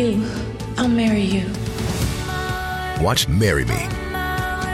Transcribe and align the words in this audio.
you, 0.00 0.26
I'll 0.76 0.88
marry 0.88 1.22
you. 1.22 1.46
Watch 3.02 3.28
Marry 3.28 3.64
Me. 3.64 3.86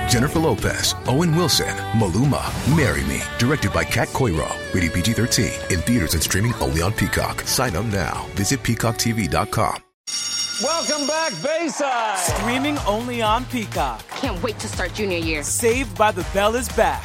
Jennifer 0.09 0.39
Lopez, 0.39 0.95
Owen 1.07 1.35
Wilson, 1.35 1.75
Maluma, 1.99 2.43
Marry 2.77 3.04
Me. 3.04 3.21
Directed 3.39 3.73
by 3.73 3.85
Kat 3.85 4.09
Coiro. 4.09 4.49
Rated 4.73 4.93
PG 4.93 5.12
13. 5.15 5.47
In 5.71 5.81
theaters 5.83 6.15
and 6.15 6.23
streaming 6.23 6.54
only 6.61 6.81
on 6.81 6.93
Peacock. 6.93 7.41
Sign 7.43 7.75
up 7.77 7.85
now. 7.87 8.27
Visit 8.35 8.62
peacocktv.com. 8.62 9.83
Welcome 10.62 11.07
back, 11.07 11.32
Bayside. 11.43 12.18
Streaming 12.18 12.79
only 12.86 13.20
on 13.20 13.45
Peacock. 13.46 14.02
Can't 14.08 14.43
wait 14.43 14.58
to 14.61 14.68
start 14.68 14.95
junior 14.95 15.18
year. 15.18 15.43
Saved 15.43 15.98
by 15.98 16.12
the 16.12 16.27
Bell 16.32 16.54
is 16.54 16.68
back. 16.70 17.04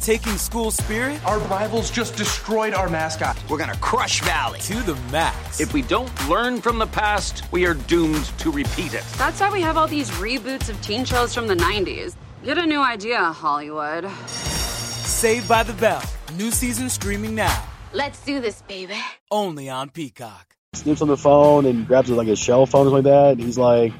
Taking 0.00 0.36
school 0.38 0.70
spirit 0.70 1.24
Our 1.26 1.38
rivals 1.40 1.90
just 1.90 2.16
destroyed 2.16 2.74
our 2.74 2.88
mascot. 2.88 3.36
We're 3.48 3.58
gonna 3.58 3.76
crush 3.76 4.22
Valley. 4.22 4.60
to 4.60 4.74
the 4.82 4.94
max. 5.12 5.60
If 5.60 5.72
we 5.72 5.82
don't 5.82 6.10
learn 6.28 6.60
from 6.60 6.78
the 6.78 6.86
past, 6.86 7.44
we 7.52 7.66
are 7.66 7.74
doomed 7.74 8.24
to 8.38 8.50
repeat 8.50 8.94
it. 8.94 9.04
That's 9.16 9.40
why 9.40 9.50
we 9.50 9.60
have 9.62 9.76
all 9.76 9.88
these 9.88 10.10
reboots 10.12 10.68
of 10.68 10.80
teen 10.82 11.04
shows 11.04 11.34
from 11.34 11.46
the 11.46 11.56
90s. 11.56 12.16
Get 12.44 12.58
a 12.58 12.66
new 12.66 12.80
idea, 12.80 13.18
Hollywood. 13.20 14.08
Saved 14.28 15.48
by 15.48 15.62
the 15.62 15.72
Bell. 15.74 16.02
New 16.36 16.50
season 16.50 16.88
streaming 16.88 17.34
now. 17.34 17.64
Let's 17.92 18.22
do 18.24 18.40
this, 18.40 18.62
baby. 18.62 18.94
Only 19.30 19.68
on 19.68 19.90
Peacock. 19.90 20.54
snips 20.74 21.02
on 21.02 21.08
the 21.08 21.16
phone 21.16 21.66
and 21.66 21.86
grabs 21.86 22.10
like 22.10 22.28
a 22.28 22.36
shell 22.36 22.66
phone 22.66 22.86
or 22.86 22.90
something 22.90 23.10
like 23.12 23.36
that. 23.38 23.42
He's 23.42 23.58
like, 23.58 23.92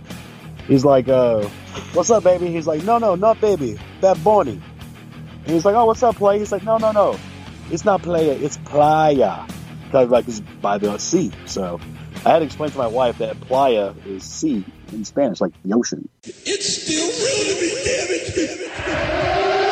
he's 0.66 0.84
like, 0.84 1.08
uh, 1.08 1.42
what's 1.94 2.10
up, 2.10 2.22
baby? 2.24 2.48
He's 2.52 2.66
like, 2.66 2.84
no, 2.84 2.98
no, 2.98 3.14
not 3.14 3.40
baby, 3.40 3.78
that 4.02 4.22
Bonnie. 4.22 4.60
And 5.48 5.54
he's 5.54 5.64
like, 5.64 5.74
oh, 5.76 5.86
what's 5.86 6.02
up, 6.02 6.16
play? 6.16 6.38
He's 6.38 6.52
like, 6.52 6.62
no, 6.62 6.76
no, 6.76 6.92
no, 6.92 7.18
it's 7.70 7.82
not 7.82 8.02
playa, 8.02 8.32
it's 8.32 8.58
playa. 8.58 9.46
Because 9.86 10.10
like 10.10 10.28
it's 10.28 10.40
by 10.40 10.76
the 10.76 10.98
sea. 10.98 11.32
So 11.46 11.80
I 12.26 12.32
had 12.32 12.40
to 12.40 12.44
explain 12.44 12.70
to 12.70 12.76
my 12.76 12.86
wife 12.86 13.16
that 13.16 13.40
playa 13.40 13.94
is 14.04 14.24
sea 14.24 14.62
in 14.92 15.06
Spanish, 15.06 15.40
like 15.40 15.52
the 15.64 15.74
ocean. 15.74 16.06
It's 16.22 16.66
still 16.66 17.06
real 17.06 17.44
to 17.46 17.60
me, 17.62 17.70
damn 17.82 18.08
it. 18.10 18.22
It's 18.36 19.67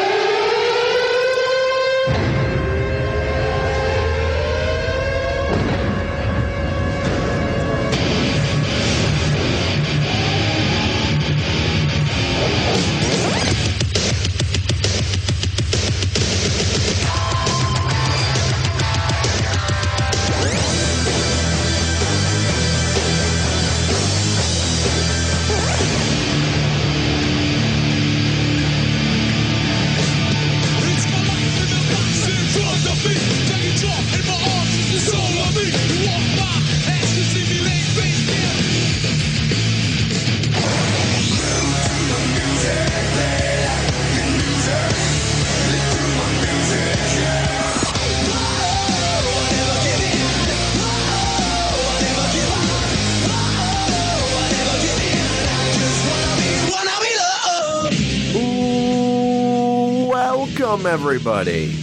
everybody. 60.97 61.77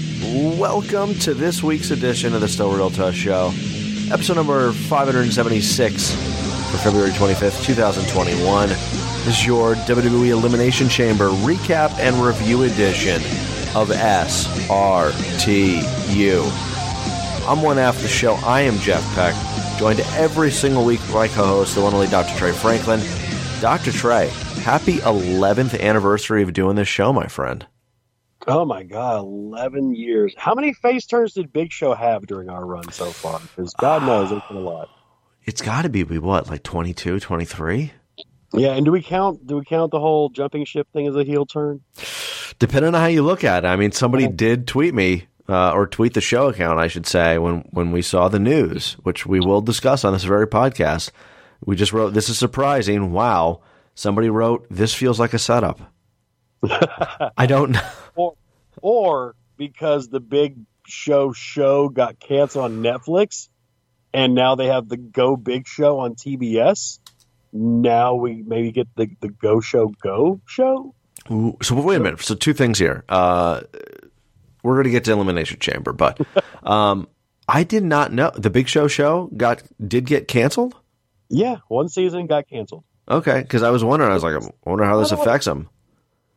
Welcome 0.58 1.14
to 1.20 1.36
this 1.36 1.62
week's 1.62 1.92
edition 1.92 2.34
of 2.34 2.42
the 2.42 2.48
Still 2.48 2.76
Real 2.76 2.90
to 2.90 3.06
Us 3.06 3.14
Show, 3.14 3.50
episode 4.12 4.38
number 4.38 4.72
576 4.72 6.10
for 6.72 6.78
February 6.80 7.12
25th, 7.12 7.64
2021. 7.64 8.70
This 8.70 9.28
is 9.28 9.46
your 9.46 9.76
WWE 9.76 10.30
Elimination 10.30 10.90
Chamber 10.90 11.30
recap 11.30 11.92
and 12.00 12.16
review 12.16 12.64
edition 12.64 13.18
of 13.76 13.90
SRTU. 13.90 14.32
I'm 17.48 17.62
one 17.62 17.78
half 17.78 17.98
of 17.98 18.02
the 18.02 18.08
show. 18.08 18.34
I 18.44 18.62
am 18.62 18.80
Jeff 18.80 19.04
Peck, 19.14 19.36
joined 19.78 20.00
every 20.16 20.50
single 20.50 20.84
week 20.84 21.02
by 21.10 21.14
my 21.14 21.28
co-host, 21.28 21.76
the 21.76 21.82
one 21.82 21.90
and 21.90 21.98
only 21.98 22.08
Dr. 22.08 22.36
Trey 22.36 22.52
Franklin. 22.52 23.00
Dr. 23.62 23.92
Trey, 23.92 24.30
happy 24.64 24.98
11th 24.98 25.80
anniversary 25.80 26.42
of 26.42 26.54
doing 26.54 26.78
this 26.78 26.88
show, 26.88 27.14
my 27.14 27.28
friend. 27.28 27.68
Oh 28.46 28.66
my 28.66 28.84
God, 28.84 29.20
11 29.20 29.96
years. 29.96 30.34
How 30.38 30.54
many 30.54 30.74
face 30.74 31.06
turns 31.06 31.34
did 31.34 31.54
Big 31.54 31.72
Show 31.72 31.94
have 31.94 32.28
during 32.28 32.50
our 32.50 32.66
run 32.66 32.92
so 32.92 33.06
far? 33.06 33.40
Because 33.40 33.74
God 33.76 34.04
knows 34.04 34.32
it's 34.32 34.46
been 34.48 34.58
a 34.58 34.62
lot. 34.62 34.90
It's 35.46 35.62
got 35.62 35.82
to 35.82 35.90
be 35.90 36.06
we 36.06 36.20
what, 36.20 36.48
like 36.48 36.64
22, 36.64 37.20
23? 37.20 37.92
Yeah, 38.54 38.76
and 38.76 38.86
do 38.86 38.94
we 38.94 39.02
count? 39.02 39.46
Do 39.46 39.58
we 39.58 39.66
count 39.66 39.92
the 39.92 40.00
whole 40.00 40.30
jumping 40.30 40.64
ship 40.64 40.88
thing 40.94 41.06
as 41.06 41.18
a 41.18 41.26
heel 41.26 41.46
turn? 41.46 41.82
Depending 42.60 42.96
on 42.96 43.02
how 43.02 43.08
you 43.08 43.24
look 43.24 43.44
at 43.44 43.66
it. 43.66 43.68
I 43.68 43.76
mean, 43.76 43.92
somebody 43.92 44.30
did 44.30 44.68
tweet 44.68 44.94
me 44.94 45.26
uh, 45.50 45.74
or 45.74 45.86
tweet 45.86 46.14
the 46.14 46.22
show 46.22 46.48
account, 46.48 46.80
I 46.80 46.88
should 46.88 47.06
say, 47.06 47.38
when 47.40 47.68
when 47.72 47.92
we 47.92 48.02
saw 48.02 48.30
the 48.30 48.40
news, 48.40 48.94
which 49.04 49.26
we 49.26 49.42
will 49.42 49.60
discuss 49.60 50.06
on 50.06 50.14
this 50.14 50.24
very 50.24 50.48
podcast. 50.48 51.12
We 51.66 51.76
just 51.76 51.92
wrote, 51.92 52.14
"This 52.14 52.30
is 52.30 52.38
surprising." 52.38 53.12
Wow, 53.12 53.60
somebody 53.96 54.30
wrote, 54.30 54.66
"This 54.72 54.94
feels 54.94 55.20
like 55.20 55.34
a 55.34 55.40
setup." 55.40 55.93
I 57.38 57.46
don't 57.46 57.72
know. 57.72 57.90
or 58.16 58.36
or 58.82 59.36
because 59.58 60.10
the 60.10 60.20
big 60.20 60.58
show 60.88 61.32
show 61.34 61.90
got 61.90 62.20
canceled 62.20 62.66
on 62.66 62.84
Netflix 62.84 63.50
and 64.14 64.36
now 64.36 64.56
they 64.56 64.68
have 64.68 64.88
the 64.88 64.98
Go 64.98 65.36
Big 65.36 65.68
Show 65.68 66.00
on 66.00 66.16
TBS. 66.16 67.00
Now 67.52 68.16
we 68.16 68.44
maybe 68.44 68.72
get 68.72 68.88
the 68.96 69.10
the 69.20 69.30
Go 69.30 69.60
Show 69.60 69.88
Go 70.02 70.42
show. 70.46 70.94
Ooh, 71.32 71.58
So 71.62 71.76
wait 71.76 71.98
a 71.98 72.00
minute. 72.00 72.22
So 72.22 72.36
two 72.36 72.54
things 72.54 72.78
here. 72.80 73.04
Uh, 73.08 73.62
we're 74.62 74.76
going 74.76 74.86
to 74.86 74.92
get 74.92 75.04
to 75.06 75.12
elimination 75.12 75.60
chamber, 75.60 75.94
but 75.94 76.20
um, 76.64 77.08
I 77.48 77.64
did 77.64 77.84
not 77.84 78.12
know 78.14 78.32
the 78.36 78.50
Big 78.50 78.68
Show 78.68 78.88
show 78.88 79.30
got 79.36 79.64
did 79.86 80.06
get 80.06 80.28
canceled. 80.28 80.76
Yeah, 81.30 81.58
one 81.68 81.90
season 81.90 82.28
got 82.28 82.48
canceled. 82.48 82.84
Okay, 83.10 83.42
because 83.42 83.64
I 83.64 83.70
was 83.70 83.84
wondering. 83.84 84.12
I 84.12 84.14
was 84.14 84.24
like, 84.24 84.42
I 84.42 84.70
wonder 84.70 84.86
how 84.86 85.00
this 85.00 85.12
affects 85.12 85.46
them. 85.46 85.70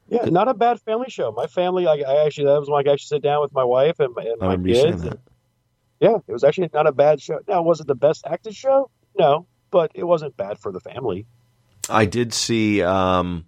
Yeah, 0.09 0.27
not 0.27 0.49
a 0.49 0.55
bad 0.55 0.81
family 0.81 1.11
show. 1.11 1.33
My 1.33 1.47
family, 1.47 1.87
I, 1.87 1.94
I 2.06 2.25
actually 2.27 2.47
that 2.47 2.61
was 2.61 2.69
when 2.71 2.87
I 2.87 2.93
actually 2.93 3.17
sit 3.17 3.22
down 3.22 3.41
with 3.41 3.53
my 3.53 3.65
wife 3.65 3.99
and, 4.00 4.15
my- 4.15 4.22
and 4.22 4.39
my 4.41 4.56
kids. 4.72 5.03
that. 5.03 5.19
Yeah, 6.00 6.19
it 6.28 6.33
was 6.33 6.44
actually 6.44 6.71
not 6.75 6.87
a 6.87 6.93
bad 6.93 7.21
show. 7.21 7.41
Now, 7.49 7.62
was 7.62 7.81
it 7.81 7.87
the 7.87 7.94
best 7.94 8.27
acted 8.27 8.55
show? 8.55 8.91
No, 9.19 9.47
but 9.71 9.91
it 9.94 10.05
wasn't 10.05 10.37
bad 10.37 10.59
for 10.59 10.71
the 10.71 10.81
family. 10.81 11.27
I 11.89 12.05
did 12.05 12.34
see 12.34 12.83
um, 12.83 13.47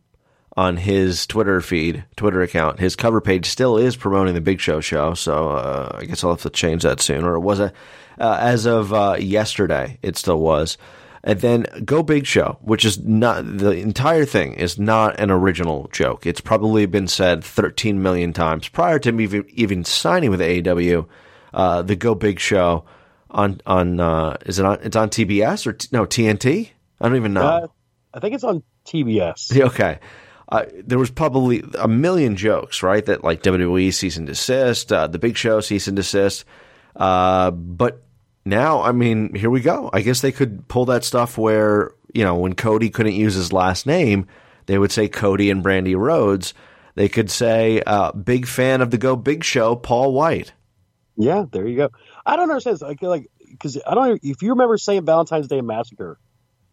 on 0.56 0.76
his 0.78 1.26
Twitter 1.26 1.60
feed, 1.60 2.04
Twitter 2.16 2.41
account, 2.41 2.80
his 2.80 2.96
cover 2.96 3.20
page 3.20 3.46
still 3.46 3.76
is 3.76 3.96
promoting 3.96 4.34
the 4.34 4.40
Big 4.40 4.60
Show 4.60 4.80
show. 4.80 5.12
So 5.14 5.50
uh, 5.50 5.98
I 6.00 6.04
guess 6.06 6.25
I'll 6.25 6.30
have 6.30 6.42
to 6.42 6.50
change 6.50 6.82
that 6.84 7.00
soon. 7.00 7.22
Or 7.25 7.34
it 7.34 7.40
was 7.40 7.60
a 7.60 7.72
uh, 8.19 8.38
as 8.40 8.64
of 8.66 8.92
uh, 8.92 9.16
yesterday, 9.20 9.98
it 10.02 10.16
still 10.16 10.40
was. 10.40 10.78
And 11.28 11.42
then 11.42 11.66
Go 11.84 12.02
Big 12.02 12.24
Show, 12.24 12.56
which 12.62 12.86
is 12.86 13.04
not 13.04 13.44
the 13.58 13.72
entire 13.72 14.24
thing 14.24 14.54
is 14.54 14.78
not 14.78 15.20
an 15.20 15.30
original 15.30 15.90
joke. 15.92 16.24
It's 16.24 16.40
probably 16.40 16.86
been 16.86 17.06
said 17.06 17.44
13 17.44 18.02
million 18.02 18.32
times 18.32 18.66
prior 18.68 18.98
to 19.00 19.12
me 19.12 19.24
even, 19.24 19.44
even 19.50 19.84
signing 19.84 20.30
with 20.30 20.40
AEW. 20.40 21.06
Uh, 21.52 21.82
the 21.82 21.96
Go 21.96 22.14
Big 22.14 22.40
Show 22.40 22.86
on 23.30 23.60
on 23.66 24.00
uh, 24.00 24.38
is 24.46 24.58
it 24.58 24.64
on? 24.64 24.78
It's 24.82 24.96
on 24.96 25.10
TBS 25.10 25.66
or 25.66 25.74
t- 25.74 25.88
no 25.92 26.06
TNT? 26.06 26.70
I 26.98 27.08
don't 27.08 27.16
even 27.16 27.34
know. 27.34 27.42
Uh, 27.42 27.66
I 28.14 28.20
think 28.20 28.34
it's 28.34 28.44
on 28.44 28.62
TBS. 28.86 29.60
Okay. 29.66 29.98
Uh, 30.48 30.64
there 30.82 30.98
was 30.98 31.10
probably 31.10 31.62
a 31.78 31.86
million 31.86 32.36
jokes, 32.36 32.82
right? 32.82 33.04
That 33.04 33.22
like 33.22 33.42
WWE 33.42 33.92
cease 33.92 34.16
and 34.16 34.26
desist, 34.26 34.90
uh, 34.90 35.06
the 35.06 35.19
Big 35.19 35.36
Show 35.36 35.60
cease 35.60 35.88
and 35.88 35.96
desist. 35.96 36.46
Uh, 36.96 37.50
but 37.50 38.02
now, 38.48 38.82
I 38.82 38.92
mean, 38.92 39.34
here 39.34 39.50
we 39.50 39.60
go. 39.60 39.90
I 39.92 40.00
guess 40.02 40.20
they 40.20 40.32
could 40.32 40.66
pull 40.68 40.86
that 40.86 41.04
stuff 41.04 41.38
where 41.38 41.92
you 42.14 42.24
know 42.24 42.34
when 42.36 42.54
Cody 42.54 42.90
couldn't 42.90 43.14
use 43.14 43.34
his 43.34 43.52
last 43.52 43.86
name, 43.86 44.26
they 44.66 44.78
would 44.78 44.90
say 44.92 45.08
Cody 45.08 45.50
and 45.50 45.62
Brandi 45.64 45.96
Rhodes. 45.96 46.54
They 46.94 47.08
could 47.08 47.30
say 47.30 47.80
uh, 47.86 48.12
big 48.12 48.46
fan 48.46 48.80
of 48.80 48.90
the 48.90 48.98
Go 48.98 49.14
Big 49.14 49.44
Show, 49.44 49.76
Paul 49.76 50.12
Wight. 50.12 50.52
Yeah, 51.16 51.44
there 51.50 51.66
you 51.66 51.76
go. 51.76 51.90
I 52.26 52.36
don't 52.36 52.50
understand. 52.50 52.80
Like, 52.80 53.02
like, 53.02 53.30
because 53.50 53.78
I 53.86 53.94
don't. 53.94 54.20
If 54.24 54.42
you 54.42 54.50
remember 54.50 54.76
saying 54.78 55.04
Valentine's 55.04 55.46
Day 55.48 55.60
Massacre, 55.60 56.18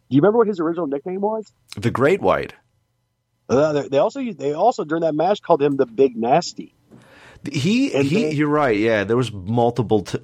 do 0.10 0.16
you 0.16 0.22
remember 0.22 0.40
what 0.40 0.48
his 0.48 0.60
original 0.60 0.88
nickname 0.88 1.22
was? 1.22 1.52
The 1.78 1.92
Great 1.92 2.22
White. 2.22 2.54
Uh, 3.48 3.74
they- 3.74 3.88
they 3.90 3.98
also 4.00 4.24
they 4.24 4.54
also 4.54 4.84
during 4.84 5.02
that 5.02 5.14
match 5.16 5.42
called 5.42 5.62
him 5.62 5.78
the 5.78 5.86
Big 5.86 6.16
Nasty. 6.16 6.74
He 7.52 7.94
And 7.94 8.06
he. 8.06 8.24
then- 8.24 8.36
you're 8.36 8.48
right. 8.50 8.78
Yeah, 8.78 9.04
there 9.04 9.18
was 9.18 9.32
multiple. 9.32 10.02
T- 10.04 10.18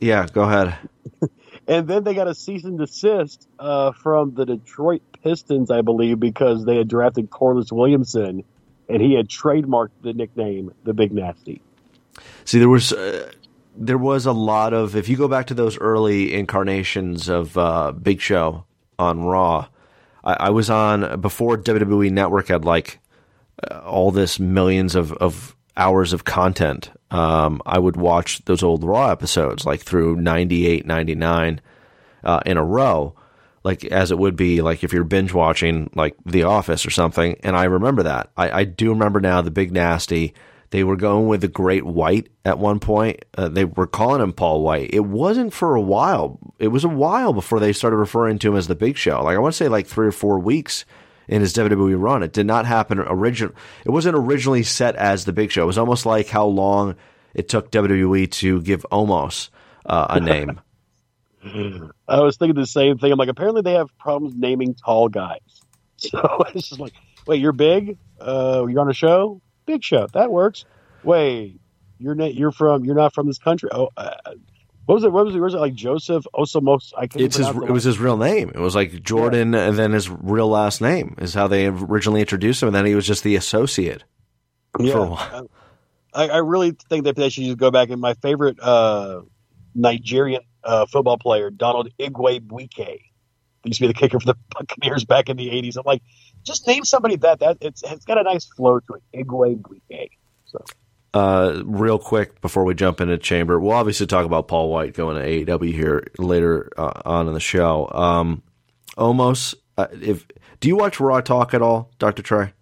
yeah, 0.00 0.26
go 0.32 0.42
ahead. 0.42 0.76
And 1.68 1.86
then 1.86 2.02
they 2.02 2.14
got 2.14 2.28
a 2.28 2.34
cease 2.34 2.64
and 2.64 2.78
desist 2.78 3.46
uh, 3.58 3.92
from 3.92 4.34
the 4.34 4.46
Detroit 4.46 5.02
Pistons, 5.22 5.70
I 5.70 5.82
believe, 5.82 6.18
because 6.18 6.64
they 6.64 6.76
had 6.76 6.88
drafted 6.88 7.28
Corliss 7.28 7.70
Williamson, 7.70 8.42
and 8.88 9.02
he 9.02 9.12
had 9.12 9.28
trademarked 9.28 9.90
the 10.02 10.14
nickname 10.14 10.72
the 10.84 10.94
Big 10.94 11.12
Nasty. 11.12 11.60
See, 12.46 12.58
there 12.58 12.70
was 12.70 12.94
uh, 12.94 13.30
there 13.76 13.98
was 13.98 14.24
a 14.24 14.32
lot 14.32 14.72
of 14.72 14.96
if 14.96 15.10
you 15.10 15.16
go 15.18 15.28
back 15.28 15.46
to 15.48 15.54
those 15.54 15.78
early 15.78 16.32
incarnations 16.32 17.28
of 17.28 17.58
uh, 17.58 17.92
Big 17.92 18.22
Show 18.22 18.64
on 18.98 19.22
Raw, 19.24 19.68
I, 20.24 20.32
I 20.34 20.50
was 20.50 20.70
on 20.70 21.20
before 21.20 21.58
WWE 21.58 22.10
Network 22.10 22.48
had 22.48 22.64
like 22.64 22.98
uh, 23.70 23.80
all 23.80 24.10
this 24.10 24.40
millions 24.40 24.94
of, 24.94 25.12
of 25.12 25.54
hours 25.78 26.12
of 26.12 26.24
content. 26.24 26.90
Um, 27.10 27.62
I 27.64 27.78
would 27.78 27.96
watch 27.96 28.44
those 28.44 28.62
old 28.62 28.84
Raw 28.84 29.10
episodes 29.10 29.64
like 29.64 29.80
through 29.80 30.16
98, 30.16 30.84
99 30.84 31.60
uh, 32.24 32.40
in 32.44 32.56
a 32.56 32.64
row, 32.64 33.14
like 33.64 33.84
as 33.86 34.10
it 34.10 34.18
would 34.18 34.36
be 34.36 34.60
like 34.60 34.84
if 34.84 34.92
you're 34.92 35.04
binge 35.04 35.32
watching 35.32 35.90
like 35.94 36.16
The 36.26 36.42
Office 36.42 36.84
or 36.84 36.90
something. 36.90 37.36
And 37.42 37.56
I 37.56 37.64
remember 37.64 38.02
that. 38.02 38.30
I, 38.36 38.50
I 38.50 38.64
do 38.64 38.90
remember 38.90 39.20
now 39.20 39.40
the 39.40 39.50
Big 39.50 39.72
Nasty. 39.72 40.34
They 40.70 40.84
were 40.84 40.96
going 40.96 41.28
with 41.28 41.40
the 41.40 41.48
Great 41.48 41.86
White 41.86 42.28
at 42.44 42.58
one 42.58 42.78
point. 42.78 43.24
Uh, 43.34 43.48
they 43.48 43.64
were 43.64 43.86
calling 43.86 44.20
him 44.20 44.34
Paul 44.34 44.62
Wight. 44.62 44.90
It 44.92 45.00
wasn't 45.00 45.54
for 45.54 45.74
a 45.74 45.80
while. 45.80 46.38
It 46.58 46.68
was 46.68 46.84
a 46.84 46.88
while 46.90 47.32
before 47.32 47.58
they 47.58 47.72
started 47.72 47.96
referring 47.96 48.38
to 48.40 48.50
him 48.50 48.56
as 48.56 48.66
the 48.66 48.74
Big 48.74 48.98
Show. 48.98 49.22
Like 49.22 49.36
I 49.36 49.38
want 49.38 49.54
to 49.54 49.56
say 49.56 49.68
like 49.68 49.86
three 49.86 50.06
or 50.06 50.12
four 50.12 50.38
weeks 50.38 50.84
in 51.28 51.40
his 51.40 51.54
WWE 51.54 52.00
run. 52.00 52.22
It 52.22 52.32
did 52.32 52.46
not 52.46 52.66
happen 52.66 52.98
original. 52.98 53.54
It 53.84 53.90
wasn't 53.90 54.16
originally 54.16 54.62
set 54.62 54.96
as 54.96 55.24
the 55.24 55.32
Big 55.32 55.50
Show. 55.50 55.62
It 55.62 55.66
was 55.66 55.78
almost 55.78 56.06
like 56.06 56.28
how 56.28 56.46
long 56.46 56.96
it 57.34 57.48
took 57.48 57.70
WWE 57.70 58.30
to 58.32 58.60
give 58.62 58.84
Omos 58.90 59.50
uh, 59.86 60.06
a 60.10 60.20
name. 60.20 60.60
I 62.08 62.20
was 62.20 62.36
thinking 62.36 62.56
the 62.56 62.66
same 62.66 62.98
thing. 62.98 63.12
I'm 63.12 63.18
like, 63.18 63.28
apparently 63.28 63.62
they 63.62 63.74
have 63.74 63.96
problems 63.98 64.34
naming 64.36 64.74
tall 64.74 65.08
guys. 65.08 65.40
So 66.00 66.44
it's 66.54 66.68
just 66.68 66.80
like, 66.80 66.92
wait, 67.26 67.40
you're 67.40 67.50
big? 67.50 67.98
Uh, 68.20 68.64
you're 68.68 68.80
on 68.80 68.88
a 68.88 68.94
show? 68.94 69.40
Big 69.66 69.82
show. 69.82 70.06
That 70.12 70.30
works. 70.30 70.64
Wait, 71.02 71.60
you're 71.98 72.14
not, 72.14 72.34
you're 72.36 72.52
from 72.52 72.84
you're 72.84 72.94
not 72.94 73.12
from 73.12 73.26
this 73.26 73.38
country. 73.38 73.68
Oh, 73.72 73.88
uh, 73.96 74.14
what 74.88 74.94
was 74.94 75.04
it? 75.04 75.12
What 75.12 75.26
was 75.26 75.34
it? 75.34 75.38
Was 75.38 75.52
it 75.52 75.58
like 75.58 75.74
Joseph 75.74 76.24
Osamos? 76.34 76.94
I 76.96 77.08
It's 77.14 77.36
his. 77.36 77.46
It 77.46 77.70
was 77.70 77.84
his 77.84 77.98
real 77.98 78.16
name. 78.16 78.48
It 78.48 78.58
was 78.58 78.74
like 78.74 79.02
Jordan, 79.02 79.54
and 79.54 79.76
then 79.76 79.92
his 79.92 80.08
real 80.08 80.48
last 80.48 80.80
name 80.80 81.14
is 81.18 81.34
how 81.34 81.46
they 81.46 81.66
originally 81.66 82.22
introduced 82.22 82.62
him, 82.62 82.68
and 82.68 82.74
then 82.74 82.86
he 82.86 82.94
was 82.94 83.06
just 83.06 83.22
the 83.22 83.36
associate. 83.36 84.04
Yeah, 84.78 84.92
for 84.92 84.98
a 85.00 85.06
while. 85.10 85.50
I, 86.14 86.28
I 86.28 86.36
really 86.38 86.74
think 86.88 87.04
that 87.04 87.16
they 87.16 87.28
should 87.28 87.44
just 87.44 87.58
go 87.58 87.70
back. 87.70 87.90
And 87.90 88.00
my 88.00 88.14
favorite 88.14 88.58
uh, 88.60 89.20
Nigerian 89.74 90.40
uh, 90.64 90.86
football 90.86 91.18
player, 91.18 91.50
Donald 91.50 91.90
Igwebuike, 92.00 92.70
he 92.78 93.02
used 93.66 93.80
to 93.80 93.82
be 93.82 93.88
the 93.88 93.92
kicker 93.92 94.18
for 94.18 94.24
the 94.24 94.36
Buccaneers 94.58 95.04
back 95.04 95.28
in 95.28 95.36
the 95.36 95.50
'80s. 95.50 95.76
I'm 95.76 95.82
like, 95.84 96.00
just 96.44 96.66
name 96.66 96.86
somebody 96.86 97.16
that 97.16 97.40
that 97.40 97.58
it's 97.60 97.82
it's 97.82 98.06
got 98.06 98.16
a 98.16 98.22
nice 98.22 98.46
flow 98.46 98.80
to 98.80 98.94
it. 98.94 99.26
Igwebuike. 99.26 100.12
So 100.46 100.64
Uh, 101.14 101.62
real 101.64 101.98
quick 101.98 102.40
before 102.42 102.64
we 102.64 102.74
jump 102.74 103.00
into 103.00 103.16
Chamber, 103.16 103.58
we'll 103.58 103.72
obviously 103.72 104.06
talk 104.06 104.26
about 104.26 104.46
Paul 104.46 104.70
Wight 104.70 104.94
going 104.94 105.16
to 105.16 105.56
AEW 105.56 105.72
here 105.72 106.06
later 106.18 106.70
uh, 106.76 107.00
on 107.04 107.28
in 107.28 107.34
the 107.34 107.40
show. 107.40 107.90
Um, 107.92 108.42
almost, 108.96 109.54
uh, 109.78 109.86
if 109.92 110.26
do 110.60 110.68
you 110.68 110.76
watch 110.76 111.00
Raw 111.00 111.20
Talk 111.20 111.54
at 111.54 111.62
all, 111.62 111.90
Doctor 111.98 112.22
Trey? 112.22 112.52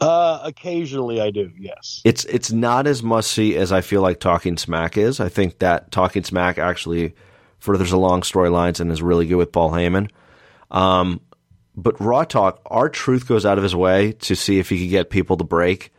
uh, 0.00 0.40
occasionally 0.42 1.20
I 1.20 1.30
do. 1.30 1.52
Yes. 1.58 2.02
It's 2.04 2.24
it's 2.24 2.52
not 2.52 2.86
as 2.86 3.02
must 3.02 3.30
see 3.30 3.56
as 3.56 3.72
I 3.72 3.80
feel 3.80 4.02
like 4.02 4.20
Talking 4.20 4.56
Smack 4.56 4.96
is. 4.96 5.20
I 5.20 5.28
think 5.28 5.58
that 5.60 5.90
Talking 5.90 6.24
Smack 6.24 6.58
actually 6.58 7.14
furthers 7.58 7.92
along 7.92 8.22
storylines 8.22 8.80
and 8.80 8.90
is 8.90 9.02
really 9.02 9.26
good 9.26 9.36
with 9.36 9.52
Paul 9.52 9.70
Heyman. 9.70 10.10
Um, 10.70 11.20
but 11.76 12.00
Raw 12.00 12.24
Talk, 12.24 12.60
R-Truth 12.66 13.26
goes 13.26 13.46
out 13.46 13.58
of 13.58 13.64
his 13.64 13.74
way 13.74 14.12
to 14.12 14.36
see 14.36 14.58
if 14.58 14.68
he 14.68 14.80
could 14.80 14.90
get 14.90 15.10
people 15.10 15.36
to 15.38 15.44
break. 15.44 15.90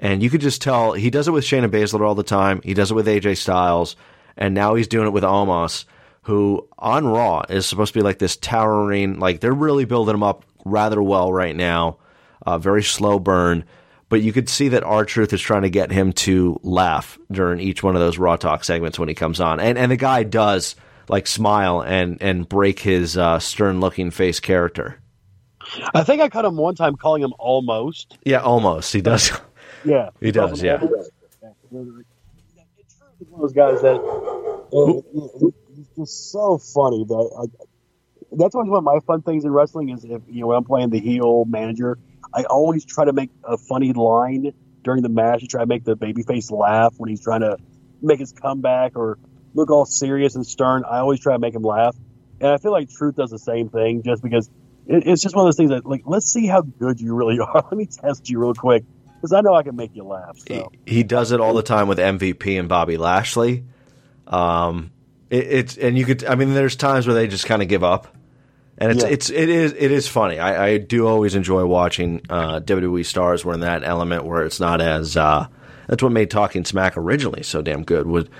And 0.00 0.22
you 0.22 0.30
could 0.30 0.40
just 0.40 0.62
tell 0.62 0.92
he 0.92 1.10
does 1.10 1.28
it 1.28 1.32
with 1.32 1.44
Shayna 1.44 1.68
Baszler 1.68 2.06
all 2.06 2.14
the 2.14 2.22
time. 2.22 2.62
He 2.64 2.72
does 2.72 2.90
it 2.90 2.94
with 2.94 3.06
AJ 3.06 3.36
Styles, 3.36 3.96
and 4.36 4.54
now 4.54 4.74
he's 4.74 4.88
doing 4.88 5.06
it 5.06 5.12
with 5.12 5.24
Omos, 5.24 5.84
who 6.22 6.66
on 6.78 7.06
Raw 7.06 7.44
is 7.50 7.66
supposed 7.66 7.92
to 7.92 7.98
be 7.98 8.02
like 8.02 8.18
this 8.18 8.36
towering. 8.36 9.18
Like 9.18 9.40
they're 9.40 9.52
really 9.52 9.84
building 9.84 10.14
him 10.14 10.22
up 10.22 10.46
rather 10.64 11.02
well 11.02 11.30
right 11.32 11.54
now. 11.54 11.98
Uh, 12.46 12.56
very 12.56 12.82
slow 12.82 13.18
burn, 13.18 13.62
but 14.08 14.22
you 14.22 14.32
could 14.32 14.48
see 14.48 14.68
that 14.68 14.82
R-Truth 14.82 15.34
is 15.34 15.42
trying 15.42 15.62
to 15.62 15.70
get 15.70 15.92
him 15.92 16.14
to 16.14 16.58
laugh 16.62 17.18
during 17.30 17.60
each 17.60 17.82
one 17.82 17.94
of 17.94 18.00
those 18.00 18.16
Raw 18.16 18.36
Talk 18.36 18.64
segments 18.64 18.98
when 18.98 19.08
he 19.08 19.14
comes 19.14 19.38
on, 19.38 19.60
and 19.60 19.76
and 19.76 19.92
the 19.92 19.96
guy 19.96 20.22
does 20.22 20.76
like 21.10 21.26
smile 21.26 21.82
and 21.82 22.16
and 22.22 22.48
break 22.48 22.78
his 22.78 23.18
uh, 23.18 23.38
stern 23.38 23.80
looking 23.80 24.10
face 24.10 24.40
character. 24.40 24.98
I 25.94 26.04
think 26.04 26.22
I 26.22 26.30
caught 26.30 26.46
him 26.46 26.56
one 26.56 26.74
time 26.74 26.96
calling 26.96 27.22
him 27.22 27.34
almost. 27.38 28.16
Yeah, 28.24 28.38
almost 28.38 28.94
he 28.94 29.02
does. 29.02 29.30
Yeah, 29.84 30.10
He 30.20 30.30
does, 30.30 30.62
yeah. 30.62 30.78
It's 33.20 33.30
one 33.30 33.42
of 33.44 33.50
those 33.50 33.52
guys 33.52 33.82
that 33.82 34.00
uh, 34.72 35.50
he's 35.76 35.88
just 35.96 36.30
so 36.30 36.58
funny 36.58 37.04
that 37.04 37.30
I, 37.38 37.66
that's 38.32 38.54
always 38.54 38.70
one 38.70 38.78
of 38.78 38.84
my 38.84 38.98
fun 39.06 39.22
things 39.22 39.44
in 39.44 39.50
wrestling 39.50 39.90
is 39.90 40.04
if 40.04 40.22
you 40.28 40.40
know 40.40 40.46
when 40.48 40.56
I'm 40.56 40.64
playing 40.64 40.90
the 40.90 41.00
heel 41.00 41.44
manager, 41.44 41.98
I 42.32 42.44
always 42.44 42.84
try 42.84 43.04
to 43.04 43.12
make 43.12 43.30
a 43.44 43.58
funny 43.58 43.92
line 43.92 44.52
during 44.84 45.02
the 45.02 45.08
match 45.08 45.40
to 45.40 45.46
try 45.46 45.60
to 45.60 45.66
make 45.66 45.84
the 45.84 45.96
babyface 45.96 46.50
laugh 46.50 46.94
when 46.96 47.10
he's 47.10 47.22
trying 47.22 47.40
to 47.40 47.58
make 48.00 48.20
his 48.20 48.32
comeback 48.32 48.96
or 48.96 49.18
look 49.54 49.70
all 49.70 49.84
serious 49.84 50.34
and 50.34 50.46
stern. 50.46 50.84
I 50.84 50.98
always 50.98 51.20
try 51.20 51.34
to 51.34 51.38
make 51.38 51.54
him 51.54 51.62
laugh, 51.62 51.96
and 52.40 52.50
I 52.50 52.56
feel 52.56 52.72
like 52.72 52.88
Truth 52.88 53.16
does 53.16 53.30
the 53.30 53.38
same 53.38 53.68
thing 53.68 54.02
just 54.02 54.22
because 54.22 54.48
it, 54.86 55.06
it's 55.06 55.20
just 55.20 55.34
one 55.34 55.44
of 55.44 55.48
those 55.48 55.56
things 55.56 55.70
that 55.70 55.84
like 55.84 56.02
let's 56.06 56.32
see 56.32 56.46
how 56.46 56.62
good 56.62 57.00
you 57.00 57.14
really 57.14 57.38
are. 57.40 57.52
Let 57.54 57.72
me 57.72 57.86
test 57.86 58.30
you 58.30 58.38
real 58.38 58.54
quick 58.54 58.84
because 59.20 59.32
I 59.32 59.40
know 59.42 59.54
I 59.54 59.62
can 59.62 59.76
make 59.76 59.94
you 59.94 60.04
laugh. 60.04 60.38
So. 60.48 60.72
he 60.86 61.02
does 61.02 61.32
it 61.32 61.40
all 61.40 61.54
the 61.54 61.62
time 61.62 61.88
with 61.88 61.98
MVP 61.98 62.58
and 62.58 62.68
Bobby 62.68 62.96
Lashley. 62.96 63.64
Um, 64.26 64.90
it, 65.28 65.46
it's 65.46 65.76
and 65.76 65.98
you 65.98 66.04
could. 66.04 66.24
I 66.24 66.34
mean, 66.34 66.54
there's 66.54 66.76
times 66.76 67.06
where 67.06 67.14
they 67.14 67.26
just 67.26 67.46
kind 67.46 67.62
of 67.62 67.68
give 67.68 67.84
up, 67.84 68.08
and 68.78 68.92
it's 68.92 69.02
Yeah. 69.02 69.10
it's 69.10 69.30
it 69.30 69.48
is 69.48 69.72
it 69.76 69.90
is 69.92 70.08
funny. 70.08 70.38
I, 70.38 70.66
I 70.68 70.78
do 70.78 71.06
always 71.06 71.34
enjoy 71.34 71.64
watching 71.66 72.22
uh, 72.30 72.60
WWE 72.60 73.04
stars 73.04 73.44
where 73.44 73.54
in 73.54 73.60
that 73.60 73.84
element 73.84 74.24
where 74.24 74.42
it's 74.44 74.60
not 74.60 74.80
as. 74.80 75.16
Uh, 75.16 75.46
that's 75.86 76.02
what 76.04 76.12
made 76.12 76.30
Talking 76.30 76.64
Smack 76.64 76.96
originally 76.96 77.42
so 77.42 77.62
damn 77.62 77.82
good. 77.82 78.06
Would 78.06 78.30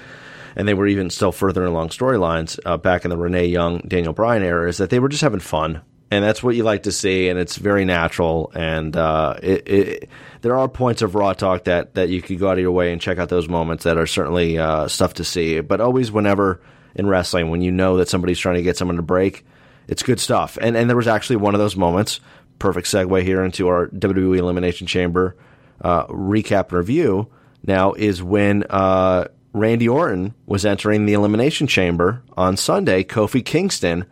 and 0.57 0.67
they 0.69 0.75
were 0.75 0.87
even 0.87 1.11
still 1.11 1.33
further 1.33 1.65
along 1.65 1.89
storylines 1.89 2.59
uh, 2.65 2.77
back 2.77 3.05
in 3.05 3.11
the 3.11 3.17
Renee 3.17 3.47
Young, 3.47 3.79
Daniel 3.87 4.13
Bryan 4.13 4.43
era, 4.43 4.69
is 4.69 4.79
that 4.79 4.91
they 4.91 4.99
were 4.99 5.09
just 5.09 5.23
having 5.23 5.41
fun, 5.41 5.81
and 6.11 6.25
that's 6.25 6.43
what 6.43 6.57
you 6.57 6.65
like 6.65 6.85
to 6.85 6.93
see, 6.93 7.29
and 7.29 7.39
it's 7.39 7.57
very 7.57 7.85
natural. 7.85 8.51
And 8.55 8.97
uh, 8.97 9.37
it, 9.43 9.69
it, 9.69 10.09
there 10.41 10.57
are 10.57 10.69
points 10.69 11.03
of 11.03 11.15
raw 11.15 11.33
talk 11.33 11.65
that 11.65 11.95
that 11.95 12.09
you 12.09 12.21
could 12.21 12.39
go 12.39 12.49
out 12.49 12.55
of 12.55 12.61
your 12.61 12.73
way 12.73 12.93
and 12.93 13.01
check 13.01 13.19
out 13.19 13.29
those 13.29 13.49
moments 13.49 13.85
that 13.85 13.97
are 13.97 14.07
certainly 14.07 14.59
uh, 14.59 14.89
stuff 14.89 15.15
to 15.15 15.25
see. 15.25 15.61
But 15.61 15.81
always, 15.81 16.11
whenever 16.11 16.61
in 16.95 17.07
wrestling, 17.07 17.51
when 17.51 17.63
you 17.63 17.71
know 17.71 17.97
that 17.99 18.09
somebody's 18.09 18.39
trying 18.39 18.57
to 18.57 18.63
get 18.63 18.77
someone 18.77 18.97
to 18.97 19.03
break, 19.03 19.45
it's 19.89 20.03
good 20.03 20.21
stuff. 20.21 20.59
And 20.61 20.77
and 20.77 20.91
there 20.91 20.97
was 20.97 21.09
actually 21.09 21.37
one 21.37 21.55
of 21.55 21.61
those 21.61 21.77
moments. 21.77 22.21
Perfect 22.59 22.89
segue 22.89 23.23
here 23.23 23.43
into 23.43 23.69
our 23.69 23.87
WWE 23.89 24.39
Elimination 24.39 24.87
Chamber 24.87 25.37
uh, 25.81 26.07
recap 26.07 26.69
and 26.69 26.73
review. 26.79 27.29
Now 27.67 27.93
is 27.93 28.23
when 28.23 28.65
uh, 28.71 29.27
Randy 29.53 29.89
Orton 29.89 30.35
was 30.47 30.65
entering 30.65 31.07
the 31.07 31.13
Elimination 31.13 31.67
Chamber 31.67 32.23
on 32.37 32.57
Sunday. 32.57 33.05
Kofi 33.05 33.45
Kingston, 33.45 34.07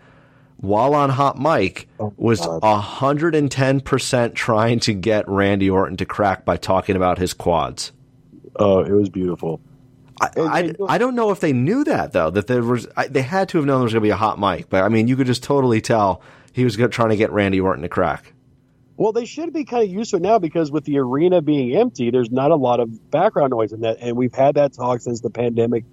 while 0.59 0.95
on 0.95 1.11
Hot 1.11 1.39
Mic, 1.41 1.89
oh, 1.99 2.13
was 2.17 2.41
hundred 2.41 3.35
and 3.35 3.51
ten 3.51 3.81
percent 3.81 4.35
trying 4.35 4.81
to 4.81 4.95
get 4.95 5.29
Randy 5.29 5.71
Orton 5.71 5.97
to 5.97 6.07
crack 6.07 6.45
by 6.45 6.57
talking 6.57 6.97
about 6.97 7.19
his 7.19 7.33
quads. 7.33 7.93
Oh, 8.57 8.81
it 8.81 8.93
was 8.93 9.09
beautiful. 9.09 9.61
I, 10.21 10.31
I, 10.37 10.75
I 10.89 10.99
don't 10.99 11.15
know 11.15 11.31
if 11.31 11.39
they 11.39 11.53
knew 11.53 11.85
that 11.85 12.13
though 12.13 12.31
that 12.31 12.49
there 12.49 12.63
was 12.63 12.89
I, 12.97 13.07
they 13.07 13.23
had 13.23 13.49
to 13.51 13.59
have 13.59 13.67
known 13.67 13.79
there 13.79 13.85
was 13.85 13.93
going 13.93 14.03
to 14.03 14.07
be 14.07 14.11
a 14.11 14.17
hot 14.17 14.41
mic, 14.41 14.69
but 14.69 14.83
I 14.83 14.89
mean 14.89 15.07
you 15.07 15.17
could 15.17 15.29
just 15.29 15.45
totally 15.45 15.81
tell 15.81 16.23
he 16.53 16.65
was 16.65 16.77
trying 16.77 17.11
to 17.11 17.17
get 17.17 17.31
Randy 17.31 17.61
Orton 17.61 17.83
to 17.83 17.89
crack. 17.89 18.33
Well, 18.97 19.13
they 19.13 19.27
should 19.27 19.53
be 19.53 19.65
kind 19.65 19.85
of 19.85 19.91
used 19.91 20.11
to 20.11 20.17
it 20.17 20.23
now 20.23 20.41
because 20.41 20.73
with 20.73 20.85
the 20.85 20.99
arena 20.99 21.41
being 21.41 21.77
empty, 21.77 22.11
there's 22.11 22.33
not 22.33 22.51
a 22.51 22.57
lot 22.57 22.81
of 22.81 23.11
background 23.13 23.53
noise 23.53 23.73
in 23.73 23.83
that, 23.83 23.99
and 24.01 24.17
we've 24.17 24.35
had 24.35 24.57
that 24.57 24.73
talk 24.73 25.01
since 25.01 25.21
the 25.21 25.31
pandemic 25.31 25.85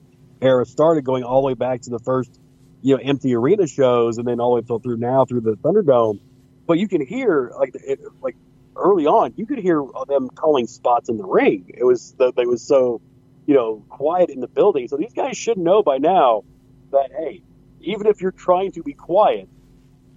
era 0.41 0.65
started, 0.65 1.05
going 1.05 1.23
all 1.23 1.41
the 1.41 1.47
way 1.47 1.53
back 1.53 1.81
to 1.81 1.91
the 1.91 1.99
first, 1.99 2.39
you 2.85 2.95
know, 2.95 3.01
empty 3.03 3.33
arena 3.33 3.65
shows, 3.65 4.19
and 4.19 4.27
then 4.27 4.39
all 4.39 4.51
the 4.51 4.61
way 4.61 4.67
till 4.67 4.77
through 4.77 4.97
now 4.97 5.25
through 5.25 5.41
the 5.41 5.53
Thunderdome. 5.53 6.19
But 6.67 6.77
you 6.77 6.87
can 6.87 7.03
hear 7.03 7.51
like 7.57 7.73
it, 7.73 7.99
like 8.21 8.35
early 8.75 9.07
on, 9.07 9.33
you 9.35 9.47
could 9.47 9.57
hear 9.57 9.83
them 10.07 10.29
calling 10.29 10.67
spots 10.67 11.09
in 11.09 11.17
the 11.17 11.25
ring. 11.25 11.73
It 11.75 11.83
was 11.83 12.13
that 12.19 12.35
they 12.35 12.45
was 12.45 12.61
so, 12.61 13.01
you 13.47 13.55
know, 13.55 13.83
quiet 13.89 14.29
in 14.29 14.39
the 14.39 14.47
building. 14.47 14.87
So 14.87 14.97
these 14.97 15.13
guys 15.13 15.35
should 15.35 15.57
know 15.57 15.81
by 15.81 15.97
now 15.97 16.43
that 16.91 17.09
hey, 17.11 17.41
even 17.81 18.05
if 18.05 18.21
you're 18.21 18.31
trying 18.31 18.71
to 18.73 18.83
be 18.83 18.93
quiet, 18.93 19.49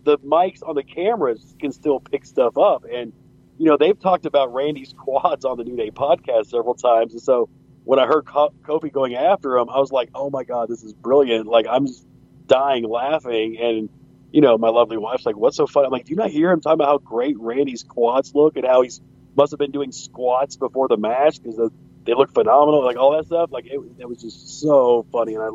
the 0.04 0.18
mics 0.18 0.62
on 0.62 0.74
the 0.74 0.82
cameras 0.82 1.54
can 1.58 1.72
still 1.72 2.00
pick 2.00 2.26
stuff 2.26 2.58
up. 2.58 2.84
And, 2.84 3.14
you 3.56 3.64
know, 3.64 3.78
they've 3.78 3.98
talked 3.98 4.26
about 4.26 4.52
Randy's 4.52 4.92
quads 4.98 5.46
on 5.46 5.56
the 5.56 5.64
New 5.64 5.76
Day 5.76 5.90
podcast 5.90 6.48
several 6.48 6.74
times. 6.74 7.14
And 7.14 7.22
so 7.22 7.48
when 7.84 7.98
I 7.98 8.06
heard 8.06 8.26
Kofi 8.26 8.92
going 8.92 9.14
after 9.14 9.56
him, 9.56 9.70
I 9.70 9.78
was 9.78 9.90
like, 9.90 10.10
oh 10.14 10.28
my 10.28 10.44
God, 10.44 10.68
this 10.68 10.82
is 10.82 10.92
brilliant. 10.92 11.46
Like, 11.46 11.66
I'm 11.66 11.86
just, 11.86 12.04
dying 12.48 12.88
laughing. 12.88 13.56
And, 13.60 13.88
you 14.32 14.40
know, 14.40 14.58
my 14.58 14.68
lovely 14.68 14.96
wife's 14.96 15.24
like, 15.24 15.36
what's 15.36 15.56
so 15.56 15.66
funny? 15.66 15.86
I'm 15.86 15.92
like, 15.92 16.06
do 16.06 16.10
you 16.10 16.16
not 16.16 16.30
hear 16.30 16.50
him 16.50 16.60
talking 16.60 16.74
about 16.74 16.88
how 16.88 16.98
great 16.98 17.38
Randy's 17.38 17.84
quads 17.84 18.34
look 18.34 18.56
and 18.56 18.66
how 18.66 18.82
he's 18.82 19.00
must 19.36 19.52
have 19.52 19.58
been 19.58 19.70
doing 19.70 19.92
squats 19.92 20.56
before 20.56 20.88
the 20.88 20.96
match 20.96 21.40
because 21.40 21.70
they 22.04 22.14
look 22.14 22.32
phenomenal, 22.34 22.84
like 22.84 22.96
all 22.96 23.16
that 23.16 23.26
stuff. 23.26 23.50
Like 23.52 23.66
it, 23.66 23.78
it 23.98 24.08
was 24.08 24.20
just 24.20 24.60
so 24.60 25.06
funny, 25.12 25.34
and 25.34 25.42
I 25.42 25.48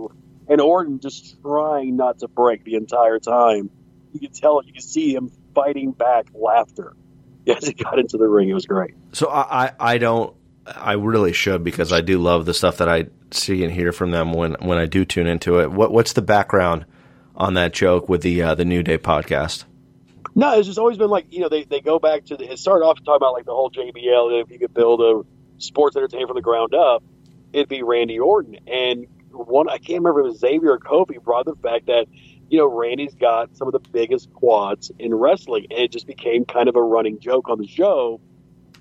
and 0.48 0.62
Orton 0.62 1.00
just 1.00 1.42
trying 1.42 1.98
not 1.98 2.20
to 2.20 2.28
break 2.28 2.64
the 2.64 2.76
entire 2.76 3.20
time. 3.20 3.70
You 4.14 4.20
could 4.20 4.36
tell, 4.36 4.62
you 4.64 4.74
could 4.74 4.84
see 4.84 5.14
him 5.14 5.32
fighting 5.56 5.92
back 5.92 6.28
laughter 6.34 6.96
as 7.48 7.68
he 7.68 7.74
got 7.74 8.00
into 8.00 8.18
the 8.18 8.28
ring. 8.28 8.50
It 8.50 8.54
was 8.54 8.66
great. 8.66 8.94
So 9.14 9.28
I, 9.30 9.66
I, 9.66 9.72
I 9.80 9.98
don't, 9.98 10.36
I 10.66 10.94
really 10.94 11.34
should 11.34 11.64
because 11.64 11.92
I 11.92 12.02
do 12.02 12.20
love 12.20 12.46
the 12.46 12.54
stuff 12.54 12.78
that 12.78 12.88
I 12.88 13.08
see 13.34 13.64
and 13.64 13.74
hear 13.74 13.92
from 13.92 14.12
them 14.12 14.34
when 14.34 14.56
when 14.60 14.78
I 14.78 14.86
do 14.86 15.06
tune 15.06 15.28
into 15.28 15.60
it. 15.60 15.72
What 15.72 15.92
what's 15.92 16.14
the 16.14 16.22
background 16.22 16.86
on 17.36 17.54
that 17.56 17.74
joke 17.74 18.10
with 18.10 18.22
the 18.22 18.42
uh, 18.42 18.56
the 18.56 18.66
New 18.66 18.84
Day 18.84 18.98
podcast? 18.98 19.66
No, 20.36 20.58
it's 20.58 20.68
just 20.68 20.80
always 20.80 20.98
been 20.98 21.10
like 21.10 21.32
you 21.32 21.42
know 21.42 21.50
they, 21.50 21.64
they 21.64 21.82
go 21.82 22.00
back 22.00 22.26
to 22.26 22.38
the, 22.38 22.52
it 22.52 22.60
started 22.60 22.86
off 22.86 22.98
talking 23.00 23.16
about 23.16 23.34
like 23.34 23.46
the 23.46 23.52
whole 23.52 23.70
JBL 23.70 24.42
if 24.42 24.50
you 24.50 24.60
could 24.60 24.74
build 24.74 25.02
a 25.02 25.22
sports 25.62 25.96
entertainment 25.96 26.30
from 26.30 26.36
the 26.36 26.42
ground 26.42 26.74
up, 26.74 27.04
it'd 27.52 27.70
be 27.70 27.84
Randy 27.84 28.20
Orton. 28.20 28.58
And 28.68 29.08
one 29.32 29.70
I 29.70 29.78
can't 29.78 30.04
remember 30.04 30.22
if 30.22 30.26
it 30.26 30.30
was 30.30 30.40
Xavier 30.40 30.72
or 30.72 30.80
Kofi 30.80 31.22
brought 31.22 31.46
the 31.46 31.56
fact 31.56 31.88
that 31.88 32.08
you 32.50 32.58
know 32.60 32.68
Randy's 32.68 33.16
got 33.16 33.56
some 33.56 33.68
of 33.68 33.74
the 33.74 33.90
biggest 33.90 34.32
quads 34.34 34.92
in 35.00 35.14
wrestling, 35.14 35.68
and 35.70 35.80
it 35.80 35.92
just 35.92 36.08
became 36.08 36.46
kind 36.46 36.68
of 36.68 36.76
a 36.76 36.82
running 36.82 37.20
joke 37.20 37.50
on 37.50 37.60
the 37.60 37.68
show. 37.68 38.20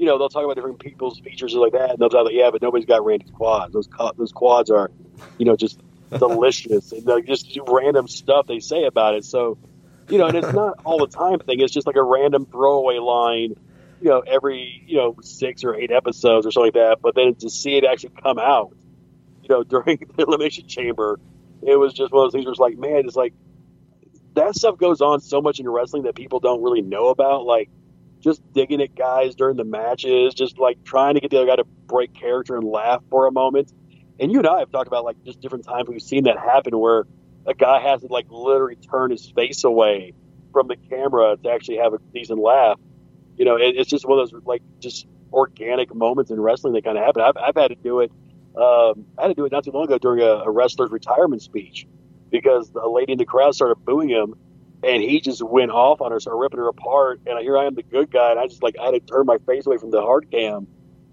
You 0.02 0.08
know 0.08 0.18
they'll 0.18 0.28
talk 0.28 0.42
about 0.42 0.56
different 0.56 0.80
people's 0.80 1.20
features 1.20 1.54
like 1.54 1.74
that, 1.74 1.90
and 1.90 1.98
they'll 2.00 2.08
tell 2.08 2.24
like, 2.24 2.34
yeah, 2.34 2.50
but 2.50 2.60
nobody's 2.60 2.86
got 2.86 3.04
Randy's 3.04 3.30
quads. 3.30 3.72
Those 3.72 3.88
those 4.16 4.32
quads 4.32 4.68
are, 4.68 4.90
you 5.38 5.44
know, 5.44 5.54
just 5.54 5.80
delicious 6.10 6.90
and 6.90 7.06
like 7.06 7.24
just 7.24 7.56
random 7.68 8.08
stuff 8.08 8.48
they 8.48 8.58
say 8.58 8.82
about 8.82 9.14
it. 9.14 9.24
So 9.24 9.58
you 10.08 10.18
know, 10.18 10.26
and 10.26 10.36
it's 10.36 10.52
not 10.52 10.80
all 10.84 10.98
the 10.98 11.06
time 11.06 11.38
thing. 11.38 11.60
It's 11.60 11.72
just 11.72 11.86
like 11.86 11.94
a 11.94 12.02
random 12.02 12.46
throwaway 12.46 12.98
line, 12.98 13.54
you 14.00 14.08
know, 14.08 14.24
every 14.26 14.82
you 14.88 14.96
know 14.96 15.18
six 15.22 15.62
or 15.62 15.76
eight 15.76 15.92
episodes 15.92 16.46
or 16.46 16.50
something 16.50 16.72
like 16.74 16.74
that. 16.74 16.98
But 17.00 17.14
then 17.14 17.36
to 17.36 17.48
see 17.48 17.76
it 17.76 17.84
actually 17.84 18.14
come 18.20 18.40
out, 18.40 18.76
you 19.44 19.50
know, 19.50 19.62
during 19.84 19.98
the 20.16 20.24
elimination 20.24 20.66
chamber, 20.66 21.20
it 21.62 21.76
was 21.76 21.94
just 21.94 22.12
one 22.12 22.26
of 22.26 22.32
those 22.32 22.36
things 22.36 22.46
where 22.46 22.50
it's 22.50 22.58
like, 22.58 22.76
man, 22.76 23.06
it's 23.06 23.14
like 23.14 23.34
that 24.34 24.56
stuff 24.56 24.78
goes 24.78 25.00
on 25.00 25.20
so 25.20 25.40
much 25.40 25.60
in 25.60 25.68
wrestling 25.68 26.02
that 26.02 26.16
people 26.16 26.40
don't 26.40 26.60
really 26.60 26.82
know 26.82 27.06
about, 27.06 27.44
like. 27.46 27.70
Just 28.22 28.40
digging 28.52 28.80
at 28.80 28.94
guys 28.94 29.34
during 29.34 29.56
the 29.56 29.64
matches, 29.64 30.34
just 30.34 30.58
like 30.58 30.82
trying 30.84 31.14
to 31.14 31.20
get 31.20 31.30
the 31.30 31.38
other 31.38 31.46
guy 31.46 31.56
to 31.56 31.64
break 31.64 32.14
character 32.14 32.56
and 32.56 32.64
laugh 32.64 33.02
for 33.10 33.26
a 33.26 33.32
moment. 33.32 33.72
And 34.20 34.30
you 34.30 34.38
and 34.38 34.46
I 34.46 34.60
have 34.60 34.70
talked 34.70 34.86
about 34.86 35.04
like 35.04 35.22
just 35.24 35.40
different 35.40 35.64
times 35.64 35.88
we've 35.88 36.00
seen 36.00 36.24
that 36.24 36.38
happen 36.38 36.78
where 36.78 37.04
a 37.46 37.54
guy 37.54 37.80
has 37.80 38.02
to 38.02 38.06
like 38.06 38.26
literally 38.30 38.76
turn 38.76 39.10
his 39.10 39.30
face 39.30 39.64
away 39.64 40.14
from 40.52 40.68
the 40.68 40.76
camera 40.76 41.36
to 41.42 41.50
actually 41.50 41.78
have 41.78 41.94
a 41.94 41.98
decent 42.14 42.38
laugh. 42.38 42.78
You 43.36 43.44
know, 43.44 43.56
it, 43.56 43.74
it's 43.76 43.90
just 43.90 44.06
one 44.06 44.18
of 44.18 44.30
those 44.30 44.42
like 44.44 44.62
just 44.78 45.06
organic 45.32 45.94
moments 45.94 46.30
in 46.30 46.40
wrestling 46.40 46.74
that 46.74 46.84
kind 46.84 46.98
of 46.98 47.04
happen. 47.04 47.22
I've, 47.22 47.36
I've 47.36 47.56
had 47.56 47.68
to 47.68 47.74
do 47.74 48.00
it. 48.00 48.12
Um, 48.54 49.06
I 49.18 49.22
had 49.22 49.28
to 49.28 49.34
do 49.34 49.44
it 49.46 49.52
not 49.52 49.64
too 49.64 49.70
long 49.72 49.84
ago 49.84 49.98
during 49.98 50.20
a, 50.20 50.44
a 50.44 50.50
wrestler's 50.50 50.90
retirement 50.90 51.42
speech 51.42 51.86
because 52.30 52.70
a 52.80 52.88
lady 52.88 53.12
in 53.12 53.18
the 53.18 53.24
crowd 53.24 53.54
started 53.54 53.76
booing 53.84 54.10
him, 54.10 54.34
and 54.82 55.02
he 55.02 55.20
just 55.20 55.42
went 55.42 55.70
off 55.70 56.00
on 56.00 56.12
her, 56.12 56.20
started 56.20 56.38
ripping 56.38 56.58
her 56.58 56.68
apart. 56.68 57.20
And 57.26 57.38
here 57.38 57.56
I 57.56 57.66
am, 57.66 57.74
the 57.74 57.82
good 57.82 58.10
guy, 58.10 58.30
and 58.30 58.40
I 58.40 58.46
just 58.46 58.62
like 58.62 58.76
I 58.80 58.86
had 58.86 58.90
to 58.92 59.00
turn 59.00 59.26
my 59.26 59.38
face 59.38 59.66
away 59.66 59.78
from 59.78 59.90
the 59.90 60.00
hard 60.00 60.30
cam 60.30 60.66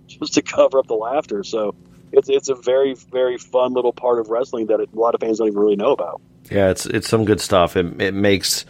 just 0.07 0.33
to 0.33 0.41
cover 0.41 0.79
up 0.79 0.87
the 0.87 0.95
laughter. 0.95 1.43
So 1.43 1.75
it's 2.11 2.29
it's 2.29 2.49
a 2.49 2.55
very 2.55 2.95
very 2.95 3.37
fun 3.37 3.73
little 3.73 3.93
part 3.93 4.19
of 4.19 4.29
wrestling 4.29 4.67
that 4.67 4.79
a 4.79 4.87
lot 4.93 5.15
of 5.15 5.21
fans 5.21 5.37
don't 5.37 5.47
even 5.47 5.59
really 5.59 5.75
know 5.75 5.91
about. 5.91 6.21
Yeah, 6.49 6.69
it's 6.69 6.85
it's 6.85 7.07
some 7.07 7.25
good 7.25 7.41
stuff. 7.41 7.75
It 7.77 8.01
it 8.01 8.13
makes 8.13 8.63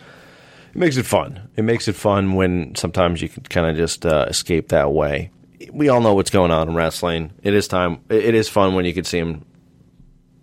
it 0.73 0.77
makes 0.77 0.97
it 0.97 1.05
fun. 1.05 1.49
It 1.55 1.63
makes 1.63 1.87
it 1.87 1.95
fun 1.95 2.35
when 2.35 2.75
sometimes 2.75 3.21
you 3.21 3.29
can 3.29 3.43
kind 3.43 3.67
of 3.67 3.77
just 3.77 4.05
uh, 4.05 4.25
escape 4.27 4.69
that 4.69 4.91
way. 4.91 5.31
We 5.71 5.89
all 5.89 6.01
know 6.01 6.13
what's 6.13 6.29
going 6.29 6.51
on 6.51 6.69
in 6.69 6.75
wrestling. 6.75 7.31
It 7.43 7.53
is 7.53 7.67
time. 7.67 8.01
It 8.09 8.35
is 8.35 8.49
fun 8.49 8.75
when 8.75 8.85
you 8.85 8.93
can 8.93 9.03
see 9.03 9.19
them 9.19 9.45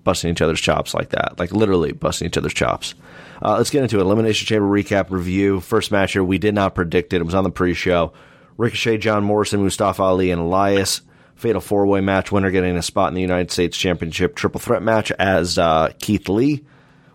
busting 0.04 0.30
each 0.30 0.40
other's 0.40 0.60
chops 0.60 0.94
like 0.94 1.10
that, 1.10 1.38
like 1.38 1.52
literally 1.52 1.92
busting 1.92 2.26
each 2.26 2.36
other's 2.36 2.54
chops. 2.54 2.94
Uh, 3.43 3.57
let's 3.57 3.71
get 3.71 3.83
into 3.83 3.99
it. 3.99 4.02
Elimination 4.02 4.47
Chamber 4.47 4.66
recap 4.66 5.11
review. 5.11 5.61
First 5.61 5.90
match 5.90 6.12
here, 6.12 6.25
we 6.25 6.38
did 6.38 6.55
not 6.55 6.75
predict 6.75 7.12
it. 7.12 7.21
It 7.21 7.25
was 7.25 7.35
on 7.35 7.45
the 7.45 7.50
pre-show. 7.50 8.12
Ricochet, 8.57 8.99
John 8.99 9.25
Morrison, 9.25 9.62
Mustafa 9.62 10.02
Ali, 10.02 10.31
and 10.31 10.40
Elias. 10.40 11.02
Fatal 11.35 11.61
four 11.61 11.87
way 11.87 12.00
match 12.00 12.33
winner 12.33 12.50
getting 12.50 12.76
a 12.76 12.83
spot 12.83 13.09
in 13.09 13.14
the 13.14 13.21
United 13.21 13.50
States 13.50 13.76
Championship 13.76 14.35
triple 14.35 14.59
threat 14.59 14.83
match 14.83 15.12
as 15.12 15.59
uh, 15.59 15.93
Keith 15.99 16.31
Lee 16.31 16.64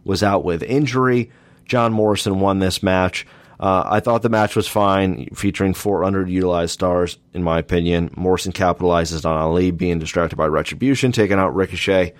was 0.04 0.22
out 0.22 0.44
with 0.44 0.62
injury. 0.62 1.32
John 1.66 1.92
Morrison 1.92 2.40
won 2.40 2.60
this 2.60 2.84
match. 2.84 3.25
Uh, 3.60 3.84
I 3.86 4.00
thought 4.00 4.22
the 4.22 4.30
match 4.30 4.56
was 4.56 4.68
fine, 4.68 5.30
featuring 5.36 5.74
four 5.74 6.01
underutilized 6.01 6.72
stars, 6.72 7.18
in 7.34 7.44
my 7.44 7.60
opinion. 7.60 8.12
Morrison 8.16 8.51
capitalizes 8.51 9.24
on 9.24 9.38
Ali 9.38 9.72
being 9.72 10.00
distracted 10.00 10.36
by 10.36 10.48
Retribution, 10.48 11.12
taking 11.12 11.38
out 11.38 11.56
Ricochet 11.56 12.13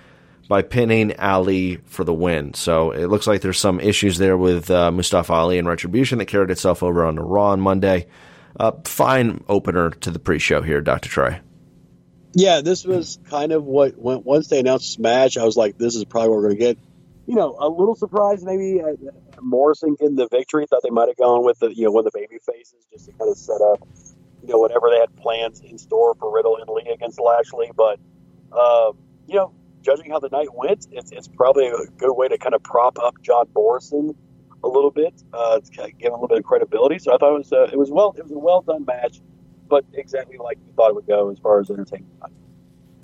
by 0.48 0.62
pinning 0.62 1.18
Ali 1.18 1.76
for 1.86 2.04
the 2.04 2.14
win. 2.14 2.54
So 2.54 2.90
it 2.90 3.06
looks 3.06 3.26
like 3.26 3.40
there's 3.40 3.58
some 3.58 3.80
issues 3.80 4.18
there 4.18 4.36
with 4.36 4.70
uh, 4.70 4.90
Mustafa 4.90 5.32
Ali 5.32 5.58
and 5.58 5.68
Retribution 5.68 6.18
that 6.18 6.26
carried 6.26 6.50
itself 6.50 6.82
over 6.82 7.04
on 7.04 7.16
Raw 7.16 7.50
on 7.50 7.60
Monday. 7.60 8.06
Uh, 8.58 8.72
fine 8.84 9.42
opener 9.48 9.90
to 9.90 10.10
the 10.10 10.18
pre-show 10.18 10.60
here, 10.60 10.80
Dr. 10.80 11.08
Trey. 11.08 11.40
Yeah, 12.34 12.60
this 12.62 12.84
was 12.84 13.18
kind 13.28 13.52
of 13.52 13.64
what 13.64 13.96
when, 13.98 14.22
once 14.24 14.48
they 14.48 14.60
announced 14.60 14.92
Smash, 14.92 15.36
I 15.36 15.44
was 15.44 15.56
like, 15.56 15.78
this 15.78 15.94
is 15.94 16.04
probably 16.04 16.30
what 16.30 16.36
we're 16.36 16.42
going 16.42 16.54
to 16.54 16.60
get. 16.60 16.78
You 17.26 17.36
know, 17.36 17.56
a 17.58 17.68
little 17.68 17.94
surprised 17.94 18.44
maybe 18.44 18.80
uh, 18.82 18.94
Morrison 19.40 19.94
getting 19.94 20.16
the 20.16 20.28
victory. 20.28 20.66
Thought 20.66 20.82
they 20.82 20.90
might 20.90 21.08
have 21.08 21.16
gone 21.16 21.44
with 21.44 21.58
the 21.60 21.74
you 21.74 21.84
know 21.84 21.92
one 21.92 22.06
of 22.06 22.12
the 22.12 22.18
baby 22.18 22.38
faces 22.44 22.84
just 22.90 23.06
to 23.06 23.12
kind 23.12 23.30
of 23.30 23.36
set 23.36 23.60
up 23.60 23.86
you 24.42 24.48
know 24.48 24.58
whatever 24.58 24.88
they 24.90 24.98
had 24.98 25.14
plans 25.16 25.60
in 25.60 25.78
store 25.78 26.14
for 26.14 26.32
Riddle 26.34 26.56
and 26.56 26.68
Lee 26.68 26.90
against 26.92 27.20
Lashley. 27.20 27.70
But 27.74 28.00
um, 28.52 28.98
you 29.26 29.36
know, 29.36 29.54
judging 29.82 30.10
how 30.10 30.18
the 30.20 30.30
night 30.30 30.48
went, 30.54 30.86
it's, 30.90 31.12
it's 31.12 31.28
probably 31.28 31.66
a 31.66 31.86
good 31.98 32.12
way 32.14 32.28
to 32.28 32.38
kind 32.38 32.54
of 32.54 32.62
prop 32.62 32.98
up 32.98 33.20
John 33.22 33.46
Morrison 33.54 34.14
a 34.64 34.68
little 34.68 34.90
bit, 34.90 35.14
uh, 35.32 35.60
kind 35.76 35.90
of 35.90 35.98
give 35.98 36.08
him 36.08 36.12
a 36.12 36.16
little 36.16 36.28
bit 36.28 36.38
of 36.38 36.44
credibility. 36.44 36.98
So 36.98 37.14
I 37.14 37.18
thought 37.18 37.34
it 37.34 37.38
was 37.38 37.52
uh, 37.52 37.68
it 37.72 37.78
was 37.78 37.90
well 37.90 38.14
it 38.16 38.22
was 38.22 38.32
a 38.32 38.38
well 38.38 38.62
done 38.62 38.84
match 38.84 39.20
but 39.72 39.86
exactly 39.94 40.36
like 40.36 40.58
you 40.66 40.72
thought 40.76 40.90
it 40.90 40.94
would 40.94 41.06
go 41.06 41.30
as 41.30 41.38
far 41.38 41.58
as 41.58 41.70
entertainment. 41.70 42.12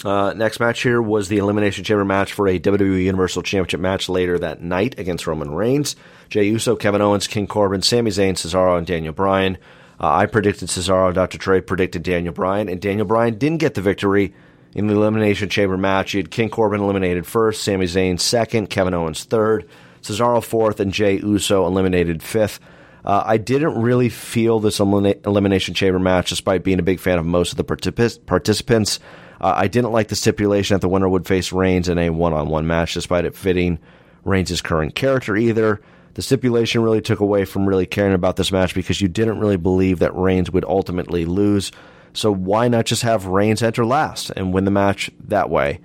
Uh, 0.04 0.34
next 0.34 0.60
match 0.60 0.82
here 0.82 1.00
was 1.00 1.28
the 1.28 1.38
Elimination 1.38 1.82
Chamber 1.82 2.04
match 2.04 2.34
for 2.34 2.46
a 2.46 2.60
WWE 2.60 3.04
Universal 3.04 3.42
Championship 3.42 3.80
match 3.80 4.10
later 4.10 4.38
that 4.38 4.60
night 4.60 4.98
against 4.98 5.26
Roman 5.26 5.50
Reigns. 5.50 5.96
Jey 6.28 6.44
Uso, 6.44 6.76
Kevin 6.76 7.00
Owens, 7.00 7.26
King 7.26 7.46
Corbin, 7.46 7.80
Sami 7.80 8.10
Zayn, 8.10 8.34
Cesaro, 8.34 8.76
and 8.76 8.86
Daniel 8.86 9.14
Bryan. 9.14 9.56
Uh, 9.98 10.12
I 10.12 10.26
predicted 10.26 10.68
Cesaro, 10.68 11.12
Dr. 11.14 11.38
Trey 11.38 11.62
predicted 11.62 12.02
Daniel 12.02 12.34
Bryan, 12.34 12.68
and 12.68 12.82
Daniel 12.82 13.06
Bryan 13.06 13.38
didn't 13.38 13.58
get 13.58 13.72
the 13.72 13.80
victory 13.80 14.34
in 14.74 14.86
the 14.86 14.94
Elimination 14.94 15.48
Chamber 15.48 15.76
match. 15.76 16.14
You 16.14 16.18
had 16.20 16.30
King 16.30 16.50
Corbin 16.50 16.80
eliminated 16.80 17.26
first, 17.26 17.62
Sami 17.62 17.86
Zayn 17.86 18.20
second, 18.20 18.70
Kevin 18.70 18.94
Owens 18.94 19.24
third, 19.24 19.68
Cesaro 20.02 20.42
fourth, 20.42 20.80
and 20.80 20.92
Jey 20.92 21.18
Uso 21.18 21.66
eliminated 21.66 22.22
fifth. 22.22 22.60
Uh, 23.04 23.22
I 23.24 23.38
didn't 23.38 23.80
really 23.80 24.08
feel 24.08 24.60
this 24.60 24.78
elimina- 24.78 25.24
elimination 25.26 25.74
chamber 25.74 25.98
match, 25.98 26.28
despite 26.28 26.64
being 26.64 26.78
a 26.78 26.82
big 26.82 27.00
fan 27.00 27.18
of 27.18 27.24
most 27.24 27.52
of 27.52 27.56
the 27.56 27.64
particip- 27.64 28.26
participants. 28.26 29.00
Uh, 29.40 29.54
I 29.56 29.68
didn't 29.68 29.92
like 29.92 30.08
the 30.08 30.16
stipulation 30.16 30.74
that 30.74 30.80
the 30.80 30.88
winner 30.88 31.08
would 31.08 31.26
face 31.26 31.52
Reigns 31.52 31.88
in 31.88 31.96
a 31.96 32.10
one-on-one 32.10 32.66
match, 32.66 32.94
despite 32.94 33.24
it 33.24 33.36
fitting 33.36 33.78
Reigns' 34.24 34.60
current 34.60 34.94
character 34.94 35.36
either. 35.36 35.80
The 36.14 36.22
stipulation 36.22 36.82
really 36.82 37.00
took 37.00 37.20
away 37.20 37.44
from 37.44 37.68
really 37.68 37.86
caring 37.86 38.14
about 38.14 38.34
this 38.34 38.50
match 38.50 38.74
because 38.74 39.00
you 39.00 39.06
didn't 39.06 39.38
really 39.38 39.56
believe 39.56 40.00
that 40.00 40.14
Reigns 40.16 40.50
would 40.50 40.64
ultimately 40.64 41.24
lose. 41.24 41.70
So 42.12 42.32
why 42.32 42.68
not 42.68 42.86
just 42.86 43.02
have 43.02 43.26
Reigns 43.26 43.62
enter 43.62 43.84
last 43.84 44.30
and 44.30 44.52
win 44.52 44.64
the 44.64 44.70
match 44.70 45.10
that 45.26 45.50
way? 45.50 45.80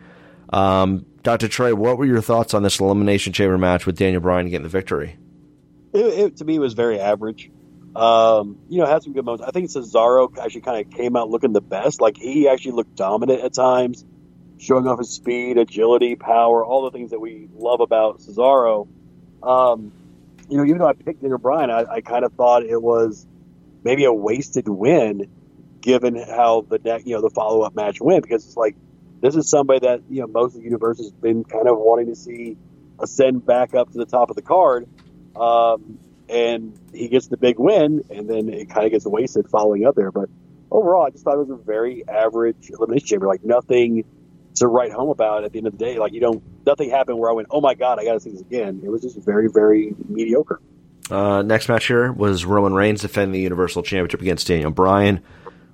Um, 0.50 1.06
Dr. 1.24 1.48
Trey, 1.48 1.74
what 1.74 1.98
were 1.98 2.06
your 2.06 2.22
thoughts 2.22 2.54
on 2.54 2.64
this 2.64 2.80
elimination 2.80 3.34
chamber 3.34 3.58
match 3.58 3.86
with 3.86 3.98
Daniel 3.98 4.22
Bryan 4.22 4.50
getting 4.50 4.64
the 4.64 4.70
victory? 4.70 5.18
it, 5.94 6.06
it, 6.06 6.38
to 6.38 6.46
me 6.46 6.60
was 6.60 6.74
very 6.74 7.00
average. 7.00 7.50
Um, 7.96 8.58
you 8.70 8.80
know, 8.80 8.88
had 8.88 9.04
some 9.04 9.14
good 9.14 9.24
moments. 9.24 9.46
I 9.48 9.52
think 9.52 9.70
Cesaro 9.70 10.36
actually 10.40 10.62
kind 10.62 10.86
of 10.86 10.92
came 10.92 11.16
out 11.16 11.30
looking 11.30 11.54
the 11.54 11.62
best. 11.62 12.02
Like 12.02 12.18
he 12.18 12.48
actually 12.48 12.72
looked 12.72 12.96
dominant 12.96 13.42
at 13.42 13.54
times, 13.54 14.04
showing 14.58 14.88
off 14.88 14.98
his 14.98 15.12
speed, 15.12 15.58
agility, 15.60 16.16
power, 16.16 16.66
all 16.66 16.84
the 16.84 16.92
things 16.92 17.12
that 17.12 17.20
we 17.20 17.48
love 17.54 17.82
about 17.82 18.20
Cesaro. 18.20 18.88
Um, 19.44 19.92
you 20.50 20.58
know, 20.58 20.66
even 20.66 20.80
though 20.80 20.88
I 20.88 20.94
picked 20.94 21.22
Daniel 21.22 21.38
Bryan, 21.38 21.70
I, 21.70 21.86
I 21.86 22.02
kind 22.02 22.26
of 22.26 22.34
thought 22.34 22.64
it 22.64 22.82
was 22.82 23.28
maybe 23.84 24.06
a 24.06 24.14
wasted 24.14 24.68
win, 24.68 25.30
given 25.84 26.16
how 26.16 26.66
the 26.68 26.80
next, 26.80 27.06
you 27.06 27.14
know, 27.14 27.22
the 27.22 27.30
follow 27.30 27.62
up 27.62 27.76
match 27.76 28.02
went 28.02 28.24
because 28.24 28.44
it's 28.46 28.58
like 28.58 28.76
this 29.22 29.36
is 29.36 29.48
somebody 29.48 29.80
that 29.82 30.02
you 30.10 30.22
know 30.22 30.28
most 30.28 30.56
of 30.56 30.62
the 30.62 30.64
universe 30.64 30.98
has 30.98 31.12
been 31.12 31.44
kind 31.44 31.68
of 31.68 31.78
wanting 31.78 32.08
to 32.08 32.16
see 32.16 32.58
ascend 33.00 33.46
back 33.46 33.76
up 33.76 33.92
to 33.92 33.98
the 33.98 34.06
top 34.06 34.30
of 34.30 34.36
the 34.36 34.42
card 34.42 34.88
um, 35.36 36.00
and 36.30 36.78
he 36.94 37.08
gets 37.10 37.28
the 37.28 37.38
big 37.38 37.60
win, 37.60 38.04
and 38.10 38.30
then 38.30 38.50
it 38.50 38.70
kind 38.70 38.86
of 38.86 38.92
gets 38.92 39.06
wasted 39.06 39.50
following 39.50 39.86
up 39.86 39.96
there. 39.96 40.12
But 40.12 40.30
overall, 40.72 41.06
I 41.06 41.10
just 41.10 41.24
thought 41.24 41.36
it 41.36 41.48
was 41.48 41.50
a 41.50 41.56
very 41.56 42.04
average 42.08 42.70
elimination 42.70 43.08
chamber. 43.08 43.28
Like 43.28 43.44
nothing 43.44 44.06
to 44.56 44.68
write 44.68 44.92
home 44.92 45.10
about 45.10 45.44
at 45.44 45.52
the 45.52 45.58
end 45.58 45.68
of 45.68 45.78
the 45.78 45.84
day. 45.84 45.98
Like 46.00 46.14
you 46.14 46.20
don't 46.20 46.44
nothing 46.66 46.90
happened 46.90 47.20
where 47.20 47.30
I 47.30 47.34
went, 47.34 47.48
oh 47.52 47.62
my 47.62 47.74
god, 47.74 48.00
I 48.00 48.06
got 48.06 48.14
to 48.14 48.20
see 48.20 48.32
this 48.32 48.42
again. 48.42 48.82
It 48.84 48.90
was 48.90 49.02
just 49.02 49.18
very, 49.18 49.50
very 49.50 49.94
mediocre. 50.08 50.62
Uh, 51.12 51.42
next 51.42 51.68
match 51.68 51.88
here 51.88 52.12
was 52.12 52.46
Roman 52.46 52.74
Reigns 52.74 53.02
defending 53.02 53.34
the 53.34 53.42
Universal 53.42 53.84
Championship 53.84 54.22
against 54.22 54.48
Daniel 54.48 54.72
Bryan. 54.72 55.22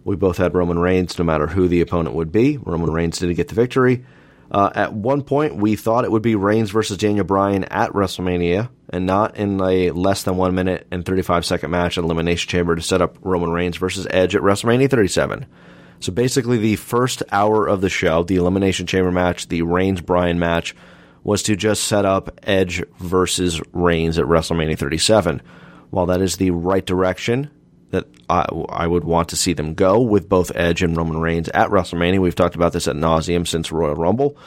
We 0.09 0.15
both 0.15 0.37
had 0.37 0.55
Roman 0.55 0.79
Reigns, 0.79 1.19
no 1.19 1.23
matter 1.23 1.45
who 1.45 1.67
the 1.67 1.81
opponent 1.81 2.15
would 2.15 2.31
be. 2.31 2.57
Roman 2.57 2.89
Reigns 2.89 3.19
didn't 3.19 3.35
get 3.35 3.47
the 3.47 3.53
victory. 3.53 4.05
Uh, 4.49 4.71
at 4.73 4.91
one 4.91 5.21
point, 5.21 5.57
we 5.57 5.75
thought 5.75 6.03
it 6.03 6.11
would 6.11 6.23
be 6.23 6.33
Reigns 6.33 6.71
versus 6.71 6.97
Daniel 6.97 7.25
Bryan 7.25 7.63
at 7.65 7.91
WrestleMania, 7.91 8.69
and 8.89 9.05
not 9.05 9.37
in 9.37 9.61
a 9.61 9.91
less 9.91 10.23
than 10.23 10.35
one 10.35 10.55
minute 10.55 10.87
and 10.89 11.05
35 11.05 11.45
second 11.45 11.69
match 11.69 11.99
at 11.99 12.03
Elimination 12.03 12.49
Chamber 12.49 12.75
to 12.75 12.81
set 12.81 13.03
up 13.03 13.19
Roman 13.21 13.51
Reigns 13.51 13.77
versus 13.77 14.07
Edge 14.09 14.35
at 14.35 14.41
WrestleMania 14.41 14.89
37. 14.89 15.45
So 15.99 16.11
basically, 16.11 16.57
the 16.57 16.77
first 16.77 17.21
hour 17.31 17.67
of 17.67 17.81
the 17.81 17.89
show, 17.89 18.23
the 18.23 18.37
Elimination 18.37 18.87
Chamber 18.87 19.11
match, 19.11 19.47
the 19.47 19.61
Reigns 19.61 20.01
Bryan 20.01 20.39
match, 20.39 20.75
was 21.23 21.43
to 21.43 21.55
just 21.55 21.83
set 21.83 22.05
up 22.05 22.39
Edge 22.41 22.83
versus 22.97 23.61
Reigns 23.73 24.17
at 24.17 24.25
WrestleMania 24.25 24.75
37. 24.75 25.43
While 25.91 26.07
that 26.07 26.21
is 26.21 26.37
the 26.37 26.49
right 26.49 26.83
direction 26.83 27.51
that 27.91 28.05
I, 28.29 28.41
I 28.69 28.87
would 28.87 29.03
want 29.03 29.29
to 29.29 29.35
see 29.35 29.53
them 29.53 29.73
go 29.73 29.99
with 29.99 30.29
both 30.29 30.51
Edge 30.55 30.83
and 30.83 30.95
Roman 30.95 31.19
Reigns 31.19 31.49
at 31.49 31.69
WrestleMania, 31.69 32.19
we've 32.19 32.35
talked 32.35 32.55
about 32.55 32.73
this 32.73 32.87
at 32.87 32.95
nauseum 32.95 33.47
since 33.47 33.71
Royal 33.71 33.95
Rumble. 33.95 34.37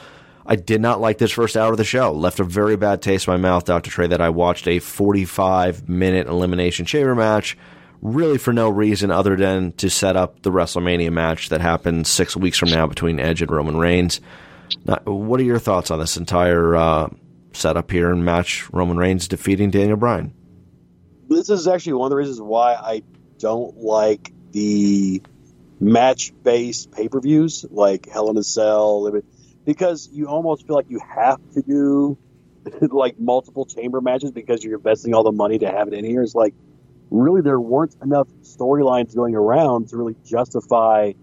I 0.45 0.55
did 0.55 0.81
not 0.81 0.99
like 0.99 1.17
this 1.17 1.31
first 1.31 1.55
hour 1.55 1.71
of 1.71 1.77
the 1.77 1.85
show. 1.85 2.11
Left 2.11 2.39
a 2.39 2.43
very 2.43 2.75
bad 2.75 3.01
taste 3.01 3.27
in 3.27 3.33
my 3.33 3.37
mouth, 3.37 3.65
Dr. 3.65 3.89
Trey, 3.89 4.07
that 4.07 4.21
I 4.21 4.29
watched 4.29 4.67
a 4.67 4.79
45 4.79 5.87
minute 5.87 6.27
Elimination 6.27 6.85
Chamber 6.85 7.15
match 7.15 7.57
really 8.01 8.37
for 8.37 8.51
no 8.51 8.69
reason 8.69 9.09
other 9.09 9.37
than 9.37 9.71
to 9.73 9.89
set 9.89 10.17
up 10.17 10.41
the 10.41 10.51
WrestleMania 10.51 11.11
match 11.11 11.49
that 11.49 11.61
happens 11.61 12.09
six 12.09 12.35
weeks 12.35 12.57
from 12.57 12.69
now 12.69 12.85
between 12.85 13.19
Edge 13.19 13.41
and 13.41 13.49
Roman 13.49 13.77
Reigns. 13.77 14.19
What 15.05 15.39
are 15.39 15.43
your 15.43 15.59
thoughts 15.59 15.89
on 15.89 15.99
this 15.99 16.17
entire 16.17 16.75
uh, 16.75 17.09
setup 17.53 17.89
here 17.89 18.11
and 18.11 18.25
match 18.25 18.69
Roman 18.73 18.97
Reigns 18.97 19.29
defeating 19.29 19.71
Daniel 19.71 19.95
Bryan? 19.95 20.33
This 21.29 21.49
is 21.49 21.67
actually 21.67 21.93
one 21.93 22.07
of 22.07 22.09
the 22.09 22.17
reasons 22.17 22.41
why 22.41 22.73
I 22.73 23.03
don't 23.39 23.77
like 23.77 24.31
the 24.51 25.21
match 25.79 26.31
based 26.43 26.91
pay 26.91 27.07
per 27.07 27.19
views 27.19 27.65
like 27.69 28.07
Hell 28.07 28.29
in 28.29 28.37
a 28.37 28.43
Cell 28.43 29.11
because 29.65 30.09
you 30.11 30.27
almost 30.27 30.65
feel 30.67 30.75
like 30.75 30.89
you 30.89 30.99
have 30.99 31.39
to 31.53 31.61
do 31.61 32.17
like 32.91 33.19
multiple 33.19 33.65
chamber 33.65 34.01
matches 34.01 34.31
because 34.31 34.63
you're 34.63 34.75
investing 34.75 35.13
all 35.13 35.23
the 35.23 35.31
money 35.31 35.59
to 35.59 35.69
have 35.69 35.87
it 35.87 35.93
in 35.93 36.05
here. 36.05 36.23
It's 36.23 36.35
like 36.35 36.53
really 37.09 37.41
there 37.41 37.59
weren't 37.59 37.95
enough 38.01 38.27
storylines 38.43 39.15
going 39.15 39.35
around 39.35 39.89
to 39.89 39.97
really 39.97 40.15
justify, 40.25 41.13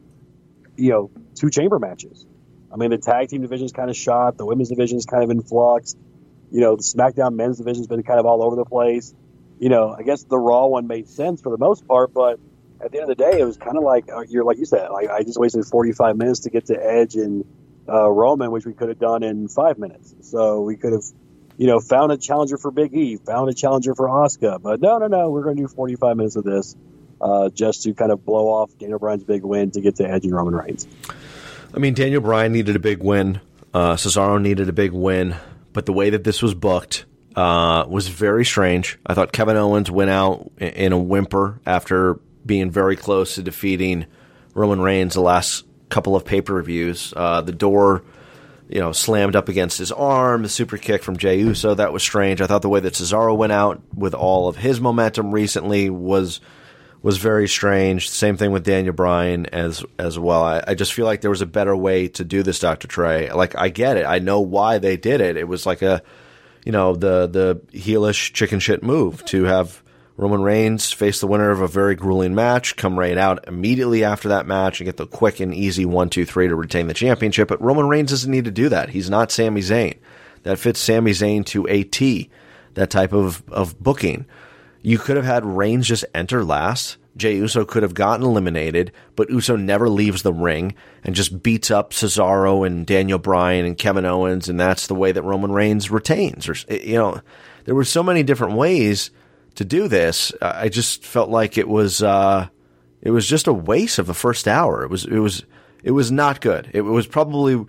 you 0.76 0.90
know, 0.90 1.10
two 1.34 1.50
chamber 1.50 1.78
matches. 1.78 2.26
I 2.72 2.76
mean, 2.76 2.90
the 2.90 2.98
tag 2.98 3.28
team 3.28 3.42
division 3.42 3.66
is 3.66 3.72
kind 3.72 3.90
of 3.90 3.96
shot. 3.96 4.36
The 4.36 4.46
women's 4.46 4.68
division 4.68 4.98
is 4.98 5.06
kind 5.06 5.24
of 5.24 5.30
in 5.30 5.42
flux. 5.42 5.96
You 6.52 6.60
know, 6.60 6.76
the 6.76 6.82
SmackDown 6.82 7.34
men's 7.34 7.58
division 7.58 7.80
has 7.80 7.88
been 7.88 8.02
kind 8.02 8.20
of 8.20 8.26
all 8.26 8.42
over 8.42 8.56
the 8.56 8.64
place. 8.64 9.14
You 9.60 9.68
know, 9.68 9.94
I 9.96 10.02
guess 10.02 10.24
the 10.24 10.38
Raw 10.38 10.66
one 10.66 10.86
made 10.86 11.06
sense 11.06 11.42
for 11.42 11.50
the 11.50 11.58
most 11.58 11.86
part, 11.86 12.14
but 12.14 12.40
at 12.80 12.92
the 12.92 13.00
end 13.00 13.10
of 13.10 13.16
the 13.16 13.22
day, 13.30 13.40
it 13.40 13.44
was 13.44 13.58
kind 13.58 13.76
of 13.76 13.82
like 13.82 14.08
uh, 14.10 14.22
you're 14.22 14.42
like 14.42 14.56
you 14.56 14.64
said. 14.64 14.88
Like 14.88 15.10
I 15.10 15.22
just 15.22 15.38
wasted 15.38 15.66
45 15.66 16.16
minutes 16.16 16.40
to 16.40 16.50
get 16.50 16.66
to 16.66 16.82
Edge 16.82 17.14
and 17.14 17.44
uh, 17.86 18.08
Roman, 18.08 18.50
which 18.50 18.64
we 18.64 18.72
could 18.72 18.88
have 18.88 18.98
done 18.98 19.22
in 19.22 19.48
five 19.48 19.78
minutes. 19.78 20.14
So 20.22 20.62
we 20.62 20.76
could 20.76 20.94
have, 20.94 21.04
you 21.58 21.66
know, 21.66 21.78
found 21.78 22.10
a 22.10 22.16
challenger 22.16 22.56
for 22.56 22.70
Big 22.70 22.94
E, 22.94 23.16
found 23.18 23.50
a 23.50 23.54
challenger 23.54 23.94
for 23.94 24.08
Asuka, 24.08 24.62
But 24.62 24.80
no, 24.80 24.96
no, 24.96 25.08
no, 25.08 25.28
we're 25.28 25.42
going 25.42 25.56
to 25.56 25.62
do 25.64 25.68
45 25.68 26.16
minutes 26.16 26.36
of 26.36 26.44
this 26.44 26.74
uh, 27.20 27.50
just 27.50 27.82
to 27.82 27.92
kind 27.92 28.12
of 28.12 28.24
blow 28.24 28.46
off 28.46 28.70
Daniel 28.78 28.98
Bryan's 28.98 29.24
big 29.24 29.44
win 29.44 29.72
to 29.72 29.82
get 29.82 29.96
to 29.96 30.08
Edge 30.08 30.24
and 30.24 30.34
Roman 30.34 30.54
Reigns. 30.54 30.88
I 31.74 31.78
mean, 31.78 31.92
Daniel 31.92 32.22
Bryan 32.22 32.52
needed 32.52 32.76
a 32.76 32.80
big 32.80 33.02
win. 33.02 33.42
Uh, 33.74 33.94
Cesaro 33.96 34.40
needed 34.40 34.70
a 34.70 34.72
big 34.72 34.92
win, 34.92 35.36
but 35.74 35.84
the 35.84 35.92
way 35.92 36.08
that 36.08 36.24
this 36.24 36.40
was 36.40 36.54
booked 36.54 37.04
uh, 37.36 37.84
was 37.88 38.08
very 38.08 38.44
strange. 38.44 38.98
I 39.06 39.14
thought 39.14 39.32
Kevin 39.32 39.56
Owens 39.56 39.90
went 39.90 40.10
out 40.10 40.50
in 40.58 40.92
a 40.92 40.98
whimper 40.98 41.60
after 41.66 42.18
being 42.44 42.70
very 42.70 42.96
close 42.96 43.34
to 43.36 43.42
defeating 43.42 44.06
Roman 44.54 44.80
Reigns 44.80 45.14
the 45.14 45.20
last 45.20 45.64
couple 45.88 46.16
of 46.16 46.24
pay 46.24 46.40
per 46.40 46.60
views. 46.62 47.12
Uh, 47.16 47.40
the 47.40 47.52
door, 47.52 48.02
you 48.68 48.80
know, 48.80 48.92
slammed 48.92 49.36
up 49.36 49.48
against 49.48 49.78
his 49.78 49.92
arm. 49.92 50.42
The 50.42 50.48
super 50.48 50.76
kick 50.76 51.02
from 51.02 51.16
Jey 51.16 51.40
Uso 51.40 51.74
that 51.74 51.92
was 51.92 52.02
strange. 52.02 52.40
I 52.40 52.46
thought 52.46 52.62
the 52.62 52.68
way 52.68 52.80
that 52.80 52.94
Cesaro 52.94 53.36
went 53.36 53.52
out 53.52 53.80
with 53.94 54.14
all 54.14 54.48
of 54.48 54.56
his 54.56 54.80
momentum 54.80 55.32
recently 55.32 55.90
was 55.90 56.40
was 57.02 57.16
very 57.16 57.48
strange. 57.48 58.10
Same 58.10 58.36
thing 58.36 58.52
with 58.52 58.64
Daniel 58.64 58.94
Bryan 58.94 59.46
as 59.46 59.84
as 59.98 60.18
well. 60.18 60.42
I, 60.42 60.62
I, 60.66 60.74
just 60.74 60.92
feel 60.92 61.06
like 61.06 61.20
there 61.22 61.30
was 61.30 61.40
a 61.40 61.46
better 61.46 61.74
way 61.74 62.08
to 62.08 62.24
do 62.24 62.42
this, 62.42 62.58
Doctor 62.58 62.88
Trey. 62.88 63.32
Like 63.32 63.56
I 63.56 63.68
get 63.68 63.96
it. 63.96 64.04
I 64.04 64.18
know 64.18 64.40
why 64.40 64.78
they 64.78 64.96
did 64.96 65.20
it. 65.20 65.36
It 65.36 65.48
was 65.48 65.64
like 65.64 65.82
a, 65.82 66.02
you 66.64 66.72
know, 66.72 66.94
the 66.94 67.26
the 67.26 67.60
heelish 67.72 68.32
chicken 68.32 68.60
shit 68.60 68.82
move 68.82 69.24
to 69.26 69.44
have 69.44 69.82
Roman 70.16 70.42
Reigns 70.42 70.92
face 70.92 71.20
the 71.20 71.26
winner 71.26 71.50
of 71.50 71.62
a 71.62 71.68
very 71.68 71.94
grueling 71.94 72.34
match, 72.34 72.76
come 72.76 72.98
right 72.98 73.16
out 73.16 73.48
immediately 73.48 74.04
after 74.04 74.28
that 74.28 74.46
match 74.46 74.80
and 74.80 74.86
get 74.86 74.98
the 74.98 75.06
quick 75.06 75.40
and 75.40 75.54
easy 75.54 75.86
one 75.86 76.10
two 76.10 76.26
three 76.26 76.48
to 76.48 76.54
retain 76.54 76.88
the 76.88 76.94
championship. 76.94 77.48
But 77.48 77.62
Roman 77.62 77.88
Reigns 77.88 78.10
doesn't 78.10 78.30
need 78.30 78.44
to 78.44 78.50
do 78.50 78.68
that. 78.68 78.90
He's 78.90 79.08
not 79.08 79.32
Sami 79.32 79.62
Zayn. 79.62 79.98
That 80.42 80.58
fits 80.58 80.80
Sami 80.80 81.12
Zayn 81.12 81.46
to 81.46 81.66
a 81.68 81.84
T. 81.84 82.30
That 82.74 82.90
type 82.90 83.12
of 83.12 83.42
of 83.50 83.78
booking. 83.80 84.26
You 84.82 84.98
could 84.98 85.16
have 85.16 85.24
had 85.24 85.44
Reigns 85.44 85.88
just 85.88 86.04
enter 86.14 86.44
last. 86.44 86.96
Jey 87.16 87.36
Uso 87.36 87.64
could 87.64 87.82
have 87.82 87.94
gotten 87.94 88.24
eliminated, 88.24 88.92
but 89.16 89.30
Uso 89.30 89.56
never 89.56 89.88
leaves 89.88 90.22
the 90.22 90.32
ring 90.32 90.74
and 91.04 91.14
just 91.14 91.42
beats 91.42 91.70
up 91.70 91.92
Cesaro 91.92 92.66
and 92.66 92.86
Daniel 92.86 93.18
Bryan 93.18 93.64
and 93.66 93.76
Kevin 93.76 94.04
Owens, 94.04 94.48
and 94.48 94.58
that's 94.58 94.86
the 94.86 94.94
way 94.94 95.12
that 95.12 95.22
Roman 95.22 95.52
Reigns 95.52 95.90
retains. 95.90 96.48
Or 96.48 96.54
you 96.72 96.94
know, 96.94 97.20
there 97.64 97.74
were 97.74 97.84
so 97.84 98.02
many 98.02 98.22
different 98.22 98.54
ways 98.54 99.10
to 99.56 99.64
do 99.64 99.88
this. 99.88 100.32
I 100.40 100.68
just 100.68 101.04
felt 101.04 101.30
like 101.30 101.58
it 101.58 101.68
was 101.68 102.02
uh, 102.02 102.48
it 103.02 103.10
was 103.10 103.26
just 103.26 103.46
a 103.46 103.52
waste 103.52 103.98
of 103.98 104.06
the 104.06 104.14
first 104.14 104.46
hour. 104.46 104.82
It 104.84 104.90
was 104.90 105.04
it 105.04 105.18
was 105.18 105.44
it 105.82 105.90
was 105.92 106.12
not 106.12 106.40
good. 106.40 106.70
It 106.72 106.82
was 106.82 107.06
probably 107.06 107.64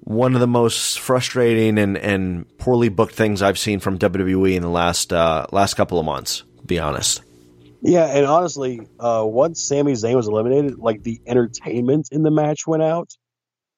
one 0.00 0.34
of 0.34 0.40
the 0.40 0.46
most 0.46 1.00
frustrating 1.00 1.78
and, 1.78 1.96
and 1.98 2.58
poorly 2.58 2.88
booked 2.88 3.14
things 3.14 3.42
I've 3.42 3.58
seen 3.58 3.80
from 3.80 3.98
WWE 3.98 4.54
in 4.54 4.62
the 4.62 4.68
last 4.68 5.12
uh, 5.12 5.46
last 5.52 5.74
couple 5.74 5.98
of 5.98 6.04
months. 6.04 6.42
Be 6.64 6.78
honest. 6.78 7.22
Yeah, 7.86 8.06
and 8.06 8.26
honestly, 8.26 8.80
uh, 8.98 9.22
once 9.24 9.62
Sami 9.62 9.92
Zayn 9.92 10.16
was 10.16 10.26
eliminated, 10.26 10.78
like 10.78 11.04
the 11.04 11.20
entertainment 11.24 12.08
in 12.10 12.22
the 12.22 12.32
match 12.32 12.66
went 12.66 12.82
out, 12.82 13.10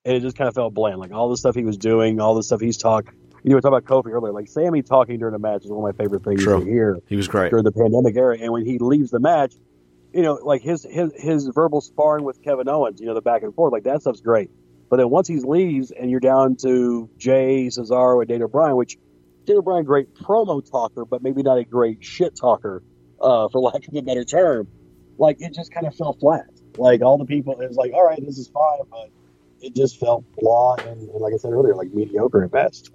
and 0.06 0.16
it 0.16 0.20
just 0.20 0.36
kind 0.36 0.48
of 0.48 0.54
felt 0.54 0.72
bland. 0.72 0.98
Like 0.98 1.12
all 1.12 1.28
the 1.28 1.36
stuff 1.36 1.54
he 1.54 1.64
was 1.64 1.76
doing, 1.76 2.18
all 2.18 2.34
the 2.34 2.42
stuff 2.42 2.60
he's 2.60 2.78
talking. 2.78 3.12
You 3.12 3.50
know, 3.50 3.52
we 3.52 3.54
were 3.54 3.60
talking 3.60 3.78
about 3.78 4.04
Kofi 4.04 4.10
earlier. 4.10 4.32
Like 4.32 4.48
Sami 4.48 4.82
talking 4.82 5.18
during 5.18 5.32
the 5.32 5.38
match 5.38 5.64
is 5.64 5.70
one 5.70 5.86
of 5.86 5.96
my 5.96 6.02
favorite 6.02 6.24
things 6.24 6.42
True. 6.42 6.60
to 6.60 6.64
hear. 6.64 6.98
He 7.06 7.16
was 7.16 7.28
great 7.28 7.50
during 7.50 7.64
the 7.64 7.72
pandemic 7.72 8.16
era, 8.16 8.38
and 8.40 8.50
when 8.50 8.64
he 8.64 8.78
leaves 8.78 9.10
the 9.10 9.20
match, 9.20 9.52
you 10.14 10.22
know, 10.22 10.38
like 10.42 10.62
his 10.62 10.86
his 10.88 11.12
his 11.14 11.46
verbal 11.48 11.82
sparring 11.82 12.24
with 12.24 12.42
Kevin 12.42 12.66
Owens, 12.66 13.00
you 13.00 13.06
know, 13.06 13.14
the 13.14 13.20
back 13.20 13.42
and 13.42 13.54
forth, 13.54 13.72
like 13.72 13.84
that 13.84 14.00
stuff's 14.00 14.22
great. 14.22 14.50
But 14.88 14.96
then 14.96 15.10
once 15.10 15.28
he 15.28 15.36
leaves 15.36 15.90
and 15.90 16.10
you're 16.10 16.18
down 16.18 16.56
to 16.62 17.10
Jey 17.18 17.66
Cesaro, 17.66 18.20
and 18.20 18.28
Daniel 18.28 18.48
Bryan, 18.48 18.74
which 18.76 18.96
Daniel 19.44 19.62
Bryan, 19.62 19.84
great 19.84 20.14
promo 20.14 20.66
talker, 20.68 21.04
but 21.04 21.22
maybe 21.22 21.42
not 21.42 21.58
a 21.58 21.64
great 21.64 22.02
shit 22.02 22.34
talker, 22.34 22.82
uh, 23.20 23.48
for 23.48 23.60
lack 23.60 23.86
of 23.86 23.94
a 23.94 24.00
better 24.02 24.24
term. 24.24 24.68
Like 25.18 25.40
it 25.40 25.54
just 25.54 25.72
kind 25.72 25.86
of 25.86 25.94
fell 25.94 26.12
flat. 26.14 26.46
Like 26.76 27.02
all 27.02 27.18
the 27.18 27.24
people, 27.24 27.60
it 27.60 27.68
was 27.68 27.76
like, 27.76 27.92
all 27.92 28.06
right, 28.06 28.24
this 28.24 28.38
is 28.38 28.48
fine, 28.48 28.80
but 28.90 29.10
it 29.60 29.74
just 29.74 29.98
felt 29.98 30.24
blah 30.36 30.74
and, 30.74 31.08
and 31.08 31.20
like 31.20 31.34
I 31.34 31.36
said 31.36 31.52
earlier, 31.52 31.74
like 31.74 31.92
mediocre 31.92 32.44
at 32.44 32.50
best. 32.50 32.94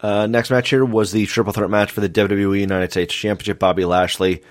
Uh, 0.00 0.26
next 0.26 0.50
match 0.50 0.70
here 0.70 0.84
was 0.84 1.12
the 1.12 1.26
triple 1.26 1.52
threat 1.52 1.70
match 1.70 1.92
for 1.92 2.00
the 2.00 2.08
WWE 2.08 2.60
United 2.60 2.90
States 2.90 3.14
Championship. 3.14 3.58
Bobby 3.58 3.84
Lashley 3.84 4.42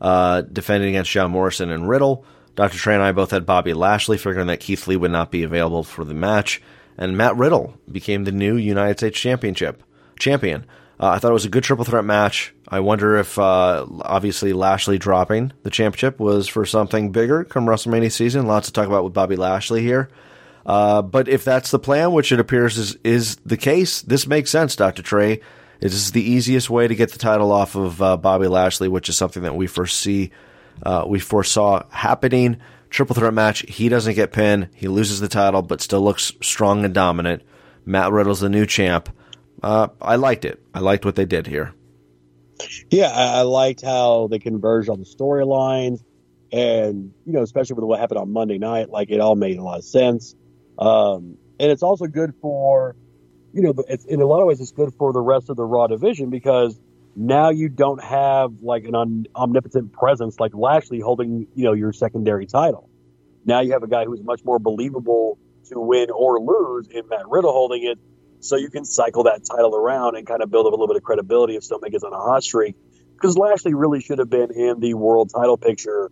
uh, 0.00 0.42
defending 0.42 0.90
against 0.90 1.10
John 1.10 1.30
Morrison 1.30 1.70
and 1.70 1.88
Riddle. 1.88 2.24
Dr. 2.56 2.76
Trey 2.76 2.94
and 2.94 3.02
I 3.02 3.12
both 3.12 3.30
had 3.30 3.46
Bobby 3.46 3.72
Lashley, 3.72 4.18
figuring 4.18 4.48
that 4.48 4.58
Keith 4.60 4.88
Lee 4.88 4.96
would 4.96 5.12
not 5.12 5.30
be 5.30 5.44
available 5.44 5.84
for 5.84 6.04
the 6.04 6.14
match, 6.14 6.60
and 6.96 7.16
Matt 7.16 7.36
Riddle 7.36 7.78
became 7.90 8.24
the 8.24 8.32
new 8.32 8.56
United 8.56 8.98
States 8.98 9.18
Championship 9.18 9.82
champion. 10.18 10.66
Uh, 11.00 11.10
I 11.10 11.18
thought 11.18 11.30
it 11.30 11.34
was 11.34 11.44
a 11.44 11.50
good 11.50 11.62
triple 11.62 11.84
threat 11.84 12.04
match. 12.04 12.52
I 12.68 12.80
wonder 12.80 13.16
if, 13.16 13.38
uh, 13.38 13.86
obviously, 14.00 14.52
Lashley 14.52 14.98
dropping 14.98 15.52
the 15.62 15.70
championship 15.70 16.18
was 16.18 16.48
for 16.48 16.66
something 16.66 17.12
bigger 17.12 17.44
come 17.44 17.66
WrestleMania 17.66 18.10
season. 18.10 18.46
Lots 18.46 18.66
to 18.66 18.72
talk 18.72 18.88
about 18.88 19.04
with 19.04 19.12
Bobby 19.12 19.36
Lashley 19.36 19.82
here. 19.82 20.08
Uh, 20.66 21.00
but 21.00 21.28
if 21.28 21.44
that's 21.44 21.70
the 21.70 21.78
plan, 21.78 22.12
which 22.12 22.32
it 22.32 22.40
appears 22.40 22.76
is, 22.76 22.98
is 23.04 23.36
the 23.36 23.56
case, 23.56 24.02
this 24.02 24.26
makes 24.26 24.50
sense, 24.50 24.76
Dr. 24.76 25.02
Trey. 25.02 25.40
This 25.80 25.94
is 25.94 26.10
the 26.10 26.22
easiest 26.22 26.68
way 26.68 26.88
to 26.88 26.94
get 26.94 27.12
the 27.12 27.18
title 27.18 27.52
off 27.52 27.76
of 27.76 28.02
uh, 28.02 28.16
Bobby 28.16 28.48
Lashley, 28.48 28.88
which 28.88 29.08
is 29.08 29.16
something 29.16 29.44
that 29.44 29.54
we 29.54 29.66
foresee 29.68 30.32
uh, 30.82 31.04
we 31.06 31.18
foresaw 31.18 31.84
happening. 31.90 32.58
Triple 32.90 33.14
threat 33.14 33.34
match. 33.34 33.60
He 33.68 33.88
doesn't 33.88 34.14
get 34.14 34.32
pinned. 34.32 34.68
He 34.74 34.88
loses 34.88 35.20
the 35.20 35.28
title, 35.28 35.62
but 35.62 35.80
still 35.80 36.00
looks 36.00 36.32
strong 36.40 36.84
and 36.84 36.94
dominant. 36.94 37.42
Matt 37.84 38.12
Riddle's 38.12 38.40
the 38.40 38.48
new 38.48 38.66
champ. 38.66 39.08
Uh, 39.62 39.88
I 40.00 40.16
liked 40.16 40.44
it. 40.44 40.62
I 40.74 40.80
liked 40.80 41.04
what 41.04 41.16
they 41.16 41.24
did 41.24 41.46
here. 41.46 41.74
Yeah, 42.90 43.08
I, 43.08 43.38
I 43.38 43.42
liked 43.42 43.82
how 43.82 44.28
they 44.28 44.38
converged 44.38 44.88
on 44.88 44.98
the 44.98 45.04
storylines, 45.04 46.02
and 46.52 47.12
you 47.24 47.32
know, 47.32 47.42
especially 47.42 47.74
with 47.74 47.84
what 47.84 48.00
happened 48.00 48.18
on 48.18 48.32
Monday 48.32 48.58
night, 48.58 48.90
like 48.90 49.10
it 49.10 49.20
all 49.20 49.36
made 49.36 49.58
a 49.58 49.62
lot 49.62 49.78
of 49.78 49.84
sense. 49.84 50.34
Um, 50.78 51.38
and 51.60 51.70
it's 51.70 51.82
also 51.82 52.06
good 52.06 52.34
for 52.40 52.96
you 53.52 53.62
know, 53.62 53.74
in 54.08 54.20
a 54.20 54.26
lot 54.26 54.40
of 54.40 54.46
ways, 54.46 54.60
it's 54.60 54.72
good 54.72 54.94
for 54.98 55.12
the 55.12 55.20
rest 55.20 55.48
of 55.50 55.56
the 55.56 55.64
Raw 55.64 55.86
division 55.86 56.30
because 56.30 56.78
now 57.16 57.50
you 57.50 57.68
don't 57.68 58.02
have 58.02 58.52
like 58.62 58.84
an 58.84 58.94
un- 58.94 59.26
omnipotent 59.34 59.92
presence 59.92 60.38
like 60.38 60.52
Lashley 60.54 61.00
holding, 61.00 61.46
you 61.54 61.64
know, 61.64 61.72
your 61.72 61.92
secondary 61.92 62.46
title. 62.46 62.88
Now 63.44 63.60
you 63.60 63.72
have 63.72 63.82
a 63.82 63.88
guy 63.88 64.04
who's 64.04 64.22
much 64.22 64.44
more 64.44 64.58
believable 64.58 65.38
to 65.70 65.80
win 65.80 66.10
or 66.10 66.38
lose 66.38 66.88
in 66.88 67.08
Matt 67.08 67.28
Riddle 67.28 67.52
holding 67.52 67.84
it, 67.84 67.98
so 68.40 68.56
you 68.56 68.70
can 68.70 68.84
cycle 68.84 69.24
that 69.24 69.44
title 69.44 69.74
around 69.74 70.16
and 70.16 70.26
kind 70.26 70.42
of 70.42 70.50
build 70.50 70.66
up 70.66 70.72
a 70.72 70.76
little 70.76 70.86
bit 70.86 70.96
of 70.96 71.02
credibility 71.02 71.56
if 71.56 71.64
gets 71.90 72.04
on 72.04 72.12
a 72.12 72.16
hot 72.16 72.42
streak. 72.42 72.76
Because 73.14 73.36
Lashley 73.36 73.74
really 73.74 74.00
should 74.00 74.18
have 74.18 74.30
been 74.30 74.52
in 74.52 74.78
the 74.78 74.94
world 74.94 75.30
title 75.34 75.56
picture, 75.56 76.10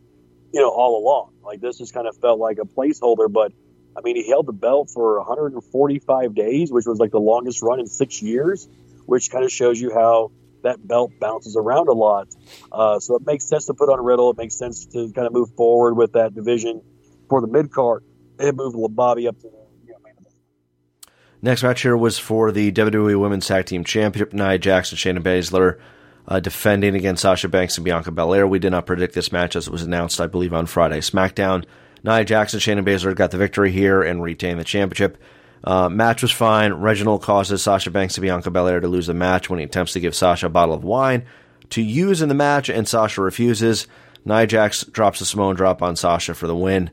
you 0.53 0.61
know, 0.61 0.71
all 0.71 1.01
along. 1.01 1.33
Like 1.45 1.61
this 1.61 1.79
just 1.79 1.95
kind 1.95 2.09
of 2.09 2.17
felt 2.17 2.41
like 2.41 2.59
a 2.59 2.65
placeholder, 2.65 3.33
but 3.33 3.53
I 3.97 4.01
mean, 4.03 4.17
he 4.17 4.29
held 4.29 4.47
the 4.47 4.53
belt 4.53 4.91
for 4.93 5.19
145 5.19 6.35
days, 6.35 6.71
which 6.71 6.85
was 6.85 6.99
like 6.99 7.13
the 7.13 7.21
longest 7.21 7.63
run 7.63 7.81
in 7.81 7.87
six 7.87 8.21
years, 8.21 8.69
which 9.07 9.31
kind 9.31 9.45
of 9.45 9.53
shows 9.53 9.81
you 9.81 9.93
how 9.95 10.33
that 10.63 10.87
belt 10.87 11.13
bounces 11.21 11.57
around 11.57 11.89
a 11.89 11.93
lot. 11.93 12.29
Uh, 12.73 12.99
so 12.99 13.15
it 13.17 13.23
makes 13.25 13.47
sense 13.47 13.67
to 13.67 13.75
put 13.75 13.89
on 13.89 14.05
Riddle. 14.05 14.31
It 14.31 14.37
makes 14.37 14.59
sense 14.59 14.87
to 14.87 15.13
kind 15.13 15.27
of 15.27 15.33
move 15.33 15.55
forward 15.57 15.95
with 15.95 16.13
that 16.13 16.35
division 16.35 16.83
for 17.29 17.41
the 17.41 17.47
mid 17.47 17.71
card 17.71 18.03
and 18.39 18.57
move 18.57 18.75
Bobby 18.95 19.29
up 19.29 19.39
to 19.41 19.49
Next 21.43 21.63
match 21.63 21.83
here 21.83 21.97
was 21.97 22.19
for 22.19 22.51
the 22.51 22.73
WWE 22.73 23.21
Women's 23.21 23.47
Tag 23.47 23.67
Team 23.67 23.85
Championship. 23.85 24.33
Nia 24.33 24.59
Jackson, 24.59 24.97
and 24.97 25.25
Shayna 25.25 25.25
Baszler 25.25 25.79
uh, 26.29 26.41
defending 26.41 26.95
against 26.95 27.23
Sasha 27.23 27.49
Banks 27.49 27.77
and 27.77 27.85
Bianca 27.85 28.11
Belair. 28.11 28.47
We 28.47 28.59
did 28.59 28.71
not 28.71 28.87
predict 28.87 29.15
this 29.15 29.33
match 29.33 29.55
as 29.55 29.67
it 29.67 29.73
was 29.73 29.83
announced, 29.83 30.21
I 30.21 30.27
believe, 30.27 30.53
on 30.53 30.67
Friday 30.67 31.01
SmackDown. 31.01 31.65
Nia 32.03 32.25
Jackson, 32.25 32.61
Shayna 32.61 32.85
Baszler 32.85 33.15
got 33.15 33.31
the 33.31 33.39
victory 33.39 33.71
here 33.71 34.03
and 34.03 34.23
retained 34.23 34.61
the 34.61 34.65
championship. 34.65 35.19
Uh, 35.65 35.89
match 35.89 36.23
was 36.23 36.31
fine. 36.31 36.73
Reginald 36.73 37.23
causes 37.23 37.63
Sasha 37.63 37.91
Banks 37.91 38.17
and 38.17 38.23
Bianca 38.23 38.51
Belair 38.51 38.81
to 38.81 38.89
lose 38.89 39.07
the 39.07 39.15
match 39.15 39.51
when 39.51 39.59
he 39.59 39.65
attempts 39.65 39.93
to 39.95 40.01
give 40.01 40.15
Sasha 40.15 40.47
a 40.47 40.51
bottle 40.51 40.75
of 40.75 40.85
wine 40.85 41.25
to 41.71 41.83
use 41.83 42.23
in 42.23 42.29
the 42.29 42.35
match, 42.35 42.69
and 42.69 42.87
Sasha 42.87 43.21
refuses. 43.21 43.87
Nia 44.25 44.47
Jax 44.47 44.85
drops 44.85 45.21
a 45.21 45.27
Samoan 45.27 45.57
drop 45.57 45.83
on 45.83 45.97
Sasha 45.97 46.35
for 46.35 46.47
the 46.47 46.57
win. 46.57 46.91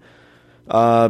Uh, 0.68 1.10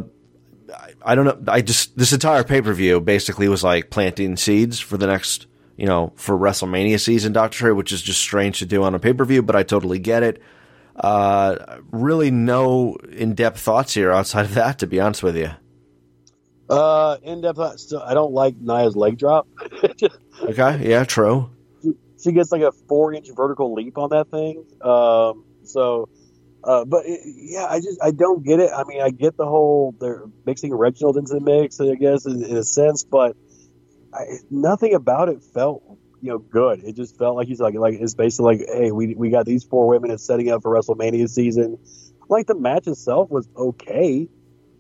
I, 1.06 1.16
don't 1.16 1.26
know. 1.26 1.52
I 1.52 1.62
just 1.62 1.98
this 1.98 2.14
entire 2.14 2.44
pay 2.44 2.62
per 2.62 2.74
view 2.74 3.00
basically 3.00 3.48
was 3.48 3.64
like 3.64 3.90
planting 3.90 4.38
seeds 4.38 4.80
for 4.80 4.98
the 4.98 5.08
next, 5.08 5.48
you 5.78 5.86
know, 5.86 6.14
for 6.16 6.38
WrestleMania 6.38 7.00
season, 7.00 7.34
Doctor 7.34 7.58
Trey, 7.58 7.72
which 7.72 7.92
is 7.92 8.02
just 8.02 8.20
strange 8.20 8.60
to 8.60 8.66
do 8.66 8.84
on 8.84 8.96
a 8.96 9.00
pay 9.00 9.14
per 9.14 9.26
view, 9.26 9.42
but 9.42 9.56
I 9.56 9.64
totally 9.64 10.00
get 10.00 10.24
it. 10.24 10.42
Uh, 10.96 11.80
really, 11.92 12.30
no 12.32 12.96
in 13.12 13.34
depth 13.34 13.60
thoughts 13.60 13.94
here 13.96 14.12
outside 14.12 14.46
of 14.46 14.54
that, 14.54 14.80
to 14.80 14.88
be 14.88 15.00
honest 15.00 15.24
with 15.24 15.36
you. 15.36 15.52
Uh, 16.70 17.18
in 17.24 17.42
depth, 17.42 17.80
so 17.80 18.02
I 18.02 18.14
don't 18.14 18.32
like 18.32 18.56
Nia's 18.58 18.96
leg 18.96 19.18
drop. 19.18 19.48
Okay, 20.42 20.90
yeah, 20.90 21.04
true. 21.06 21.50
she 22.22 22.32
gets 22.32 22.52
like 22.52 22.64
a 22.64 22.72
four 22.72 23.14
inch 23.14 23.30
vertical 23.34 23.74
leap 23.74 23.98
on 23.98 24.10
that 24.10 24.30
thing. 24.30 24.66
Um, 24.82 25.46
so, 25.64 26.10
uh, 26.64 26.86
but 26.86 27.06
it, 27.06 27.22
yeah, 27.26 27.66
I 27.66 27.80
just 27.80 28.00
I 28.02 28.12
don't 28.12 28.44
get 28.44 28.60
it. 28.60 28.72
I 28.76 28.84
mean, 28.86 29.02
I 29.02 29.10
get 29.10 29.36
the 29.38 29.46
whole 29.46 29.96
they're 30.00 30.24
mixing 30.46 30.74
Reginald 30.74 31.18
into 31.18 31.34
the 31.34 31.42
mix, 31.42 31.80
I 31.80 31.96
guess 31.96 32.26
in, 32.26 32.44
in 32.44 32.58
a 32.58 32.64
sense, 32.64 33.04
but 33.04 33.36
I, 34.14 34.24
nothing 34.50 34.94
about 34.94 35.30
it 35.30 35.44
felt 35.54 35.84
you 36.22 36.30
know 36.30 36.38
good. 36.40 36.84
It 36.84 36.96
just 36.96 37.18
felt 37.18 37.36
like 37.36 37.48
he's 37.48 37.60
like 37.60 37.76
like 37.76 37.96
it's 37.96 38.16
basically 38.16 38.58
like, 38.58 38.68
hey, 38.70 38.92
we 38.92 39.14
we 39.14 39.30
got 39.30 39.46
these 39.46 39.64
four 39.66 39.88
women 39.88 40.12
it's 40.12 40.26
setting 40.26 40.50
up 40.50 40.62
for 40.62 40.74
WrestleMania 40.74 41.28
season. 41.30 41.78
Like 42.30 42.48
the 42.48 42.56
match 42.56 42.88
itself 42.88 43.30
was 43.30 43.48
okay. 43.56 44.30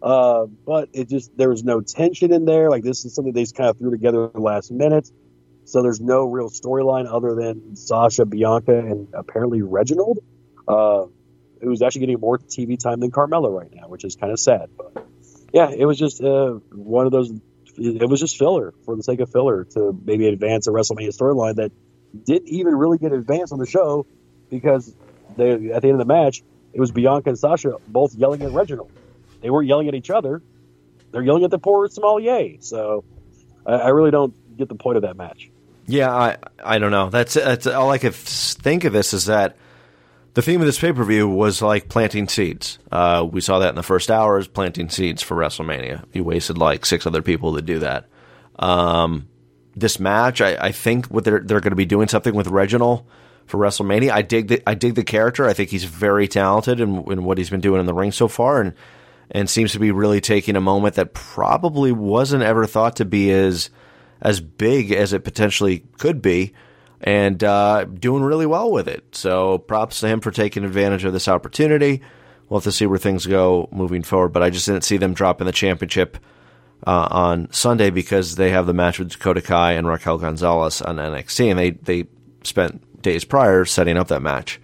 Uh, 0.01 0.45
but 0.65 0.89
it 0.93 1.07
just 1.09 1.35
there 1.37 1.49
was 1.49 1.63
no 1.63 1.81
tension 1.81 2.31
in 2.33 2.45
there. 2.45 2.69
Like 2.69 2.83
this 2.83 3.03
is 3.03 3.13
something 3.13 3.33
they 3.33 3.43
just 3.43 3.55
kind 3.55 3.69
of 3.69 3.77
threw 3.77 3.91
together 3.91 4.29
last 4.33 4.71
minute. 4.71 5.09
So 5.65 5.81
there's 5.81 6.01
no 6.01 6.25
real 6.25 6.49
storyline 6.49 7.07
other 7.09 7.35
than 7.35 7.75
Sasha, 7.75 8.25
Bianca, 8.25 8.77
and 8.77 9.07
apparently 9.13 9.61
Reginald, 9.61 10.19
uh, 10.67 11.05
who's 11.63 11.81
actually 11.81 12.01
getting 12.01 12.19
more 12.19 12.37
TV 12.37 12.77
time 12.77 12.99
than 12.99 13.11
Carmella 13.11 13.51
right 13.51 13.73
now, 13.73 13.87
which 13.87 14.03
is 14.03 14.15
kind 14.15 14.31
of 14.31 14.39
sad. 14.39 14.69
But 14.77 15.05
yeah, 15.53 15.69
it 15.69 15.85
was 15.85 15.97
just 15.97 16.21
uh, 16.21 16.53
one 16.71 17.05
of 17.05 17.11
those. 17.11 17.31
It 17.75 18.07
was 18.07 18.19
just 18.19 18.37
filler 18.37 18.73
for 18.85 18.95
the 18.95 19.03
sake 19.03 19.19
of 19.19 19.31
filler 19.31 19.63
to 19.63 19.97
maybe 20.05 20.27
advance 20.27 20.67
a 20.67 20.71
WrestleMania 20.71 21.09
storyline 21.09 21.55
that 21.55 21.71
didn't 22.23 22.47
even 22.49 22.75
really 22.75 22.99
get 22.99 23.11
advanced 23.11 23.51
on 23.51 23.59
the 23.59 23.65
show 23.65 24.05
because 24.49 24.93
they 25.35 25.71
at 25.71 25.81
the 25.81 25.89
end 25.89 25.99
of 25.99 26.07
the 26.07 26.13
match 26.13 26.43
it 26.73 26.79
was 26.79 26.91
Bianca 26.91 27.29
and 27.29 27.39
Sasha 27.39 27.77
both 27.87 28.15
yelling 28.15 28.41
at 28.41 28.51
Reginald. 28.51 28.91
They 29.41 29.49
weren't 29.49 29.67
yelling 29.67 29.87
at 29.87 29.95
each 29.95 30.09
other; 30.09 30.41
they're 31.11 31.21
yelling 31.21 31.43
at 31.43 31.51
the 31.51 31.59
poor 31.59 31.87
sommelier. 31.89 32.57
So 32.61 33.03
I, 33.65 33.73
I 33.73 33.87
really 33.89 34.11
don't 34.11 34.57
get 34.57 34.69
the 34.69 34.75
point 34.75 34.97
of 34.97 35.03
that 35.03 35.15
match. 35.15 35.49
Yeah, 35.85 36.11
I 36.11 36.37
I 36.63 36.79
don't 36.79 36.91
know. 36.91 37.09
That's 37.09 37.35
that's 37.35 37.67
all 37.67 37.91
I 37.91 37.97
could 37.97 38.15
think 38.15 38.85
of. 38.85 38.93
This 38.93 39.13
is 39.13 39.25
that 39.25 39.57
the 40.33 40.41
theme 40.41 40.61
of 40.61 40.65
this 40.65 40.79
pay 40.79 40.91
per 40.91 41.03
view 41.03 41.27
was 41.27 41.61
like 41.61 41.89
planting 41.89 42.27
seeds. 42.27 42.79
Uh, 42.91 43.27
we 43.29 43.41
saw 43.41 43.59
that 43.59 43.69
in 43.69 43.75
the 43.75 43.83
first 43.83 44.09
hours, 44.09 44.47
planting 44.47 44.89
seeds 44.89 45.21
for 45.21 45.35
WrestleMania. 45.35 46.05
You 46.13 46.23
wasted 46.23 46.57
like 46.57 46.85
six 46.85 47.05
other 47.05 47.21
people 47.21 47.55
to 47.55 47.61
do 47.61 47.79
that. 47.79 48.07
Um, 48.57 49.27
this 49.75 49.99
match, 49.99 50.41
I, 50.41 50.55
I 50.55 50.71
think 50.71 51.07
what 51.07 51.23
they're 51.23 51.39
they're 51.39 51.59
going 51.59 51.71
to 51.71 51.75
be 51.75 51.85
doing 51.85 52.07
something 52.07 52.33
with 52.35 52.47
Reginald 52.47 53.05
for 53.45 53.59
WrestleMania. 53.59 54.11
I 54.11 54.21
dig 54.21 54.47
the 54.47 54.63
I 54.67 54.73
dig 54.73 54.95
the 54.95 55.03
character. 55.03 55.47
I 55.47 55.53
think 55.53 55.69
he's 55.69 55.83
very 55.83 56.27
talented 56.27 56.79
in, 56.79 57.03
in 57.11 57.23
what 57.23 57.37
he's 57.37 57.49
been 57.49 57.61
doing 57.61 57.79
in 57.79 57.85
the 57.85 57.93
ring 57.93 58.11
so 58.11 58.27
far, 58.27 58.61
and 58.61 58.73
and 59.31 59.49
seems 59.49 59.71
to 59.73 59.79
be 59.79 59.91
really 59.91 60.21
taking 60.21 60.55
a 60.55 60.61
moment 60.61 60.95
that 60.95 61.13
probably 61.13 61.91
wasn't 61.91 62.43
ever 62.43 62.65
thought 62.65 62.95
to 62.97 63.05
be 63.05 63.31
as 63.31 63.69
as 64.21 64.39
big 64.39 64.91
as 64.91 65.13
it 65.13 65.23
potentially 65.23 65.83
could 65.97 66.21
be, 66.21 66.53
and 67.03 67.43
uh, 67.43 67.83
doing 67.83 68.23
really 68.23 68.45
well 68.45 68.71
with 68.71 68.87
it. 68.87 69.03
So 69.13 69.57
props 69.57 69.99
to 69.99 70.07
him 70.07 70.21
for 70.21 70.31
taking 70.31 70.63
advantage 70.63 71.03
of 71.03 71.13
this 71.13 71.27
opportunity. 71.27 72.01
We'll 72.47 72.59
have 72.59 72.63
to 72.65 72.71
see 72.71 72.85
where 72.85 72.97
things 72.97 73.25
go 73.25 73.67
moving 73.71 74.03
forward, 74.03 74.29
but 74.29 74.41
I 74.41 74.49
just 74.49 74.65
didn't 74.65 74.83
see 74.83 74.97
them 74.97 75.13
dropping 75.13 75.45
the 75.45 75.51
championship 75.51 76.17
uh, 76.87 77.07
on 77.11 77.51
Sunday 77.51 77.89
because 77.89 78.35
they 78.35 78.51
have 78.51 78.67
the 78.67 78.73
match 78.73 78.99
with 78.99 79.09
Dakota 79.09 79.41
Kai 79.41 79.73
and 79.73 79.87
Raquel 79.87 80.17
Gonzalez 80.17 80.81
on 80.81 80.97
NXT, 80.97 81.49
and 81.49 81.59
they 81.59 81.71
they 81.71 82.07
spent 82.43 83.01
days 83.01 83.25
prior 83.25 83.65
setting 83.65 83.97
up 83.97 84.07
that 84.07 84.21
match. 84.21 84.61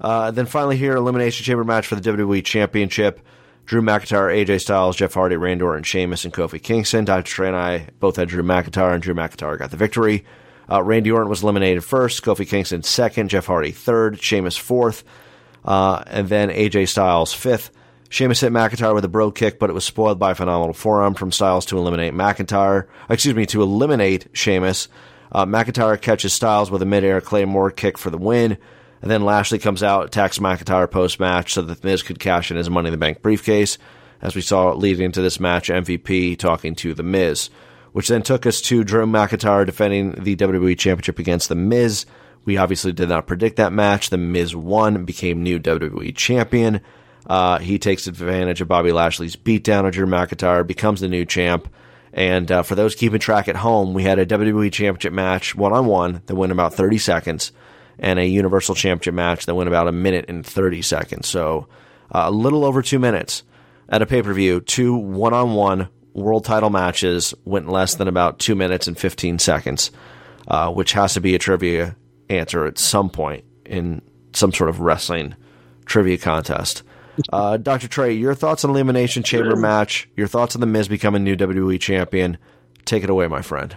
Uh, 0.00 0.30
then 0.30 0.46
finally, 0.46 0.76
here 0.76 0.96
elimination 0.96 1.44
chamber 1.44 1.64
match 1.64 1.86
for 1.86 1.94
the 1.94 2.12
WWE 2.12 2.44
Championship. 2.44 3.20
Drew 3.64 3.82
McIntyre, 3.82 4.44
AJ 4.44 4.60
Styles, 4.60 4.96
Jeff 4.96 5.14
Hardy, 5.14 5.36
Randy 5.36 5.64
Orton, 5.64 5.82
Sheamus, 5.82 6.24
and 6.24 6.32
Kofi 6.32 6.62
Kingston. 6.62 7.04
Dr. 7.04 7.24
Trey 7.24 7.48
and 7.48 7.56
I 7.56 7.88
both 7.98 8.14
had 8.16 8.28
Drew 8.28 8.44
McIntyre, 8.44 8.94
and 8.94 9.02
Drew 9.02 9.14
McIntyre 9.14 9.58
got 9.58 9.72
the 9.72 9.76
victory. 9.76 10.24
Uh, 10.70 10.82
Randy 10.82 11.10
Orton 11.10 11.28
was 11.28 11.42
eliminated 11.42 11.84
first, 11.84 12.22
Kofi 12.22 12.48
Kingston 12.48 12.82
second, 12.82 13.30
Jeff 13.30 13.46
Hardy 13.46 13.70
third, 13.70 14.20
Sheamus 14.20 14.56
fourth, 14.56 15.04
uh, 15.64 16.02
and 16.06 16.28
then 16.28 16.50
AJ 16.50 16.88
Styles 16.88 17.32
fifth. 17.32 17.70
Sheamus 18.08 18.40
hit 18.40 18.52
McIntyre 18.52 18.94
with 18.94 19.04
a 19.04 19.08
bro 19.08 19.30
kick, 19.30 19.58
but 19.58 19.70
it 19.70 19.72
was 19.72 19.84
spoiled 19.84 20.18
by 20.18 20.30
a 20.30 20.34
phenomenal 20.34 20.74
forearm 20.74 21.14
from 21.14 21.32
Styles 21.32 21.66
to 21.66 21.78
eliminate 21.78 22.14
McIntyre. 22.14 22.86
Excuse 23.10 23.34
me, 23.34 23.46
to 23.46 23.62
eliminate 23.62 24.28
Sheamus. 24.32 24.88
Uh, 25.32 25.44
McIntyre 25.44 26.00
catches 26.00 26.32
Styles 26.32 26.70
with 26.70 26.82
a 26.82 26.86
midair 26.86 27.20
Claymore 27.20 27.70
kick 27.70 27.98
for 27.98 28.10
the 28.10 28.18
win. 28.18 28.58
And 29.02 29.10
then 29.10 29.24
Lashley 29.24 29.58
comes 29.58 29.82
out, 29.82 30.06
attacks 30.06 30.38
McIntyre 30.38 30.90
post 30.90 31.20
match 31.20 31.54
so 31.54 31.62
that 31.62 31.84
Miz 31.84 32.02
could 32.02 32.18
cash 32.18 32.50
in 32.50 32.56
his 32.56 32.70
Money 32.70 32.88
in 32.88 32.92
the 32.92 32.98
Bank 32.98 33.22
briefcase. 33.22 33.76
As 34.22 34.34
we 34.34 34.40
saw 34.40 34.72
leading 34.72 35.04
into 35.04 35.20
this 35.20 35.38
match, 35.38 35.68
MVP 35.68 36.38
talking 36.38 36.74
to 36.76 36.94
The 36.94 37.02
Miz, 37.02 37.50
which 37.96 38.08
then 38.08 38.20
took 38.20 38.44
us 38.44 38.60
to 38.60 38.84
Drew 38.84 39.06
McIntyre 39.06 39.64
defending 39.64 40.22
the 40.22 40.36
WWE 40.36 40.78
Championship 40.78 41.18
against 41.18 41.48
The 41.48 41.54
Miz. 41.54 42.04
We 42.44 42.58
obviously 42.58 42.92
did 42.92 43.08
not 43.08 43.26
predict 43.26 43.56
that 43.56 43.72
match. 43.72 44.10
The 44.10 44.18
Miz 44.18 44.54
won, 44.54 45.06
became 45.06 45.42
new 45.42 45.58
WWE 45.58 46.14
Champion. 46.14 46.82
Uh, 47.26 47.58
he 47.58 47.78
takes 47.78 48.06
advantage 48.06 48.60
of 48.60 48.68
Bobby 48.68 48.92
Lashley's 48.92 49.34
beatdown 49.34 49.86
of 49.86 49.94
Drew 49.94 50.04
McIntyre, 50.04 50.66
becomes 50.66 51.00
the 51.00 51.08
new 51.08 51.24
champ. 51.24 51.72
And 52.12 52.52
uh, 52.52 52.64
for 52.64 52.74
those 52.74 52.94
keeping 52.94 53.18
track 53.18 53.48
at 53.48 53.56
home, 53.56 53.94
we 53.94 54.02
had 54.02 54.18
a 54.18 54.26
WWE 54.26 54.70
Championship 54.70 55.14
match 55.14 55.54
one 55.54 55.72
on 55.72 55.86
one 55.86 56.20
that 56.26 56.36
went 56.36 56.52
about 56.52 56.74
30 56.74 56.98
seconds 56.98 57.50
and 57.98 58.18
a 58.18 58.26
Universal 58.26 58.74
Championship 58.74 59.14
match 59.14 59.46
that 59.46 59.54
went 59.54 59.68
about 59.68 59.88
a 59.88 59.92
minute 59.92 60.26
and 60.28 60.44
30 60.44 60.82
seconds. 60.82 61.28
So 61.28 61.66
uh, 62.14 62.24
a 62.26 62.30
little 62.30 62.66
over 62.66 62.82
two 62.82 62.98
minutes 62.98 63.42
at 63.88 64.02
a 64.02 64.06
pay 64.06 64.20
per 64.20 64.34
view. 64.34 64.60
Two 64.60 64.94
one 64.94 65.32
on 65.32 65.54
one 65.54 65.88
world 66.16 66.44
title 66.44 66.70
matches 66.70 67.34
went 67.44 67.68
less 67.68 67.94
than 67.94 68.08
about 68.08 68.38
two 68.38 68.54
minutes 68.54 68.88
and 68.88 68.98
15 68.98 69.38
seconds, 69.38 69.90
uh, 70.48 70.72
which 70.72 70.92
has 70.92 71.14
to 71.14 71.20
be 71.20 71.34
a 71.34 71.38
trivia 71.38 71.94
answer 72.28 72.64
at 72.66 72.78
some 72.78 73.10
point 73.10 73.44
in 73.64 74.00
some 74.32 74.52
sort 74.52 74.70
of 74.70 74.80
wrestling 74.80 75.34
trivia 75.84 76.18
contest. 76.18 76.82
Uh, 77.32 77.56
Dr. 77.56 77.88
Trey, 77.88 78.12
your 78.12 78.34
thoughts 78.34 78.64
on 78.64 78.70
Elimination 78.70 79.22
Chamber 79.22 79.56
match, 79.56 80.08
your 80.16 80.26
thoughts 80.26 80.54
on 80.54 80.60
The 80.60 80.66
Miz 80.66 80.88
becoming 80.88 81.24
new 81.24 81.36
WWE 81.36 81.80
champion. 81.80 82.36
Take 82.84 83.04
it 83.04 83.10
away, 83.10 83.26
my 83.26 83.42
friend. 83.42 83.76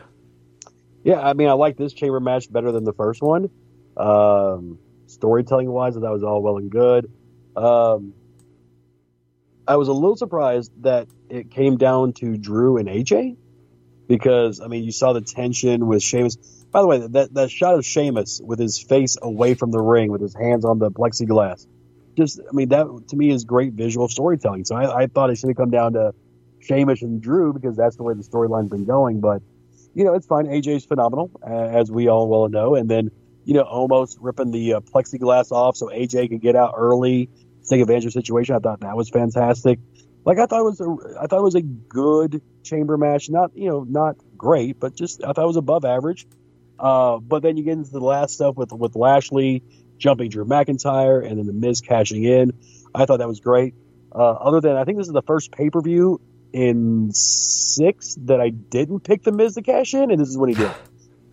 Yeah, 1.04 1.22
I 1.22 1.34
mean, 1.34 1.48
I 1.48 1.54
like 1.54 1.78
this 1.78 1.94
chamber 1.94 2.20
match 2.20 2.52
better 2.52 2.72
than 2.72 2.84
the 2.84 2.94
first 2.94 3.22
one. 3.22 3.50
Um, 3.96 4.78
storytelling 5.08 5.72
wise, 5.72 5.96
that 5.96 6.02
was 6.02 6.24
all 6.24 6.42
well 6.42 6.58
and 6.58 6.70
good. 6.70 7.12
Um, 7.56 8.14
I 9.70 9.78
was 9.78 9.90
a 9.90 9.94
little 9.94 10.18
surprised 10.18 10.74
that 10.84 11.10
it 11.30 11.52
came 11.52 11.78
down 11.78 12.14
to 12.16 12.38
Drew 12.38 12.78
and 12.78 12.90
AJ. 12.90 13.38
because 14.08 14.62
I 14.62 14.68
mean 14.68 14.86
you 14.86 14.94
saw 14.94 15.14
the 15.14 15.22
tension 15.22 15.88
with 15.88 16.04
Sheamus. 16.04 16.38
By 16.72 16.82
the 16.82 16.88
way, 16.88 17.08
that 17.08 17.36
that 17.36 17.52
shot 17.52 17.76
of 17.76 17.86
Sheamus 17.86 18.42
with 18.44 18.60
his 18.60 18.82
face 18.82 19.18
away 19.22 19.56
from 19.56 19.72
the 19.72 19.82
ring, 19.82 20.12
with 20.12 20.22
his 20.22 20.36
hands 20.36 20.66
on 20.66 20.80
the 20.80 20.92
plexiglass, 20.92 21.68
just 22.18 22.40
I 22.42 22.54
mean 22.54 22.70
that 22.72 22.88
to 23.10 23.18
me 23.18 23.32
is 23.32 23.46
great 23.46 23.74
visual 23.74 24.10
storytelling. 24.10 24.66
So 24.66 24.76
I, 24.78 25.04
I 25.04 25.08
thought 25.08 25.32
it 25.32 25.38
should 25.38 25.50
have 25.50 25.58
come 25.58 25.72
down 25.72 25.94
to 25.96 26.14
Sheamus 26.62 27.04
and 27.04 27.22
Drew 27.22 27.54
because 27.54 27.78
that's 27.78 27.98
the 27.98 28.04
way 28.04 28.16
the 28.16 28.24
storyline's 28.24 28.70
been 28.72 28.86
going. 28.86 29.22
But 29.22 29.44
you 29.96 30.06
know 30.06 30.16
it's 30.16 30.28
fine. 30.28 30.48
AJ's 30.48 30.86
phenomenal 30.86 31.32
uh, 31.48 31.54
as 31.54 31.92
we 31.92 32.10
all 32.10 32.30
well 32.30 32.50
know, 32.50 32.76
and 32.76 32.90
then 32.90 33.12
you 33.46 33.56
know 33.56 33.64
almost 33.64 34.18
ripping 34.22 34.52
the 34.52 34.76
uh, 34.76 34.82
plexiglass 34.82 35.52
off 35.52 35.78
so 35.78 35.88
AJ 35.88 36.30
could 36.32 36.42
get 36.42 36.56
out 36.56 36.76
early, 36.78 37.30
take 37.70 37.82
advantage 37.82 38.06
of 38.06 38.14
the 38.14 38.20
situation. 38.20 38.56
I 38.56 38.60
thought 38.60 38.82
that 38.82 38.96
was 38.96 39.10
fantastic. 39.10 39.80
Like 40.26 40.38
I 40.38 40.46
thought 40.46 40.60
it 40.60 40.64
was 40.64 40.82
a 40.82 41.20
I 41.22 41.28
thought 41.28 41.40
it 41.40 41.44
was 41.44 41.56
a 41.56 41.62
good 41.62 42.42
chamber 42.64 42.98
match. 42.98 43.30
Not 43.30 43.56
you 43.56 43.70
know 43.70 43.86
not 43.88 44.18
great, 44.38 44.80
but 44.80 44.96
just 44.96 45.24
I 45.24 45.34
thought 45.34 45.44
it 45.44 45.48
was 45.48 45.58
above 45.58 45.86
average. 45.86 46.28
Uh, 46.78 47.18
but 47.18 47.42
then 47.42 47.58
you 47.58 47.64
get 47.64 47.74
into 47.74 47.92
the 47.92 48.00
last 48.00 48.34
stuff 48.34 48.56
with 48.56 48.72
with 48.72 48.96
Lashley 48.96 49.64
jumping 49.98 50.30
Drew 50.30 50.46
McIntyre 50.46 51.26
and 51.26 51.38
then 51.38 51.46
the 51.46 51.54
Miz 51.54 51.82
cashing 51.82 52.24
in. 52.24 52.54
I 52.94 53.06
thought 53.06 53.18
that 53.18 53.28
was 53.28 53.40
great. 53.40 53.76
Uh, 54.14 54.32
other 54.32 54.62
than 54.62 54.76
I 54.76 54.86
think 54.86 54.98
this 54.98 55.08
is 55.08 55.14
the 55.14 55.22
first 55.22 55.52
pay 55.52 55.70
per 55.70 55.82
view 55.82 56.20
in 56.52 57.12
six 57.14 58.16
that 58.26 58.42
I 58.42 58.50
didn't 58.50 59.02
pick 59.02 59.24
the 59.24 59.32
Miz 59.32 59.56
to 59.56 59.62
cash 59.62 59.94
in, 59.94 60.12
and 60.12 60.20
this 60.20 60.30
is 60.30 60.38
what 60.38 60.50
he 60.50 60.56
did. 60.56 60.72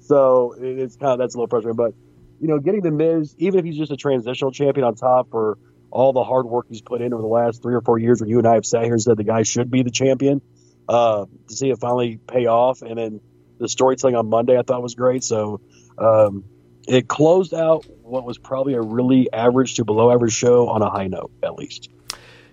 So 0.07 0.55
it's 0.57 0.95
kind 0.95 1.15
of 1.15 1.19
that's 1.19 1.35
a 1.35 1.39
little 1.39 1.49
frustrating. 1.49 1.75
But 1.75 1.93
you 2.41 2.47
know, 2.47 2.61
getting 2.61 2.81
the 2.81 2.93
Miz, 2.93 3.35
even 3.39 3.59
if 3.59 3.65
he's 3.65 3.77
just 3.77 3.91
a 3.91 3.97
transitional 3.97 4.53
champion 4.53 4.87
on 4.87 4.95
top 4.95 5.31
for 5.31 5.59
all 5.91 6.13
the 6.13 6.25
hard 6.25 6.47
work 6.47 6.67
he's 6.69 6.83
put 6.83 7.01
in 7.01 7.13
over 7.13 7.23
the 7.23 7.29
last 7.29 7.63
three 7.63 7.75
or 7.75 7.81
four 7.81 7.99
years, 7.99 8.21
when 8.21 8.29
you 8.29 8.39
and 8.39 8.47
I 8.47 8.55
have 8.55 8.67
sat 8.67 8.85
here 8.85 8.93
and 8.93 9.03
said 9.03 9.17
the 9.17 9.25
guy 9.25 9.43
should 9.43 9.71
be 9.71 9.83
the 9.83 9.91
champion, 9.91 10.41
uh, 10.89 11.27
to 11.49 11.55
see 11.55 11.71
it 11.71 11.79
finally 11.79 12.19
pay 12.27 12.47
off, 12.47 12.83
and 12.83 12.99
then 12.99 13.21
the 13.59 13.69
storytelling 13.69 14.17
on 14.17 14.29
Monday 14.29 14.59
I 14.59 14.63
thought 14.63 14.83
was 14.83 14.95
great. 14.95 15.25
So 15.25 15.61
um, 15.99 16.45
it 16.87 17.09
closed 17.09 17.55
out 17.55 17.87
what 18.03 18.25
was 18.25 18.39
probably 18.39 18.75
a 18.75 18.81
really 18.81 19.33
average 19.33 19.75
to 19.75 19.85
below 19.85 20.11
average 20.13 20.33
show 20.33 20.69
on 20.69 20.83
a 20.83 20.91
high 20.91 21.09
note, 21.09 21.33
at 21.43 21.55
least. 21.55 21.89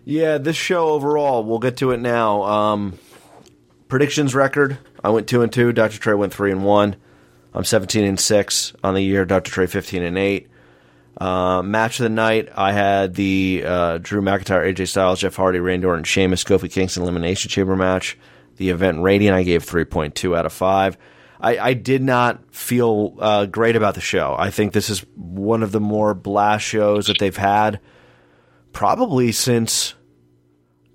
Yeah, 0.06 0.38
this 0.38 0.56
show 0.56 0.90
overall, 0.90 1.44
we'll 1.44 1.60
get 1.60 1.78
to 1.78 1.92
it 1.92 2.00
now. 2.00 2.44
Um, 2.44 3.00
predictions 3.88 4.36
record: 4.36 4.78
I 5.04 5.10
went 5.10 5.28
two 5.28 5.42
and 5.42 5.52
two. 5.52 5.72
Dr. 5.72 6.00
Trey 6.00 6.14
went 6.14 6.34
three 6.34 6.52
and 6.52 6.66
one. 6.66 6.98
I'm 7.54 7.64
17 7.64 8.04
and 8.04 8.20
six 8.20 8.74
on 8.84 8.96
the 8.96 9.02
year. 9.02 9.26
Dr. 9.26 9.52
Trey 9.52 9.68
15 9.68 10.02
and 10.02 10.18
eight. 10.18 10.50
Uh, 11.18 11.62
match 11.62 12.00
of 12.00 12.04
the 12.04 12.10
night, 12.10 12.50
I 12.56 12.72
had 12.72 13.14
the 13.16 13.64
uh, 13.66 13.98
Drew 14.00 14.22
McIntyre, 14.22 14.74
AJ 14.74 14.90
Styles, 14.90 15.20
Jeff 15.20 15.36
Hardy, 15.36 15.60
Randy 15.60 15.86
Orton, 15.86 16.04
Sheamus, 16.04 16.44
Kofi 16.44 16.72
Kingston 16.72 17.04
elimination 17.04 17.50
chamber 17.50 17.76
match. 17.76 18.18
The 18.58 18.70
event 18.70 19.02
rating 19.02 19.30
I 19.30 19.44
gave 19.44 19.66
3.2 19.66 20.38
out 20.38 20.46
of 20.46 20.54
five. 20.54 20.98
I, 21.40 21.58
I 21.58 21.74
did 21.74 22.02
not 22.02 22.54
feel 22.54 23.16
uh, 23.20 23.46
great 23.46 23.76
about 23.76 23.96
the 23.96 24.02
show. 24.02 24.36
I 24.38 24.50
think 24.50 24.74
this 24.74 24.90
is 24.90 25.06
one 25.16 25.62
of 25.62 25.72
the 25.72 25.80
more 25.80 26.14
blast 26.14 26.66
shows 26.66 27.08
that 27.08 27.20
they've 27.20 27.36
had 27.36 27.80
probably 28.72 29.32
since 29.32 29.94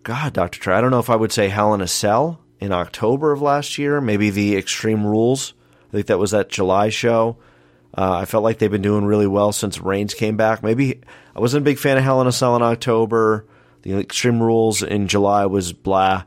God, 0.02 0.32
Dr. 0.32 0.58
Trey. 0.58 0.74
I 0.74 0.80
don't 0.80 0.90
know 0.90 1.00
if 1.00 1.10
I 1.10 1.16
would 1.16 1.32
say 1.32 1.48
Hell 1.48 1.74
in 1.74 1.80
a 1.80 1.86
Cell 1.86 2.40
in 2.60 2.72
October 2.72 3.32
of 3.32 3.42
last 3.42 3.78
year, 3.78 4.00
maybe 4.00 4.30
the 4.30 4.56
Extreme 4.56 5.06
Rules. 5.06 5.54
I 5.88 5.92
think 5.92 6.06
that 6.06 6.18
was 6.18 6.30
that 6.30 6.48
July 6.48 6.88
show. 6.88 7.36
Uh, 7.96 8.18
I 8.18 8.24
felt 8.26 8.44
like 8.44 8.58
they've 8.58 8.70
been 8.70 8.82
doing 8.82 9.04
really 9.04 9.26
well 9.26 9.52
since 9.52 9.80
Reigns 9.80 10.14
came 10.14 10.36
back. 10.36 10.62
Maybe 10.62 11.00
I 11.34 11.40
wasn't 11.40 11.62
a 11.62 11.64
big 11.64 11.78
fan 11.78 11.96
of 11.96 12.04
Hell 12.04 12.20
in 12.20 12.26
a 12.26 12.32
Cell 12.32 12.56
in 12.56 12.62
October. 12.62 13.46
The 13.82 13.98
Extreme 13.98 14.42
Rules 14.42 14.82
in 14.82 15.08
July 15.08 15.46
was 15.46 15.72
blah. 15.72 16.24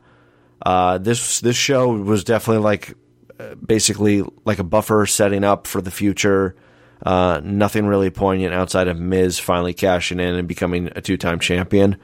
Uh, 0.64 0.98
this 0.98 1.40
this 1.40 1.56
show 1.56 1.88
was 1.92 2.24
definitely 2.24 2.62
like 2.62 2.94
uh, 3.38 3.54
basically 3.54 4.24
like 4.44 4.58
a 4.58 4.64
buffer 4.64 5.06
setting 5.06 5.44
up 5.44 5.66
for 5.66 5.80
the 5.80 5.90
future. 5.90 6.56
Uh, 7.04 7.40
nothing 7.42 7.86
really 7.86 8.10
poignant 8.10 8.54
outside 8.54 8.86
of 8.88 8.98
Miz 8.98 9.38
finally 9.38 9.74
cashing 9.74 10.20
in 10.20 10.34
and 10.36 10.46
becoming 10.46 10.90
a 10.94 11.00
two 11.00 11.16
time 11.16 11.40
champion. 11.40 11.96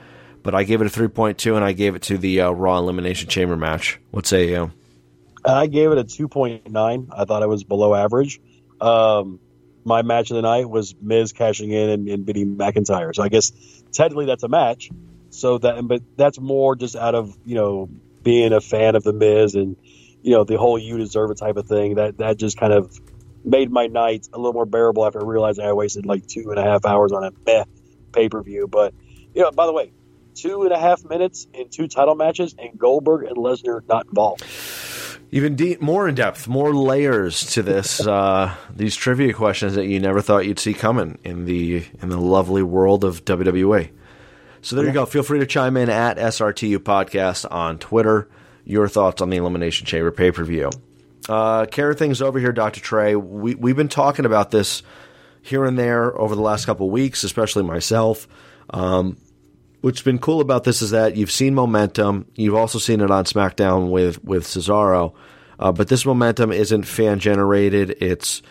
But 0.42 0.54
I 0.54 0.64
gave 0.64 0.80
it 0.80 0.86
a 0.86 0.90
3.2 0.90 1.56
and 1.56 1.64
I 1.64 1.72
gave 1.72 1.94
it 1.94 2.02
to 2.02 2.16
the 2.16 2.42
uh, 2.42 2.50
Raw 2.50 2.78
Elimination 2.78 3.28
Chamber 3.28 3.56
match. 3.56 4.00
What 4.12 4.24
say 4.24 4.50
you? 4.50 4.70
I 5.44 5.66
gave 5.66 5.90
it 5.92 5.98
a 5.98 6.04
2.9. 6.04 7.08
I 7.12 7.24
thought 7.24 7.42
it 7.42 7.48
was 7.48 7.64
below 7.64 7.94
average. 7.94 8.40
Um, 8.80 9.40
my 9.88 10.02
match 10.02 10.30
of 10.30 10.36
the 10.36 10.42
night 10.42 10.70
was 10.70 10.94
Miz 11.00 11.32
cashing 11.32 11.72
in 11.72 11.90
and, 11.90 12.08
and 12.08 12.26
beating 12.26 12.56
McIntyre. 12.56 13.14
So 13.14 13.22
I 13.22 13.28
guess 13.28 13.52
technically 13.92 14.26
that's 14.26 14.44
a 14.44 14.48
match. 14.48 14.90
So 15.30 15.58
that, 15.58 15.86
but 15.86 16.02
that's 16.16 16.38
more 16.38 16.76
just 16.76 16.94
out 16.94 17.14
of 17.14 17.36
you 17.44 17.54
know 17.56 17.88
being 18.22 18.52
a 18.52 18.60
fan 18.60 18.94
of 18.94 19.02
the 19.02 19.12
Miz 19.12 19.54
and 19.54 19.76
you 20.22 20.32
know 20.32 20.44
the 20.44 20.58
whole 20.58 20.78
"you 20.78 20.98
deserve 20.98 21.30
it" 21.30 21.38
type 21.38 21.56
of 21.56 21.66
thing. 21.66 21.96
That 21.96 22.18
that 22.18 22.36
just 22.36 22.58
kind 22.58 22.72
of 22.72 22.98
made 23.44 23.70
my 23.70 23.86
night 23.86 24.28
a 24.32 24.36
little 24.36 24.52
more 24.52 24.66
bearable 24.66 25.06
after 25.06 25.24
realizing 25.24 25.64
I 25.64 25.72
wasted 25.72 26.06
like 26.06 26.26
two 26.26 26.50
and 26.50 26.58
a 26.58 26.62
half 26.62 26.84
hours 26.84 27.12
on 27.12 27.24
a 27.24 27.32
meh 27.46 27.64
pay 28.12 28.28
per 28.28 28.42
view. 28.42 28.68
But 28.68 28.94
you 29.34 29.42
know, 29.42 29.50
by 29.50 29.66
the 29.66 29.72
way, 29.72 29.92
two 30.34 30.62
and 30.62 30.72
a 30.72 30.78
half 30.78 31.04
minutes 31.04 31.46
in 31.52 31.68
two 31.68 31.88
title 31.88 32.14
matches, 32.14 32.54
and 32.58 32.78
Goldberg 32.78 33.26
and 33.26 33.36
Lesnar 33.36 33.82
not 33.88 34.06
involved. 34.06 34.44
Even 35.30 35.56
de- 35.56 35.76
more 35.80 36.08
in 36.08 36.14
depth, 36.14 36.48
more 36.48 36.74
layers 36.74 37.44
to 37.52 37.62
this. 37.62 38.04
Uh, 38.06 38.54
these 38.74 38.96
trivia 38.96 39.34
questions 39.34 39.74
that 39.74 39.86
you 39.86 40.00
never 40.00 40.22
thought 40.22 40.46
you'd 40.46 40.58
see 40.58 40.72
coming 40.72 41.18
in 41.22 41.44
the 41.44 41.84
in 42.00 42.08
the 42.08 42.18
lovely 42.18 42.62
world 42.62 43.04
of 43.04 43.24
WWE. 43.24 43.90
So 44.62 44.76
there 44.76 44.86
you 44.86 44.92
go. 44.92 45.06
Feel 45.06 45.22
free 45.22 45.38
to 45.38 45.46
chime 45.46 45.76
in 45.76 45.88
at 45.90 46.16
SRTU 46.16 46.78
Podcast 46.78 47.50
on 47.50 47.78
Twitter. 47.78 48.28
Your 48.64 48.88
thoughts 48.88 49.22
on 49.22 49.30
the 49.30 49.36
Elimination 49.36 49.86
Chamber 49.86 50.10
pay 50.10 50.30
per 50.30 50.44
view. 50.44 50.70
Uh, 51.28 51.66
carry 51.66 51.94
things 51.94 52.22
over 52.22 52.38
here, 52.38 52.52
Dr. 52.52 52.80
Trey. 52.80 53.14
We, 53.14 53.54
we've 53.54 53.76
been 53.76 53.88
talking 53.88 54.24
about 54.24 54.50
this 54.50 54.82
here 55.42 55.64
and 55.64 55.78
there 55.78 56.18
over 56.18 56.34
the 56.34 56.40
last 56.40 56.64
couple 56.64 56.90
weeks, 56.90 57.22
especially 57.22 57.62
myself. 57.62 58.26
Um, 58.70 59.18
what's 59.80 60.02
been 60.02 60.18
cool 60.18 60.40
about 60.40 60.64
this 60.64 60.82
is 60.82 60.90
that 60.90 61.16
you've 61.16 61.30
seen 61.30 61.54
momentum. 61.54 62.26
You've 62.34 62.54
also 62.54 62.78
seen 62.78 63.00
it 63.00 63.10
on 63.10 63.24
SmackDown 63.24 63.90
with 63.90 64.22
with 64.24 64.44
Cesaro, 64.44 65.14
uh, 65.58 65.72
but 65.72 65.88
this 65.88 66.04
momentum 66.04 66.52
isn't 66.52 66.84
fan 66.84 67.18
generated. 67.18 67.96
It's 68.00 68.42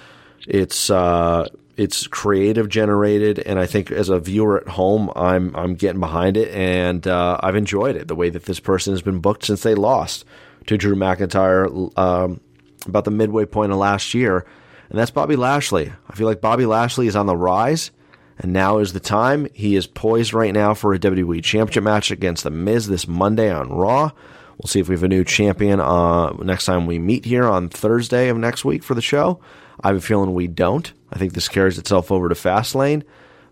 it's 0.47 0.89
uh, 0.89 1.47
it's 1.75 2.07
creative 2.07 2.69
generated, 2.69 3.39
and 3.39 3.59
I 3.59 3.65
think 3.65 3.91
as 3.91 4.09
a 4.09 4.19
viewer 4.19 4.59
at 4.61 4.67
home, 4.67 5.11
I'm 5.15 5.55
I'm 5.55 5.75
getting 5.75 5.99
behind 5.99 6.37
it, 6.37 6.49
and 6.53 7.05
uh, 7.07 7.39
I've 7.41 7.55
enjoyed 7.55 7.95
it. 7.95 8.07
The 8.07 8.15
way 8.15 8.29
that 8.29 8.45
this 8.45 8.59
person 8.59 8.93
has 8.93 9.01
been 9.01 9.19
booked 9.19 9.45
since 9.45 9.63
they 9.63 9.75
lost 9.75 10.25
to 10.67 10.77
Drew 10.77 10.95
McIntyre 10.95 11.97
um, 11.97 12.41
about 12.85 13.05
the 13.05 13.11
midway 13.11 13.45
point 13.45 13.71
of 13.71 13.77
last 13.77 14.13
year, 14.13 14.45
and 14.89 14.97
that's 14.97 15.11
Bobby 15.11 15.35
Lashley. 15.35 15.91
I 16.09 16.15
feel 16.15 16.27
like 16.27 16.41
Bobby 16.41 16.65
Lashley 16.65 17.07
is 17.07 17.15
on 17.15 17.25
the 17.25 17.37
rise. 17.37 17.91
And 18.39 18.53
now 18.53 18.77
is 18.77 18.93
the 18.93 18.99
time. 18.99 19.47
He 19.53 19.75
is 19.75 19.87
poised 19.87 20.33
right 20.33 20.53
now 20.53 20.73
for 20.73 20.93
a 20.93 20.99
WWE 20.99 21.43
Championship 21.43 21.83
match 21.83 22.11
against 22.11 22.43
The 22.43 22.51
Miz 22.51 22.87
this 22.87 23.07
Monday 23.07 23.51
on 23.51 23.69
Raw. 23.69 24.11
We'll 24.57 24.67
see 24.67 24.79
if 24.79 24.89
we 24.89 24.95
have 24.95 25.03
a 25.03 25.07
new 25.07 25.23
champion 25.23 25.79
uh, 25.79 26.31
next 26.33 26.65
time 26.65 26.85
we 26.85 26.99
meet 26.99 27.25
here 27.25 27.45
on 27.45 27.69
Thursday 27.69 28.29
of 28.29 28.37
next 28.37 28.65
week 28.65 28.83
for 28.83 28.95
the 28.95 29.01
show. 29.01 29.39
I 29.81 29.89
have 29.89 29.97
a 29.97 30.01
feeling 30.01 30.33
we 30.33 30.47
don't. 30.47 30.91
I 31.11 31.19
think 31.19 31.33
this 31.33 31.47
carries 31.47 31.77
itself 31.77 32.11
over 32.11 32.29
to 32.29 32.35
Fastlane. 32.35 33.03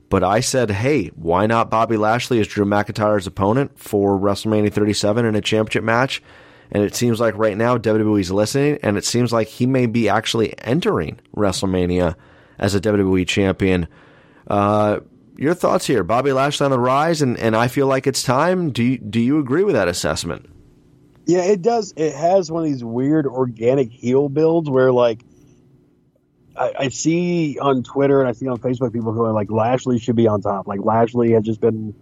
But 0.09 0.23
I 0.23 0.39
said, 0.39 0.69
hey, 0.69 1.07
why 1.15 1.47
not 1.47 1.71
Bobby 1.71 1.97
Lashley 1.97 2.39
as 2.39 2.47
Drew 2.47 2.65
McIntyre's 2.65 3.27
opponent 3.27 3.77
for 3.77 4.17
WrestleMania 4.17 4.71
37 4.71 5.25
in 5.25 5.35
a 5.35 5.41
championship 5.41 5.83
match? 5.83 6.21
And 6.71 6.83
it 6.83 6.95
seems 6.95 7.19
like 7.19 7.37
right 7.37 7.57
now 7.57 7.77
WWE's 7.77 8.31
listening, 8.31 8.79
and 8.81 8.97
it 8.97 9.05
seems 9.05 9.31
like 9.31 9.47
he 9.47 9.65
may 9.65 9.85
be 9.85 10.09
actually 10.09 10.57
entering 10.59 11.19
WrestleMania 11.35 12.15
as 12.57 12.75
a 12.75 12.81
WWE 12.81 13.27
champion. 13.27 13.87
Uh, 14.47 14.99
your 15.37 15.53
thoughts 15.53 15.85
here, 15.85 16.03
Bobby 16.03 16.31
Lashley 16.31 16.65
on 16.65 16.71
the 16.71 16.79
rise, 16.79 17.21
and, 17.21 17.37
and 17.37 17.55
I 17.55 17.67
feel 17.67 17.87
like 17.87 18.07
it's 18.07 18.23
time. 18.23 18.71
Do 18.71 18.83
you, 18.83 18.97
do 18.97 19.19
you 19.19 19.39
agree 19.39 19.63
with 19.63 19.75
that 19.75 19.87
assessment? 19.87 20.49
Yeah, 21.25 21.43
it 21.43 21.61
does. 21.61 21.93
It 21.97 22.13
has 22.15 22.51
one 22.51 22.63
of 22.63 22.69
these 22.69 22.83
weird 22.83 23.25
organic 23.25 23.91
heel 23.91 24.29
builds 24.29 24.69
where, 24.69 24.91
like, 24.91 25.21
I, 26.55 26.73
I, 26.79 26.87
see 26.89 27.57
on 27.59 27.83
Twitter 27.83 28.21
and 28.21 28.29
I 28.29 28.31
see 28.31 28.47
on 28.47 28.57
Facebook 28.59 28.93
people 28.93 29.11
going 29.11 29.33
like 29.33 29.51
Lashley 29.51 29.99
should 29.99 30.15
be 30.15 30.27
on 30.27 30.41
top. 30.41 30.67
Like 30.67 30.79
Lashley 30.83 31.31
has 31.31 31.43
just 31.43 31.59
been 31.59 31.93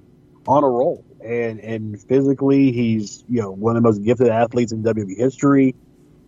on 0.48 0.64
a 0.64 0.70
roll, 0.70 1.04
and 1.24 1.60
and 1.60 2.00
physically 2.02 2.72
he's 2.72 3.24
you 3.28 3.42
know 3.42 3.52
one 3.52 3.76
of 3.76 3.82
the 3.82 3.90
most 3.90 4.04
gifted 4.04 4.28
athletes 4.28 4.72
in 4.72 4.84
WWE 4.84 5.18
history. 5.18 5.76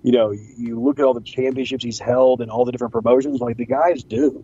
You 0.01 0.11
know, 0.11 0.31
you 0.31 0.79
look 0.79 0.99
at 0.99 1.05
all 1.05 1.13
the 1.13 1.21
championships 1.21 1.83
he's 1.83 1.99
held 1.99 2.41
and 2.41 2.49
all 2.49 2.65
the 2.65 2.71
different 2.71 2.93
promotions. 2.93 3.41
Like 3.41 3.57
the 3.57 3.65
guy's 3.65 4.03
do. 4.03 4.43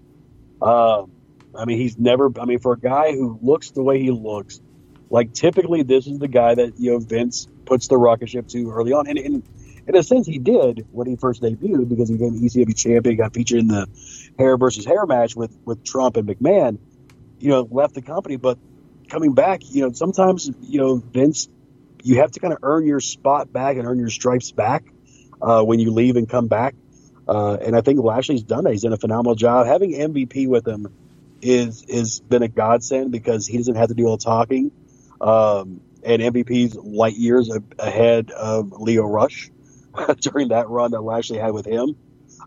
Um, 0.62 1.12
I 1.56 1.66
mean, 1.66 1.78
he's 1.78 1.98
never. 1.98 2.32
I 2.40 2.46
mean, 2.46 2.60
for 2.60 2.74
a 2.74 2.80
guy 2.80 3.12
who 3.12 3.40
looks 3.42 3.72
the 3.72 3.84
way 3.84 4.00
he 4.02 4.12
looks, 4.12 4.62
like 5.10 5.34
typically 5.34 5.84
this 5.84 6.08
is 6.08 6.20
the 6.20 6.28
guy 6.28 6.56
that 6.56 6.80
you 6.80 6.92
know 6.92 7.00
Vince 7.00 7.48
puts 7.66 7.88
the 7.88 7.98
rocket 7.98 8.30
ship 8.30 8.48
to 8.50 8.72
early 8.72 8.94
on, 8.94 9.08
and, 9.08 9.18
and 9.20 9.44
in 9.88 9.96
a 9.96 10.04
sense 10.04 10.28
he 10.28 10.40
did 10.40 10.88
when 10.92 11.08
he 11.08 11.16
first 11.16 11.42
debuted 11.42 11.90
because 11.90 12.10
he 12.10 12.16
became 12.16 12.40
ECW 12.42 12.76
champion, 12.76 13.18
got 13.18 13.34
featured 13.34 13.60
in 13.60 13.68
the 13.68 13.88
hair 14.40 14.58
versus 14.58 14.86
hair 14.86 15.06
match 15.06 15.36
with 15.36 15.56
with 15.66 15.84
Trump 15.84 16.18
and 16.18 16.28
McMahon. 16.28 16.78
You 17.40 17.50
know, 17.50 17.68
left 17.70 17.96
the 17.96 18.02
company, 18.02 18.38
but 18.38 18.58
coming 19.10 19.34
back, 19.34 19.62
you 19.70 19.82
know, 19.82 19.92
sometimes 19.94 20.50
you 20.62 20.80
know 20.80 20.96
Vince, 20.96 21.50
you 22.04 22.18
have 22.18 22.32
to 22.32 22.40
kind 22.40 22.54
of 22.54 22.60
earn 22.64 22.86
your 22.86 23.00
spot 23.00 23.52
back 23.52 23.78
and 23.78 23.88
earn 23.88 24.00
your 24.00 24.10
stripes 24.10 24.52
back. 24.52 24.86
uh, 25.42 25.64
when 25.64 25.80
you 25.80 25.92
leave 25.92 26.16
and 26.16 26.30
come 26.30 26.48
back. 26.48 26.76
Uh, 27.28 27.56
and 27.56 27.76
I 27.76 27.82
think 27.82 28.00
Lashley's 28.00 28.44
done 28.44 28.64
that. 28.66 28.72
He's 28.72 28.84
done 28.84 28.94
a 28.94 28.98
phenomenal 28.98 29.36
job. 29.36 29.68
Having 29.68 29.94
MVP 29.94 30.48
with 30.48 30.68
him 30.68 30.88
is 31.42 31.84
is 31.88 32.20
been 32.20 32.44
a 32.44 32.48
godsend 32.48 33.12
because 33.12 33.48
he 33.48 33.58
doesn't 33.58 33.76
have 33.76 33.90
to 33.90 33.96
do 33.96 34.06
all 34.06 34.18
the 34.18 34.24
talking. 34.24 34.72
Um, 35.20 35.82
and 36.04 36.22
MVP's 36.22 36.76
light 36.76 37.16
years 37.16 37.52
ahead 37.78 38.32
of 38.32 38.72
Lio 38.72 39.06
Rush 39.06 39.52
during 40.20 40.50
that 40.50 40.70
run 40.70 40.92
that 40.92 41.02
Lashley 41.02 41.38
had 41.38 41.54
with 41.54 41.66
him. 41.66 41.96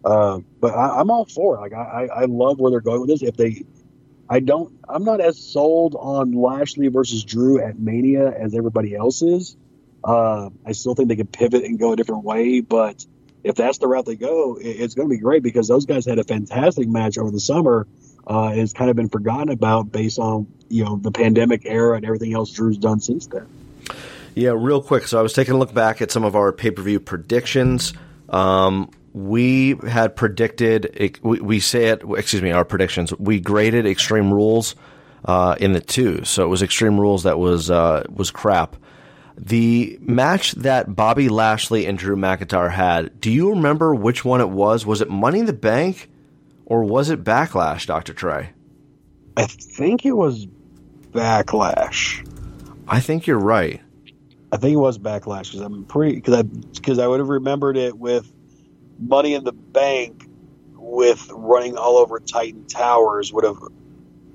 Uh, 0.05 0.41
but 0.61 0.75
I, 0.75 1.01
I'm 1.01 1.11
all 1.11 1.25
for 1.25 1.57
it. 1.57 1.61
Like 1.61 1.73
I, 1.73 1.77
I 1.77 2.23
I 2.23 2.25
love 2.25 2.59
where 2.59 2.71
they're 2.71 2.81
going 2.81 3.01
with 3.01 3.11
this. 3.11 3.23
If 3.23 3.37
they, 3.37 3.65
I 4.29 4.41
don't, 4.41 4.73
I'm 4.89 5.05
not 5.05 5.21
as 5.21 5.39
sold 5.39 5.95
on 5.99 6.33
Lashley 6.33 6.89
versus 6.89 7.25
Drew 7.25 7.61
at 7.61 7.79
Mania 7.79 8.31
as 8.31 8.55
everybody 8.55 8.95
else 8.95 9.23
is. 9.23 9.57
Uh, 10.03 10.51
I 10.67 10.73
still 10.73 10.95
think 10.95 11.09
they 11.09 11.17
could 11.17 11.33
pivot 11.33 11.65
and 11.65 11.79
go 11.79 11.93
a 11.93 11.97
different 11.97 12.25
way, 12.25 12.61
but 12.61 13.05
if 13.43 13.55
that's 13.55 13.79
the 13.79 13.87
route 13.87 14.07
they 14.07 14.17
go, 14.17 14.57
it, 14.57 14.67
it's 14.67 14.95
going 14.95 15.09
to 15.09 15.15
be 15.15 15.21
great 15.21 15.43
because 15.43 15.69
those 15.69 15.87
guys 15.87 16.05
had 16.07 16.19
a 16.19 16.25
fantastic 16.25 16.89
match 16.89 17.17
over 17.19 17.31
the 17.31 17.41
summer. 17.41 17.87
Uh, 18.27 18.53
it's 18.55 18.73
kind 18.73 18.91
of 18.91 18.97
been 18.97 19.09
forgotten 19.09 19.51
about 19.51 19.93
based 19.93 20.19
on 20.19 20.47
you 20.69 20.85
know 20.85 20.97
the 20.97 21.11
pandemic 21.11 21.63
era 21.65 21.97
and 21.97 22.05
everything 22.05 22.35
else 22.35 22.51
Drew's 22.51 22.79
done 22.79 23.01
since 23.01 23.27
then. 23.27 23.47
Yeah, 24.35 24.55
real 24.57 24.83
quick. 24.83 25.07
So 25.07 25.19
I 25.19 25.23
was 25.23 25.33
taking 25.33 25.55
a 25.55 25.59
look 25.59 25.73
back 25.73 26.03
at 26.03 26.11
some 26.11 26.25
of 26.25 26.35
our 26.35 26.53
pay 26.53 26.71
per 26.71 26.83
view 26.83 27.01
predictions. 27.01 27.93
Um, 28.29 28.91
we 29.13 29.77
had 29.87 30.17
predicted, 30.17 31.21
we, 31.23 31.41
we 31.41 31.61
say 31.61 31.87
it, 31.87 32.03
excuse 32.17 32.43
me, 32.43 32.51
our 32.51 32.65
predictions. 32.65 33.17
We 33.17 33.39
graded 33.39 33.87
Extreme 33.87 34.35
Rules 34.35 34.75
uh, 35.25 35.55
in 35.61 35.73
the 35.73 35.81
two, 35.81 36.25
so 36.25 36.45
it 36.45 36.49
was 36.49 36.63
Extreme 36.63 36.99
Rules 37.01 37.23
that 37.23 37.39
was 37.39 37.71
uh, 37.71 38.05
was 38.13 38.31
crap. 38.31 38.77
The 39.37 39.99
match 40.01 40.53
that 40.53 40.95
Bobby 40.95 41.29
Lashley 41.29 41.87
and 41.87 41.99
Drew 41.99 42.17
McIntyre 42.17 42.71
had, 42.71 43.21
do 43.21 43.31
you 43.31 43.51
remember 43.51 43.95
which 43.95 44.25
one 44.25 44.41
it 44.41 44.49
was? 44.49 44.87
Was 44.87 45.01
it 45.01 45.11
Money 45.11 45.41
in 45.41 45.47
the 45.47 45.53
Bank 45.53 46.09
or 46.67 46.85
was 46.85 47.11
it 47.11 47.25
Backlash, 47.25 47.87
Dr. 47.87 48.13
Trey? 48.13 48.51
I 49.37 49.47
think 49.47 50.05
it 50.05 50.13
was 50.13 50.47
Backlash. 51.11 52.29
I 52.87 53.01
think 53.01 53.27
you're 53.27 53.39
right. 53.39 53.81
I 54.53 54.57
think 54.57 54.75
it 54.75 54.79
was 54.79 54.99
Backlash 54.99 55.51
because 55.51 55.61
I'm 55.61 55.85
pretty 55.85 56.15
because 56.17 56.35
I 56.35 56.43
because 56.43 56.99
I 56.99 57.07
would 57.07 57.21
have 57.21 57.29
remembered 57.29 57.77
it 57.77 57.99
with 57.99 58.33
Money 58.99 59.35
in 59.35 59.45
the 59.45 59.53
Bank 59.53 60.29
with 60.75 61.29
running 61.33 61.77
all 61.77 61.97
over 61.97 62.21
Titan 62.21 62.67
Towers 62.67 63.33
would 63.33 63.45
have 63.45 63.59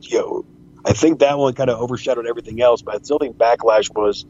you 0.01 0.17
know 0.17 0.45
I 0.85 0.93
think 0.93 1.19
that 1.19 1.37
one 1.37 1.53
kind 1.53 1.69
of 1.69 1.79
overshadowed 1.79 2.25
everything 2.25 2.61
else, 2.61 2.81
but 2.81 2.95
I 2.95 2.97
still 2.99 3.19
think 3.19 3.37
Backlash 3.37 3.93
was 3.95 4.25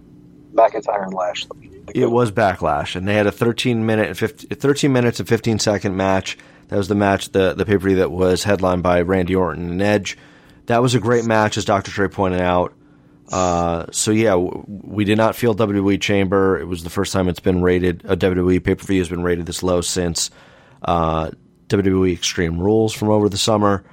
McIntyre 0.53 1.03
and 1.03 1.13
Lashley. 1.13 1.71
It 1.95 2.12
was 2.12 2.31
Backlash, 2.31 2.95
and 2.95 3.07
they 3.07 3.15
had 3.15 3.27
a 3.27 3.31
13 3.31 3.85
minute 3.85 4.09
and 4.09 4.17
15, 4.17 4.49
13 4.49 4.91
minutes 4.91 5.19
and 5.19 5.29
15 5.29 5.59
second 5.59 5.95
match. 5.95 6.38
That 6.69 6.77
was 6.77 6.88
the 6.88 6.95
match, 6.95 7.32
the 7.32 7.53
the 7.53 7.65
pay 7.65 7.73
per 7.73 7.89
view 7.89 7.97
that 7.97 8.12
was 8.12 8.43
headlined 8.43 8.84
by 8.84 9.01
Randy 9.01 9.36
Orton 9.36 9.69
and 9.69 9.82
Edge. 9.82 10.17
That 10.67 10.82
was 10.82 10.95
a 10.95 10.99
great 10.99 11.25
match, 11.25 11.58
as 11.58 11.65
Dr. 11.65 11.91
Trey 11.91 12.08
pointed 12.08 12.41
out. 12.41 12.73
Uh, 13.32 13.86
so 13.91 14.12
yeah, 14.12 14.36
we 14.36 15.03
did 15.03 15.17
not 15.17 15.36
feel 15.36 15.55
WWE 15.55 15.99
Chamber. 15.99 16.60
It 16.60 16.65
was 16.65 16.84
the 16.84 16.89
first 16.89 17.13
time 17.13 17.27
it's 17.27 17.39
been 17.39 17.62
rated. 17.62 18.03
A 18.05 18.15
WWE 18.15 18.63
pay 18.63 18.75
per 18.75 18.86
view 18.86 18.99
has 18.99 19.10
been 19.10 19.23
rated 19.23 19.45
this 19.45 19.62
low 19.63 19.82
since 19.82 20.32
uh, 20.84 21.32
WWE 21.67 22.13
Extreme 22.13 22.60
Rules 22.60 22.93
from 22.93 23.10
over 23.10 23.29
the 23.29 23.38
summer. 23.38 23.84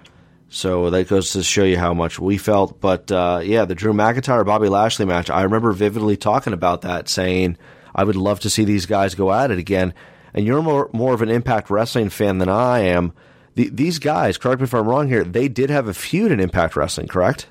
So 0.48 0.90
that 0.90 1.08
goes 1.08 1.30
to 1.32 1.42
show 1.42 1.64
you 1.64 1.76
how 1.76 1.92
much 1.92 2.18
we 2.18 2.38
felt. 2.38 2.80
But 2.80 3.10
uh, 3.10 3.40
yeah, 3.42 3.64
the 3.64 3.74
Drew 3.74 3.92
McIntyre 3.92 4.44
Bobby 4.46 4.68
Lashley 4.68 5.04
match, 5.04 5.28
I 5.28 5.42
remember 5.42 5.72
vividly 5.72 6.16
talking 6.16 6.52
about 6.52 6.82
that, 6.82 7.08
saying 7.08 7.58
I 7.94 8.04
would 8.04 8.16
love 8.16 8.40
to 8.40 8.50
see 8.50 8.64
these 8.64 8.86
guys 8.86 9.14
go 9.14 9.32
at 9.32 9.50
it 9.50 9.58
again. 9.58 9.92
And 10.36 10.46
you're 10.46 10.62
more 10.62 10.90
more 10.92 11.14
of 11.14 11.22
an 11.22 11.30
Impact 11.30 11.70
Wrestling 11.70 12.10
fan 12.10 12.38
than 12.38 12.48
I 12.48 12.80
am. 12.80 13.12
The, 13.54 13.70
these 13.70 13.98
guys, 13.98 14.36
correct 14.36 14.60
me 14.60 14.64
if 14.64 14.74
I'm 14.74 14.86
wrong 14.86 15.08
here, 15.08 15.24
they 15.24 15.48
did 15.48 15.70
have 15.70 15.88
a 15.88 15.94
feud 15.94 16.30
in 16.30 16.40
Impact 16.40 16.76
Wrestling, 16.76 17.08
correct? 17.08 17.48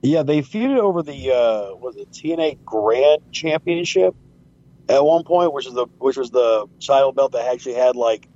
Yeah, 0.00 0.22
they 0.22 0.40
feuded 0.40 0.78
over 0.78 1.02
the 1.02 1.30
uh, 1.30 1.76
was 1.76 1.96
it 1.96 2.10
TNA 2.10 2.64
Grand 2.64 3.20
Championship 3.32 4.14
at 4.88 5.04
one 5.04 5.24
point, 5.24 5.52
which 5.52 5.66
is 5.66 5.74
the 5.74 5.86
which 5.98 6.16
was 6.16 6.30
the 6.30 6.66
title 6.80 7.12
belt 7.12 7.32
that 7.32 7.52
actually 7.52 7.74
had 7.74 7.96
like 7.96 8.28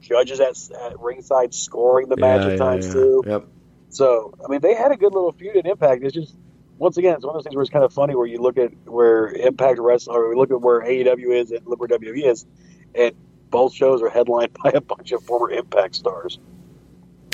judges 0.00 0.40
at, 0.40 0.56
at 0.80 1.00
ringside 1.00 1.52
scoring 1.52 2.08
the 2.08 2.16
match 2.16 2.46
at 2.46 2.56
times 2.56 2.90
too. 2.92 3.22
Yep. 3.26 3.48
So 3.90 4.32
I 4.42 4.48
mean, 4.48 4.60
they 4.60 4.74
had 4.74 4.92
a 4.92 4.96
good 4.96 5.12
little 5.12 5.32
feud 5.32 5.56
in 5.56 5.66
Impact. 5.66 6.04
It's 6.04 6.14
just 6.14 6.34
once 6.78 6.96
again, 6.96 7.16
it's 7.16 7.24
one 7.24 7.36
of 7.36 7.38
those 7.38 7.44
things 7.44 7.54
where 7.54 7.62
it's 7.62 7.70
kind 7.70 7.84
of 7.84 7.92
funny 7.92 8.14
where 8.14 8.26
you 8.26 8.40
look 8.40 8.56
at 8.56 8.70
where 8.86 9.26
Impact 9.26 9.78
Wrestling 9.78 10.16
or 10.16 10.28
we 10.30 10.36
look 10.36 10.50
at 10.50 10.60
where 10.60 10.80
AEW 10.80 11.34
is 11.34 11.50
and 11.50 11.66
look 11.66 11.80
where 11.80 11.88
WWE 11.88 12.30
is, 12.30 12.46
and 12.94 13.14
both 13.50 13.74
shows 13.74 14.02
are 14.02 14.10
headlined 14.10 14.52
by 14.64 14.70
a 14.70 14.80
bunch 14.80 15.12
of 15.12 15.22
former 15.22 15.50
Impact 15.50 15.94
stars. 15.94 16.38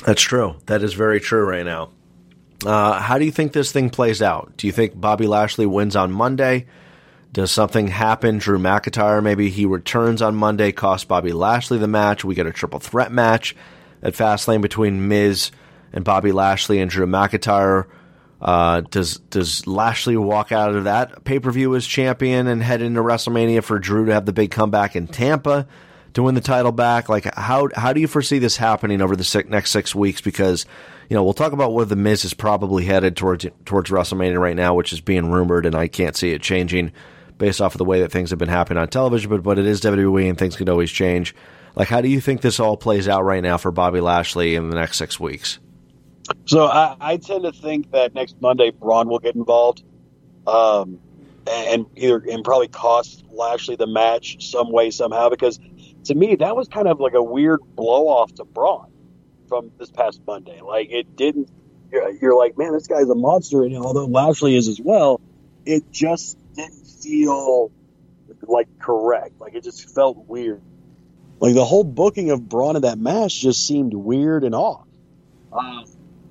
That's 0.04 0.22
true. 0.22 0.56
That 0.66 0.82
is 0.82 0.94
very 0.94 1.20
true 1.20 1.44
right 1.44 1.64
now. 1.64 1.90
Uh, 2.64 3.00
how 3.00 3.18
do 3.18 3.24
you 3.24 3.30
think 3.30 3.52
this 3.52 3.72
thing 3.72 3.90
plays 3.90 4.22
out? 4.22 4.54
Do 4.56 4.66
you 4.66 4.72
think 4.72 4.98
Bobby 4.98 5.26
Lashley 5.26 5.66
wins 5.66 5.96
on 5.96 6.10
Monday? 6.12 6.66
Does 7.32 7.50
something 7.50 7.88
happen? 7.88 8.38
Drew 8.38 8.58
McIntyre, 8.58 9.22
maybe 9.22 9.50
he 9.50 9.66
returns 9.66 10.22
on 10.22 10.34
Monday, 10.36 10.72
costs 10.72 11.04
Bobby 11.04 11.32
Lashley 11.32 11.76
the 11.76 11.86
match. 11.86 12.24
We 12.24 12.34
get 12.34 12.46
a 12.46 12.52
triple 12.52 12.78
threat 12.78 13.12
match 13.12 13.54
at 14.02 14.14
Fastlane 14.14 14.62
between 14.62 15.08
Miz 15.08 15.50
and 15.92 16.04
Bobby 16.04 16.32
Lashley 16.32 16.80
and 16.80 16.90
Drew 16.90 17.06
McIntyre. 17.06 17.86
Uh, 18.40 18.82
does 18.82 19.16
does 19.16 19.66
Lashley 19.66 20.16
walk 20.16 20.52
out 20.52 20.74
of 20.74 20.84
that 20.84 21.24
pay 21.24 21.38
per 21.38 21.50
view 21.50 21.74
as 21.74 21.86
champion 21.86 22.46
and 22.46 22.62
head 22.62 22.82
into 22.82 23.00
WrestleMania 23.00 23.62
for 23.62 23.78
Drew 23.78 24.06
to 24.06 24.12
have 24.14 24.26
the 24.26 24.32
big 24.32 24.50
comeback 24.50 24.94
in 24.94 25.06
Tampa 25.06 25.66
to 26.16 26.22
win 26.22 26.34
the 26.34 26.40
title 26.40 26.72
back? 26.72 27.08
Like 27.08 27.32
how 27.34 27.68
how 27.76 27.92
do 27.92 28.00
you 28.00 28.08
foresee 28.08 28.38
this 28.38 28.56
happening 28.56 29.00
over 29.00 29.14
the 29.14 29.24
six, 29.24 29.48
next 29.48 29.70
six 29.70 29.94
weeks? 29.94 30.20
Because 30.20 30.66
you 31.08 31.14
know 31.14 31.22
we'll 31.22 31.34
talk 31.34 31.52
about 31.52 31.72
where 31.72 31.84
the 31.84 31.96
Miz 31.96 32.24
is 32.24 32.34
probably 32.34 32.84
headed 32.84 33.16
towards 33.16 33.46
towards 33.64 33.90
WrestleMania 33.90 34.40
right 34.40 34.56
now, 34.56 34.74
which 34.74 34.92
is 34.92 35.00
being 35.00 35.30
rumored, 35.30 35.66
and 35.66 35.74
I 35.74 35.88
can't 35.88 36.16
see 36.16 36.32
it 36.32 36.42
changing 36.42 36.92
based 37.38 37.60
off 37.60 37.74
of 37.74 37.78
the 37.78 37.84
way 37.84 38.00
that 38.00 38.10
things 38.10 38.30
have 38.30 38.38
been 38.38 38.48
happening 38.48 38.80
on 38.80 38.88
television. 38.88 39.30
But 39.30 39.42
but 39.42 39.58
it 39.58 39.66
is 39.66 39.80
WWE, 39.82 40.28
and 40.28 40.38
things 40.38 40.56
could 40.56 40.68
always 40.68 40.90
change. 40.90 41.34
Like 41.74 41.88
how 41.88 42.00
do 42.00 42.08
you 42.08 42.20
think 42.20 42.40
this 42.40 42.58
all 42.58 42.78
plays 42.78 43.06
out 43.08 43.22
right 43.24 43.42
now 43.42 43.58
for 43.58 43.70
Bobby 43.70 44.00
Lashley 44.00 44.54
in 44.54 44.70
the 44.70 44.76
next 44.76 44.96
six 44.96 45.20
weeks? 45.20 45.58
So 46.46 46.64
I, 46.64 46.96
I 46.98 47.16
tend 47.18 47.44
to 47.44 47.52
think 47.52 47.92
that 47.92 48.14
next 48.14 48.40
Monday 48.40 48.70
Braun 48.70 49.08
will 49.08 49.18
get 49.18 49.34
involved, 49.34 49.84
um, 50.46 50.98
and 51.46 51.84
either 51.94 52.24
and 52.30 52.42
probably 52.42 52.68
cost 52.68 53.22
Lashley 53.30 53.76
the 53.76 53.86
match 53.86 54.50
some 54.50 54.72
way 54.72 54.90
somehow. 54.90 55.28
Because 55.28 55.60
to 56.06 56.14
me 56.14 56.36
that 56.36 56.56
was 56.56 56.68
kind 56.68 56.88
of 56.88 57.00
like 57.00 57.14
a 57.14 57.22
weird 57.22 57.60
blow 57.74 58.08
off 58.08 58.34
to 58.34 58.44
Braun 58.44 58.90
from 59.48 59.70
this 59.78 59.90
past 59.90 60.20
Monday. 60.26 60.60
Like 60.60 60.90
it 60.90 61.16
didn't. 61.16 61.50
You're, 61.90 62.10
you're 62.20 62.36
like, 62.36 62.58
man, 62.58 62.72
this 62.72 62.88
guy's 62.88 63.08
a 63.08 63.14
monster, 63.14 63.62
and 63.62 63.76
although 63.76 64.06
Lashley 64.06 64.56
is 64.56 64.66
as 64.66 64.80
well, 64.80 65.20
it 65.64 65.92
just 65.92 66.36
didn't 66.54 66.86
feel 66.86 67.70
like 68.42 68.66
correct. 68.78 69.40
Like 69.40 69.54
it 69.54 69.64
just 69.64 69.94
felt 69.94 70.26
weird. 70.26 70.62
Like 71.38 71.54
the 71.54 71.64
whole 71.64 71.84
booking 71.84 72.30
of 72.30 72.48
Braun 72.48 72.76
in 72.76 72.82
that 72.82 72.98
match 72.98 73.40
just 73.40 73.66
seemed 73.66 73.94
weird 73.94 74.42
and 74.44 74.54
off. 74.54 74.86
Um, 75.52 75.84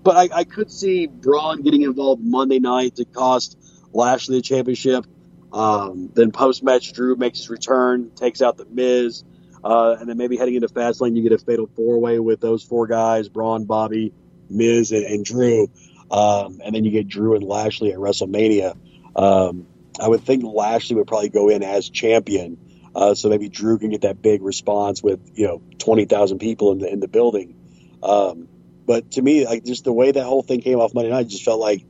but 0.04 0.16
I, 0.18 0.40
I 0.40 0.44
could 0.44 0.72
see 0.72 1.08
Braun 1.08 1.62
getting 1.62 1.84
involved 1.84 2.24
Monday 2.24 2.60
night 2.60 2.96
to 2.98 3.06
cost 3.06 3.58
Lashley 3.94 4.38
the 4.38 4.42
championship. 4.42 5.06
Um, 5.54 6.10
then 6.14 6.32
post 6.32 6.64
match, 6.64 6.92
Drew 6.94 7.16
makes 7.16 7.40
his 7.40 7.50
return, 7.50 8.12
takes 8.16 8.42
out 8.42 8.58
the 8.58 8.66
Miz, 8.66 9.24
uh, 9.66 9.98
and 10.00 10.08
then 10.08 10.16
maybe 10.16 10.38
heading 10.38 10.54
into 10.54 10.68
Fastlane, 10.68 11.16
you 11.16 11.24
get 11.24 11.32
a 11.32 11.40
fatal 11.40 11.68
four 11.76 11.98
way 12.00 12.20
with 12.20 12.40
those 12.40 12.64
four 12.64 12.86
guys: 12.86 13.28
Braun, 13.30 13.66
Bobby, 13.66 14.14
Miz, 14.48 14.92
and, 14.92 15.04
and 15.04 15.26
Drew. 15.26 15.72
Um, 16.12 16.62
and 16.64 16.76
then 16.76 16.86
you 16.86 16.92
get 16.92 17.08
Drew 17.08 17.34
and 17.34 17.44
Lashley 17.44 17.92
at 17.92 17.98
WrestleMania. 17.98 18.78
Um, 19.16 19.66
I 20.00 20.08
would 20.08 20.22
think 20.22 20.44
Lashley 20.44 20.96
would 20.98 21.08
probably 21.08 21.30
go 21.30 21.50
in 21.50 21.64
as 21.64 21.90
champion, 21.90 22.60
uh, 22.96 23.16
so 23.16 23.30
maybe 23.30 23.50
Drew 23.50 23.80
can 23.80 23.90
get 23.90 24.02
that 24.02 24.22
big 24.22 24.44
response 24.44 25.02
with 25.02 25.20
you 25.34 25.48
know 25.48 25.64
twenty 25.80 26.06
thousand 26.06 26.38
people 26.38 26.72
in 26.72 26.78
the 26.78 26.92
in 26.92 27.00
the 27.00 27.08
building. 27.08 27.56
Um, 28.04 28.48
but 28.86 29.12
to 29.14 29.22
me, 29.24 29.48
like 29.48 29.66
just 29.66 29.84
the 29.84 29.94
way 29.94 30.12
that 30.12 30.24
whole 30.24 30.44
thing 30.44 30.62
came 30.62 30.80
off 30.80 30.94
Monday 30.94 31.10
night, 31.10 31.28
just 31.28 31.44
felt 31.44 31.60
like 31.60 31.84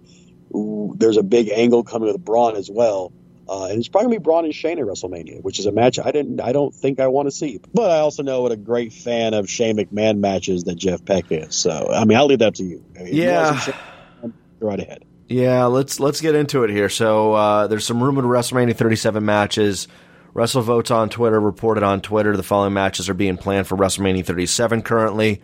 ooh, 0.55 0.95
there's 0.95 1.17
a 1.17 1.23
big 1.23 1.49
angle 1.49 1.83
coming 1.83 2.09
with 2.09 2.23
Braun 2.23 2.55
as 2.55 2.69
well. 2.71 3.11
Uh, 3.47 3.65
and 3.65 3.77
it's 3.77 3.87
probably 3.87 4.07
gonna 4.07 4.19
be 4.19 4.23
Braun 4.23 4.45
and 4.45 4.55
Shane 4.55 4.79
at 4.79 4.85
WrestleMania, 4.85 5.41
which 5.43 5.59
is 5.59 5.65
a 5.67 5.71
match 5.71 5.99
I 5.99 6.11
didn't, 6.11 6.39
I 6.41 6.51
don't 6.51 6.73
think 6.73 6.99
I 6.99 7.07
want 7.07 7.27
to 7.27 7.31
see. 7.31 7.59
But 7.73 7.91
I 7.91 7.99
also 7.99 8.23
know 8.23 8.41
what 8.41 8.51
a 8.51 8.57
great 8.57 8.91
fan 8.93 9.33
of 9.33 9.49
Shane 9.49 9.77
McMahon 9.77 10.17
matches 10.17 10.63
that 10.63 10.75
Jeff 10.75 11.05
Peck 11.05 11.25
is. 11.31 11.55
So 11.55 11.89
I 11.93 12.05
mean, 12.05 12.17
I'll 12.17 12.25
leave 12.25 12.39
that 12.39 12.55
to 12.55 12.63
you. 12.63 12.83
I 12.95 12.99
mean, 12.99 13.07
if 13.09 13.13
you 13.13 13.23
Yeah. 13.23 13.51
want 13.51 13.63
to 13.63 13.71
Shane, 13.71 14.33
go 14.59 14.67
right 14.67 14.79
ahead. 14.79 15.05
Yeah, 15.27 15.65
let's 15.65 15.99
let's 15.99 16.21
get 16.21 16.35
into 16.35 16.63
it 16.63 16.69
here. 16.69 16.89
So 16.89 17.33
uh, 17.33 17.67
there's 17.67 17.85
some 17.85 18.03
rumored 18.03 18.25
WrestleMania 18.25 18.75
37 18.75 19.23
matches. 19.25 19.87
WrestleVotes 20.35 20.93
on 20.93 21.09
Twitter 21.09 21.39
reported 21.39 21.81
on 21.83 22.01
Twitter 22.01 22.35
the 22.35 22.43
following 22.43 22.73
matches 22.73 23.07
are 23.09 23.13
being 23.13 23.37
planned 23.37 23.67
for 23.67 23.77
WrestleMania 23.77 24.25
37 24.25 24.81
currently. 24.81 25.41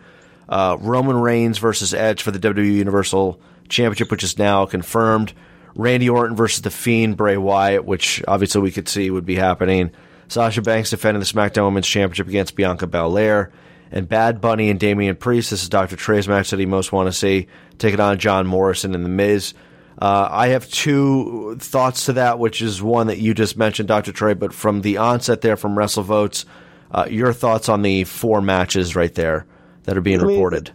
Uh, 0.48 0.76
Roman 0.80 1.16
Reigns 1.16 1.58
versus 1.58 1.94
Edge 1.94 2.20
for 2.22 2.30
the 2.30 2.38
WWE 2.38 2.74
Universal 2.74 3.40
Championship, 3.70 4.10
which 4.10 4.22
is 4.22 4.38
now 4.38 4.66
confirmed. 4.66 5.32
Randy 5.74 6.08
Orton 6.08 6.36
versus 6.36 6.62
The 6.62 6.70
Fiend, 6.70 7.16
Bray 7.16 7.36
Wyatt, 7.36 7.84
which 7.84 8.22
obviously 8.28 8.60
we 8.60 8.72
could 8.72 8.88
see 8.88 9.10
would 9.10 9.26
be 9.26 9.36
happening. 9.36 9.90
Sasha 10.28 10.62
Banks 10.62 10.90
defending 10.90 11.20
the 11.20 11.26
SmackDown 11.26 11.64
Women's 11.64 11.86
Championship 11.86 12.28
against 12.28 12.56
Bianca 12.56 12.86
Belair. 12.86 13.52
And 13.94 14.08
Bad 14.08 14.40
Bunny 14.40 14.70
and 14.70 14.80
Damian 14.80 15.16
Priest. 15.16 15.50
This 15.50 15.62
is 15.62 15.68
Dr. 15.68 15.96
Trey's 15.96 16.26
match 16.26 16.50
that 16.50 16.58
he 16.58 16.64
most 16.64 16.92
want 16.92 17.08
to 17.08 17.12
see. 17.12 17.46
Taking 17.76 18.00
on 18.00 18.18
John 18.18 18.46
Morrison 18.46 18.94
and 18.94 19.04
The 19.04 19.10
Miz. 19.10 19.52
Uh, 20.00 20.28
I 20.30 20.48
have 20.48 20.68
two 20.70 21.56
thoughts 21.60 22.06
to 22.06 22.14
that, 22.14 22.38
which 22.38 22.62
is 22.62 22.82
one 22.82 23.08
that 23.08 23.18
you 23.18 23.34
just 23.34 23.58
mentioned, 23.58 23.88
Dr. 23.88 24.10
Trey, 24.12 24.32
but 24.32 24.54
from 24.54 24.80
the 24.80 24.96
onset 24.96 25.42
there 25.42 25.58
from 25.58 25.76
WrestleVotes, 25.76 26.46
uh, 26.90 27.06
your 27.10 27.34
thoughts 27.34 27.68
on 27.68 27.82
the 27.82 28.04
four 28.04 28.40
matches 28.40 28.96
right 28.96 29.14
there 29.14 29.46
that 29.84 29.96
are 29.96 30.00
being 30.00 30.20
I 30.20 30.24
mean, 30.24 30.32
reported. 30.32 30.72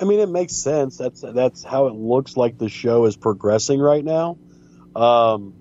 I 0.00 0.04
mean, 0.04 0.20
it 0.20 0.28
makes 0.28 0.56
sense. 0.56 0.96
That's 0.96 1.20
that's 1.20 1.62
how 1.62 1.86
it 1.86 1.94
looks 1.94 2.36
like 2.36 2.56
the 2.56 2.68
show 2.68 3.04
is 3.04 3.16
progressing 3.16 3.80
right 3.80 4.04
now. 4.04 4.38
Um, 4.96 5.54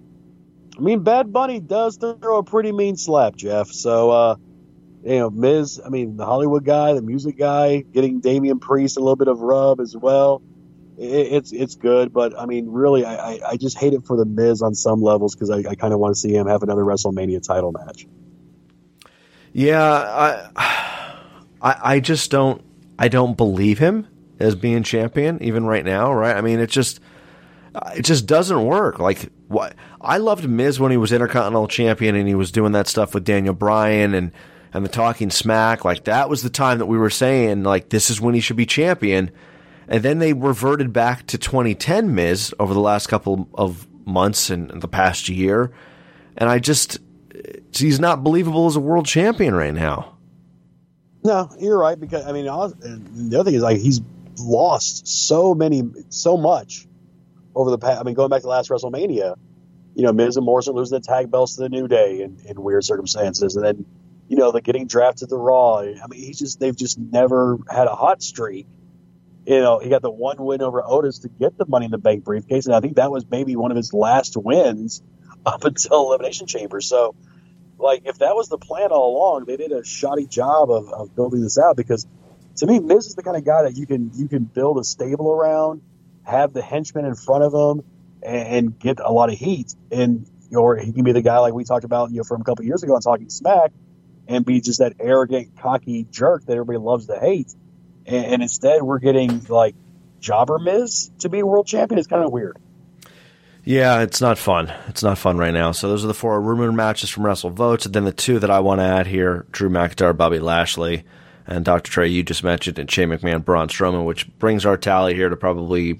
I 0.78 0.82
mean, 0.82 1.04
Bad 1.04 1.34
Bunny 1.34 1.60
does 1.60 1.98
throw 1.98 2.38
a 2.38 2.44
pretty 2.44 2.72
mean 2.72 2.96
slap, 2.96 3.36
Jeff. 3.36 3.68
So, 3.68 4.12
uh, 4.12 4.36
you 5.04 5.20
know, 5.20 5.30
Miz, 5.30 5.82
I 5.86 5.90
mean, 5.90 6.16
the 6.16 6.26
Hollywood 6.26 6.64
guy, 6.64 6.94
the 6.94 7.02
music 7.02 7.38
guy, 7.38 7.82
getting 7.82 8.22
Damian 8.22 8.60
Priest 8.60 8.96
a 8.96 9.02
little 9.02 9.18
bit 9.18 9.28
of 9.28 9.40
rub 9.42 9.82
as 9.82 9.96
well. 9.96 10.42
It, 10.98 11.34
it's 11.34 11.52
it's 11.52 11.76
good, 11.76 12.14
but 12.14 12.38
I 12.40 12.46
mean, 12.46 12.70
really, 12.70 13.04
I, 13.06 13.40
I, 13.46 13.58
just 13.58 13.78
hate 13.78 13.94
it 13.94 14.06
for 14.06 14.18
the 14.18 14.26
Miz 14.26 14.62
on 14.62 14.74
some 14.74 15.02
levels 15.02 15.36
because 15.36 15.50
I, 15.50 15.70
I 15.70 15.76
kind 15.76 15.94
of 15.94 16.00
want 16.00 16.16
to 16.16 16.20
see 16.20 16.34
him 16.34 16.48
have 16.48 16.64
another 16.64 16.84
WrestleMania 16.84 17.42
title 17.42 17.74
match. 17.74 18.08
Yeah, 19.52 19.84
I, 19.84 20.50
I, 21.62 21.96
I 21.96 22.00
just 22.00 22.32
don't, 22.32 22.62
I 22.98 23.10
don't 23.10 23.36
believe 23.36 23.80
him 23.80 24.08
as 24.40 24.56
being 24.56 24.84
champion 24.84 25.42
even 25.44 25.66
right 25.66 25.86
now. 25.86 26.14
Right? 26.14 26.36
I 26.36 26.42
mean, 26.42 26.60
it 26.60 26.70
just, 26.70 27.00
it 27.96 28.04
just 28.04 28.26
doesn't 28.26 28.66
work. 28.66 29.00
Like, 29.00 29.30
what? 29.48 29.76
I 30.02 30.18
loved 30.18 30.48
Miz 30.48 30.80
when 30.80 30.92
he 30.92 30.98
was 30.98 31.12
Intercontinental 31.12 31.68
Champion 31.68 32.16
and 32.16 32.28
he 32.28 32.36
was 32.36 32.52
doing 32.52 32.72
that 32.74 32.88
stuff 32.88 33.14
with 33.14 33.26
Daniel 33.26 33.54
Bryan 33.54 34.14
and 34.14 34.32
and 34.74 34.86
the 34.86 34.90
talking 34.90 35.30
smack. 35.30 35.84
Like 35.84 36.06
that 36.06 36.30
was 36.30 36.44
the 36.44 36.50
time 36.50 36.78
that 36.80 36.86
we 36.86 36.98
were 36.98 37.10
saying 37.10 37.64
like 37.64 37.90
this 37.90 38.10
is 38.10 38.22
when 38.22 38.36
he 38.36 38.42
should 38.42 38.58
be 38.58 38.66
champion. 38.66 39.32
And 39.88 40.04
then 40.04 40.20
they 40.20 40.34
reverted 40.34 40.94
back 40.94 41.26
to 41.28 41.38
2010 41.38 42.14
Miz 42.14 42.54
over 42.60 42.74
the 42.74 42.80
last 42.80 43.08
couple 43.08 43.50
of 43.56 43.88
months 44.06 44.50
and 44.50 44.70
the 44.82 44.88
past 44.88 45.30
year. 45.30 45.72
And 46.38 46.48
I 46.48 46.60
just, 46.60 47.00
he's 47.74 48.00
not 48.00 48.24
believable 48.24 48.68
as 48.68 48.76
a 48.76 48.80
world 48.80 49.08
champion 49.08 49.56
right 49.56 49.74
now. 49.74 50.16
No, 51.24 51.50
you're 51.60 51.80
right. 51.80 52.00
Because 52.00 52.26
I 52.26 52.32
mean, 52.32 52.46
the 52.46 53.40
other 53.40 53.44
thing 53.44 53.56
is 53.56 53.64
like 53.64 53.80
he's 53.80 54.00
lost 54.40 55.08
so 55.08 55.54
many, 55.54 55.84
so 56.10 56.38
much 56.38 56.88
over 57.56 57.72
the 57.72 57.78
past. 57.78 58.00
I 58.00 58.04
mean, 58.04 58.16
going 58.16 58.30
back 58.30 58.42
to 58.42 58.48
last 58.48 58.70
WrestleMania, 58.70 59.36
you 59.96 60.04
know, 60.04 60.14
Miz 60.14 60.38
and 60.38 60.46
Morrison 60.46 60.76
losing 60.76 60.98
the 60.98 61.06
tag 61.06 61.30
belts 61.30 61.56
to 61.56 61.62
the 61.64 61.70
New 61.70 61.88
Day 61.88 62.22
in, 62.22 62.40
in 62.46 62.62
weird 62.62 62.84
circumstances, 62.84 63.56
and 63.56 63.66
then 63.66 63.86
you 64.28 64.38
know 64.38 64.52
the 64.52 64.62
getting 64.62 64.88
drafted 64.88 65.30
to 65.30 65.36
Raw. 65.36 65.80
I 65.80 66.08
mean, 66.10 66.22
he's 66.22 66.40
just 66.40 66.60
they've 66.60 66.76
just 66.76 66.98
never 66.98 67.58
had 67.70 67.88
a 67.88 67.96
hot 67.96 68.22
streak. 68.22 68.68
You 69.46 69.60
know, 69.62 69.80
he 69.80 69.90
got 69.90 70.02
the 70.02 70.12
one 70.12 70.38
win 70.38 70.62
over 70.62 70.82
Otis 70.86 71.20
to 71.20 71.30
get 71.30 71.58
the 71.58 71.66
Money 71.66 71.86
in 71.86 71.92
the 71.92 71.98
Bank 71.98 72.24
briefcase, 72.24 72.66
and 72.68 72.76
I 72.76 72.80
think 72.82 72.98
that 72.98 73.12
was 73.12 73.26
maybe 73.30 73.56
one 73.56 73.72
of 73.72 73.78
his 73.78 73.94
last 73.94 74.38
wins 74.38 75.02
up 75.46 75.64
until 75.66 76.08
Elimination 76.08 76.48
Chamber. 76.48 76.82
So, 76.82 77.16
like, 77.78 78.04
if 78.06 78.20
that 78.20 78.36
was 78.36 78.48
the 78.48 78.58
plan 78.58 78.92
all 78.92 79.18
along, 79.18 79.46
they 79.46 79.58
did 79.58 79.72
a 79.72 79.84
shoddy 79.84 80.28
job 80.28 80.70
of, 80.70 80.94
of 80.94 81.16
building 81.16 81.42
this 81.42 81.58
out 81.58 81.76
because 81.76 82.06
to 82.60 82.68
me, 82.68 82.80
Miz 82.80 83.08
is 83.08 83.16
the 83.16 83.24
kind 83.24 83.38
of 83.38 83.46
guy 83.46 83.64
that 83.64 83.78
you 83.78 83.86
can 83.86 84.12
you 84.14 84.28
can 84.28 84.44
build 84.44 84.78
a 84.80 84.84
stable 84.84 85.32
around, 85.32 85.82
have 86.24 86.54
the 86.54 86.62
henchmen 86.62 87.06
in 87.06 87.16
front 87.16 87.44
of 87.44 87.54
him, 87.54 87.86
and, 88.22 88.48
and 88.48 88.80
get 88.80 89.00
a 89.00 89.12
lot 89.12 89.32
of 89.32 89.38
heat. 89.38 89.74
And 89.92 90.30
or 90.56 90.78
he 90.78 90.92
can 90.92 91.04
be 91.04 91.12
the 91.12 91.22
guy 91.22 91.40
like 91.40 91.54
we 91.54 91.64
talked 91.64 91.86
about, 91.86 92.12
you 92.12 92.18
know, 92.18 92.24
from 92.24 92.42
a 92.42 92.44
couple 92.44 92.66
years 92.66 92.84
ago 92.84 92.96
on 92.96 93.02
Talking 93.02 93.30
Smack, 93.30 93.72
and 94.28 94.46
be 94.46 94.62
just 94.62 94.80
that 94.80 94.94
arrogant, 95.00 95.58
cocky 95.60 96.06
jerk 96.10 96.46
that 96.46 96.54
everybody 96.54 96.80
loves 96.80 97.08
to 97.08 97.18
hate. 97.18 97.54
And, 98.06 98.26
and 98.26 98.42
instead, 98.42 98.82
we're 98.82 99.00
getting 99.00 99.46
like 99.46 99.76
Jobber 100.20 100.60
Miz 100.60 101.12
to 101.20 101.30
be 101.30 101.44
world 101.44 101.66
champion. 101.66 101.98
It's 101.98 102.08
kind 102.08 102.24
of 102.24 102.32
weird. 102.32 102.58
Yeah, 103.64 104.02
it's 104.02 104.20
not 104.20 104.38
fun. 104.38 104.74
It's 104.88 105.04
not 105.04 105.18
fun 105.18 105.38
right 105.38 105.54
now. 105.54 105.72
So 105.72 105.88
those 105.88 106.04
are 106.04 106.08
the 106.08 106.14
four 106.14 106.42
rumored 106.42 106.74
matches 106.74 107.10
from 107.10 107.24
WrestleVotes, 107.24 107.86
and 107.86 107.94
then 107.94 108.06
the 108.06 108.12
two 108.12 108.40
that 108.40 108.50
I 108.50 108.60
want 108.60 108.80
to 108.80 108.86
add 108.86 109.08
here: 109.08 109.46
Drew 109.52 109.70
McIntyre, 109.70 110.16
Bobby 110.16 110.40
Lashley, 110.40 111.06
and 111.50 111.66
Dr. 111.66 111.92
Trey. 111.92 112.08
You 112.08 112.24
just 112.24 112.44
mentioned, 112.44 112.80
and 112.80 112.90
Shane 112.90 113.10
McMahon, 113.10 113.44
Braun 113.44 113.68
Strowman, 113.68 114.06
which 114.06 114.30
brings 114.38 114.66
our 114.66 114.78
tally 114.78 115.16
here 115.16 115.30
to 115.30 115.36
probably 115.36 116.00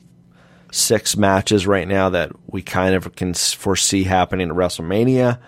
six 0.72 1.18
matches 1.18 1.66
right 1.66 1.88
now 1.88 2.10
that 2.10 2.32
we 2.48 2.62
kind 2.62 2.94
of 2.94 3.16
can 3.16 3.34
foresee 3.34 4.04
happening 4.04 4.50
at 4.50 4.56
WrestleMania. 4.56 5.40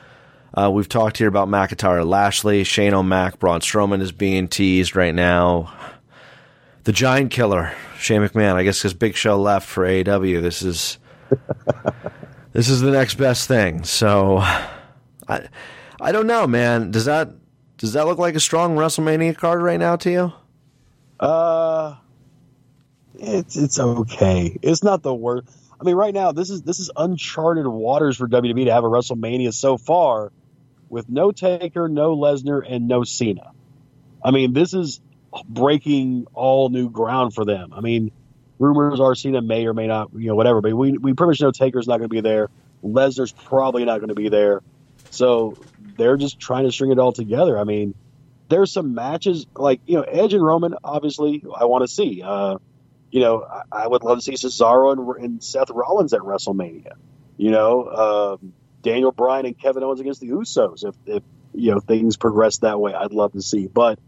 Uh, 0.54 0.70
we've 0.74 0.90
talked 0.90 1.20
here 1.20 1.28
about 1.28 1.48
McIntyre, 1.48 2.06
Lashley, 2.06 2.64
Shane 2.64 2.94
O'Mac, 2.94 3.40
Braun 3.40 3.62
Strowman 3.62 4.02
is 4.02 4.12
being 4.12 4.48
teased 4.48 4.96
right 4.96 5.16
now. 5.16 5.72
The 6.84 6.92
Giant 6.92 7.32
Killer, 7.32 7.72
Shane 8.00 8.22
McMahon. 8.22 8.56
I 8.56 8.64
guess 8.64 8.80
because 8.80 8.96
Big 8.96 9.16
Show 9.16 9.40
left 9.40 9.70
for 9.70 9.86
AEW, 9.86 10.42
this 10.42 10.64
is 10.64 10.98
this 12.54 12.70
is 12.70 12.82
the 12.82 12.92
next 12.92 13.16
best 13.16 13.48
thing. 13.48 13.84
So, 13.84 14.40
I 14.40 15.48
I 16.02 16.12
don't 16.12 16.26
know, 16.26 16.48
man. 16.48 16.90
Does 16.90 17.06
that 17.06 17.30
does 17.82 17.94
that 17.94 18.06
look 18.06 18.20
like 18.20 18.36
a 18.36 18.40
strong 18.40 18.76
WrestleMania 18.76 19.36
card 19.36 19.60
right 19.60 19.80
now 19.80 19.96
to 19.96 20.12
you? 20.12 20.34
Uh, 21.20 21.96
it's 23.16 23.58
it's 23.58 23.80
okay. 23.80 24.56
It's 24.62 24.84
not 24.84 25.02
the 25.02 25.14
worst. 25.16 25.50
I 25.80 25.84
mean, 25.84 25.96
right 25.96 26.14
now 26.14 26.32
this 26.32 26.52
is 26.52 26.62
this 26.62 26.80
is 26.80 26.92
uncharted 26.96 27.66
waters 27.66 28.18
for 28.18 28.28
WWE 28.28 28.66
to 28.66 28.72
have 28.72 28.84
a 28.84 28.88
WrestleMania 28.88 29.52
so 29.52 29.78
far 29.78 30.32
with 30.90 31.10
no 31.10 31.32
Taker, 31.32 31.90
no 31.90 32.16
Lesnar, 32.16 32.64
and 32.70 32.88
no 32.88 33.04
Cena. 33.04 33.52
I 34.24 34.30
mean, 34.30 34.54
this 34.54 34.76
is 34.76 35.02
breaking 35.50 36.28
all 36.36 36.70
new 36.70 36.88
ground 36.88 37.34
for 37.34 37.46
them. 37.46 37.74
I 37.74 37.82
mean, 37.82 38.12
rumors 38.60 39.00
are 39.00 39.16
Cena 39.16 39.42
may 39.42 39.66
or 39.66 39.74
may 39.74 39.88
not, 39.88 40.12
you 40.14 40.28
know, 40.28 40.36
whatever. 40.36 40.62
But 40.62 40.76
we 40.76 41.00
we 41.00 41.14
pretty 41.14 41.30
much 41.30 41.42
know 41.42 41.50
Taker's 41.52 41.88
not 41.88 41.98
going 41.98 42.10
to 42.10 42.14
be 42.14 42.22
there. 42.22 42.50
Lesnar's 42.84 43.32
probably 43.32 43.86
not 43.86 44.02
going 44.02 44.10
to 44.10 44.16
be 44.16 44.30
there. 44.30 44.62
So 45.10 45.58
they're 45.98 46.18
just 46.18 46.40
trying 46.40 46.66
to 46.66 46.72
string 46.72 46.92
it 46.92 47.00
all 47.00 47.12
together. 47.12 47.58
I 47.58 47.64
mean, 47.64 47.96
there's 48.50 48.72
some 48.72 48.94
matches 48.94 49.48
like 49.56 49.82
you 49.86 49.96
know 49.96 50.04
Edge 50.04 50.34
and 50.34 50.44
Roman. 50.44 50.76
Obviously, 50.84 51.44
I 51.56 51.66
want 51.66 51.84
to 51.84 51.88
see. 51.88 52.22
Uh, 52.22 52.58
you 53.10 53.20
know, 53.20 53.44
I, 53.44 53.84
I, 53.84 53.88
would 53.88 54.04
love 54.04 54.20
to 54.20 54.24
see 54.24 54.34
Cesaro 54.34 54.94
and, 54.94 55.24
and, 55.24 55.44
Seth 55.44 55.70
Rollins 55.70 56.14
at 56.14 56.22
WrestleMania. 56.22 56.94
You 57.36 57.52
know, 57.52 58.40
um, 58.42 58.54
Daniel 58.82 59.12
Bryan 59.12 59.46
and 59.46 59.60
Kevin 59.60 59.84
Owens 59.84 60.00
against 60.00 60.22
the 60.22 60.30
Usos. 60.30 60.88
If, 60.88 60.96
if 61.06 61.24
you 61.54 61.72
know 61.72 61.80
things 61.80 62.18
progress 62.18 62.60
that 62.60 62.80
way, 62.80 62.94
I'd 62.94 63.12
love 63.12 63.34
to 63.34 63.42
see. 63.42 63.68
But 63.68 64.00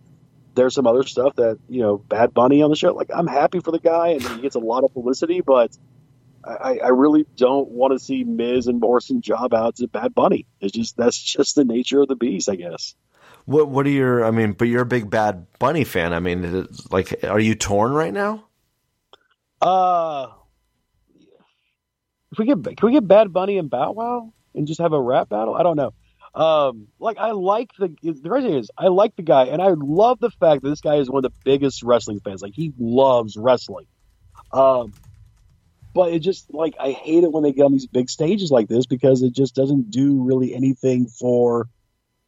there's 0.56 0.76
some 0.76 0.88
other 0.88 1.04
stuff 1.04 1.36
that 1.38 1.60
you 1.68 1.82
know, 1.82 1.98
Bad 1.98 2.34
Bunny 2.34 2.62
on 2.62 2.70
the 2.70 2.76
show. 2.76 2.94
Like 2.94 3.10
I'm 3.14 3.28
happy 3.28 3.60
for 3.60 3.72
the 3.72 3.80
guy, 3.80 4.10
and 4.10 4.22
he 4.22 4.42
gets 4.42 4.56
a 4.56 4.60
lot 4.60 4.84
of 4.84 4.94
publicity, 4.94 5.42
but. 5.42 5.76
I, 6.46 6.80
I 6.84 6.88
really 6.90 7.26
don't 7.36 7.70
want 7.70 7.94
to 7.94 8.00
see 8.00 8.24
Miz 8.24 8.68
and 8.68 8.80
Morrison 8.80 9.22
job 9.22 9.54
outs 9.54 9.82
at 9.82 9.92
Bad 9.92 10.14
Bunny. 10.14 10.46
It's 10.60 10.74
just 10.74 10.98
that's 10.98 11.18
just 11.18 11.56
the 11.56 11.64
nature 11.64 12.02
of 12.02 12.08
the 12.08 12.16
beast, 12.16 12.50
I 12.50 12.56
guess. 12.56 12.96
What 13.46 13.70
What 13.70 13.86
are 13.86 13.92
your? 13.92 14.26
I 14.26 14.32
mean, 14.32 14.54
but 14.54 14.68
you're 14.68 14.82
a 14.82 14.86
big 14.86 15.10
Bad 15.10 15.48
Bunny 15.60 15.84
fan. 15.84 16.14
I 16.14 16.20
mean, 16.20 16.68
like, 16.92 17.24
are 17.24 17.40
you 17.40 17.56
torn 17.56 17.94
right 17.94 18.14
now? 18.14 18.46
Uh, 19.62 20.28
if 22.34 22.40
we 22.40 22.46
get 22.46 22.64
can 22.64 22.88
we 22.88 22.92
get 22.92 23.08
Bad 23.08 23.32
Bunny 23.32 23.58
and 23.58 23.70
Bow 23.70 23.92
Wow 23.92 24.34
and 24.56 24.68
just 24.68 24.82
have 24.82 24.94
a 24.94 25.02
rap 25.02 25.30
battle? 25.30 25.56
I 25.56 25.64
don't 25.64 25.78
know. 25.78 25.94
Um, 26.36 26.88
like 27.00 27.18
I 27.18 27.32
like 27.32 27.70
the 27.78 27.96
the 28.02 28.28
crazy 28.28 28.48
thing 28.48 28.58
is 28.58 28.72
I 28.78 28.88
like 28.88 29.16
the 29.16 29.22
guy 29.22 29.46
and 29.46 29.62
I 29.62 29.70
love 29.70 30.20
the 30.20 30.32
fact 30.32 30.64
that 30.64 30.70
this 30.70 30.82
guy 30.82 30.96
is 30.96 31.10
one 31.10 31.24
of 31.24 31.32
the 31.32 31.38
biggest 31.46 31.84
wrestling 31.84 32.20
fans. 32.22 32.42
Like 32.42 32.56
he 32.56 32.74
loves 32.78 33.38
wrestling. 33.38 33.86
Um, 34.52 34.94
but 35.94 36.12
it 36.12 36.20
just 36.20 36.54
like 36.54 36.76
I 36.80 36.92
hate 36.92 37.24
it 37.24 37.32
when 37.32 37.44
they 37.44 37.54
get 37.54 37.64
on 37.64 37.72
these 37.72 37.86
big 37.86 38.10
stages 38.10 38.52
like 38.52 38.68
this 38.68 38.86
because 38.86 39.22
it 39.22 39.34
just 39.34 39.56
doesn't 39.56 39.92
do 39.92 40.24
really 40.24 40.54
anything 40.54 41.08
for 41.08 41.70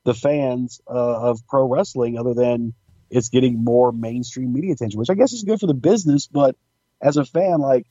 the 0.04 0.14
fans 0.14 0.82
uh, 0.88 1.30
of 1.30 1.46
pro 1.48 1.68
wrestling 1.68 2.18
other 2.18 2.34
than 2.34 2.74
it's 3.10 3.30
getting 3.30 3.64
more 3.64 3.92
mainstream 3.92 4.54
media 4.54 4.74
attention, 4.74 5.00
which 5.00 5.10
I 5.10 5.16
guess 5.16 5.34
is 5.34 5.44
good 5.44 5.60
for 5.60 5.68
the 5.68 5.74
business. 5.74 6.28
But 6.28 6.56
as 7.02 7.18
a 7.18 7.26
fan, 7.26 7.60
like, 7.60 7.88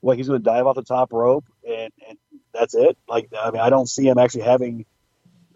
well, 0.00 0.16
he's 0.16 0.28
going 0.28 0.40
to 0.40 0.44
dive 0.44 0.66
off 0.66 0.76
the 0.76 0.82
top 0.82 1.12
rope 1.12 1.44
and, 1.66 1.92
and 2.08 2.18
that's 2.52 2.74
it. 2.74 2.96
Like, 3.08 3.28
I 3.38 3.50
mean, 3.50 3.60
I 3.60 3.70
don't 3.70 3.88
see 3.88 4.06
him 4.06 4.18
actually 4.18 4.42
having 4.42 4.86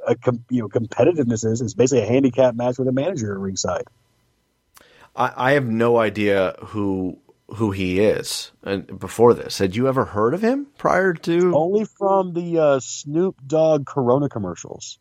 a 0.07 0.17
com- 0.17 0.45
you 0.51 0.63
know 0.63 0.69
competitiveness. 0.69 1.45
Is 1.45 1.61
it's 1.61 1.75
basically 1.75 2.03
a 2.03 2.07
handicap 2.07 2.55
match 2.55 2.79
with 2.79 2.89
a 2.89 2.93
manager 2.93 3.33
at 3.33 3.39
ringside. 3.39 3.85
I 5.15 5.53
have 5.53 5.67
no 5.67 5.99
idea 5.99 6.55
who 6.61 7.19
who 7.57 7.71
he 7.71 8.01
is 8.01 8.53
and 8.63 8.99
before 8.99 9.35
this. 9.35 9.59
Had 9.59 9.77
you 9.77 9.89
ever 9.89 10.05
heard 10.05 10.35
of 10.35 10.43
him 10.43 10.67
prior 10.79 11.15
to? 11.15 11.55
Only 11.55 11.85
from 11.85 12.33
the 12.35 12.59
uh, 12.59 12.81
snoop 12.81 13.37
dogg 13.47 13.87
corona 13.87 14.29
commercials. 14.29 14.99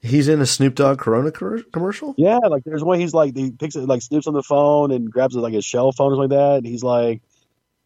He's 0.00 0.28
in 0.28 0.40
a 0.40 0.46
snoop 0.46 0.76
dogg 0.76 0.98
corona 0.98 1.32
commercial? 1.32 2.14
Yeah 2.16 2.38
like 2.38 2.62
there's 2.64 2.84
one 2.84 3.00
he's 3.00 3.14
like 3.14 3.36
he 3.36 3.50
picks 3.50 3.74
it 3.74 3.80
like 3.80 4.00
snoops 4.00 4.28
on 4.28 4.34
the 4.34 4.44
phone 4.44 4.92
and 4.92 5.10
grabs 5.10 5.34
it 5.34 5.40
like 5.40 5.54
his 5.54 5.64
shell 5.64 5.90
phone 5.90 6.12
or 6.12 6.16
something 6.16 6.30
like 6.30 6.38
that 6.38 6.56
and 6.58 6.66
he's 6.66 6.84
like 6.84 7.20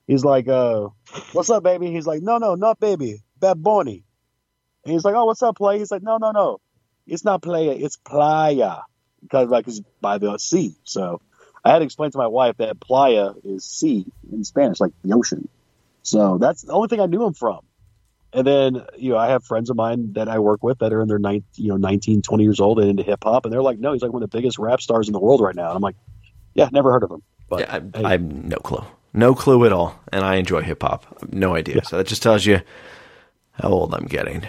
he's 0.07 0.25
like 0.25 0.47
uh 0.47 0.89
what's 1.33 1.49
up 1.49 1.63
baby? 1.63 1.91
He's 1.91 2.07
like 2.07 2.21
no 2.23 2.37
no 2.37 2.55
not 2.55 2.79
baby 2.79 3.23
bad 3.41 3.63
bunny 3.63 4.05
and 4.85 4.93
he's 4.93 5.05
like 5.05 5.15
oh 5.15 5.25
what's 5.25 5.43
up 5.43 5.57
play? 5.57 5.79
He's 5.79 5.91
like 5.91 6.03
no 6.03 6.19
no 6.19 6.33
no 6.33 6.59
It's 7.07 7.25
not 7.25 7.41
playa, 7.41 7.71
it's 7.73 7.97
playa 7.97 8.83
because 9.23 9.49
like 9.49 9.67
it's 9.67 9.81
by 10.03 10.19
the 10.19 10.37
sea. 10.39 10.75
So 10.85 11.23
I 11.65 11.71
had 11.71 11.79
to 11.79 11.85
explain 11.85 12.11
to 12.11 12.19
my 12.19 12.27
wife 12.27 12.57
that 12.59 12.81
playa 12.81 13.33
is 13.45 13.65
sea 13.65 14.05
in 14.33 14.45
Spanish, 14.45 14.81
like 14.81 14.93
the 15.05 15.15
ocean. 15.15 15.49
So 16.03 16.39
that's 16.39 16.63
the 16.63 16.73
only 16.73 16.89
thing 16.89 17.01
I 17.01 17.07
knew 17.07 17.25
him 17.25 17.35
from. 17.35 17.61
And 18.33 18.47
then, 18.47 18.87
you 18.97 19.11
know, 19.11 19.19
I 19.19 19.29
have 19.29 19.45
friends 19.45 19.69
of 19.71 19.77
mine 19.77 20.15
that 20.15 20.29
I 20.29 20.39
work 20.39 20.63
with 20.63 20.79
that 20.79 20.93
are 20.93 21.03
in 21.03 21.09
their 21.09 21.19
nine, 21.19 21.45
you 21.57 21.69
know, 21.69 21.77
19, 21.77 22.23
20 22.23 22.45
years 22.45 22.61
old 22.61 22.81
and 22.81 22.89
into 22.89 23.03
hip 23.03 23.23
hop. 23.23 23.45
And 23.45 23.53
they're 23.53 23.63
like, 23.63 23.79
no, 23.79 23.93
he's 23.93 24.03
like 24.03 24.13
one 24.13 24.23
of 24.23 24.31
the 24.31 24.37
biggest 24.37 24.59
rap 24.59 24.81
stars 24.81 25.09
in 25.09 25.13
the 25.13 25.21
world 25.21 25.41
right 25.41 25.55
now. 25.55 25.69
And 25.69 25.77
I'm 25.77 25.83
like, 25.83 25.97
yeah, 26.55 26.69
never 26.73 26.91
heard 26.91 27.05
of 27.05 27.11
him. 27.11 27.23
But 27.49 27.61
Yeah, 27.61 27.75
I, 27.77 27.99
hey, 27.99 28.05
I 28.05 28.11
have 28.13 28.23
no 28.23 28.57
clue. 28.57 28.85
No 29.13 29.35
clue 29.35 29.67
at 29.67 29.73
all. 29.73 30.01
And 30.11 30.25
I 30.25 30.37
enjoy 30.37 30.63
hip 30.63 30.83
hop. 30.83 31.31
No 31.31 31.55
idea. 31.55 31.85
So 31.85 31.99
that 31.99 32.07
just 32.07 32.23
tells 32.23 32.47
you 32.47 32.63
how 33.53 33.69
old 33.69 33.95
I'm 33.95 34.07
getting. 34.07 34.47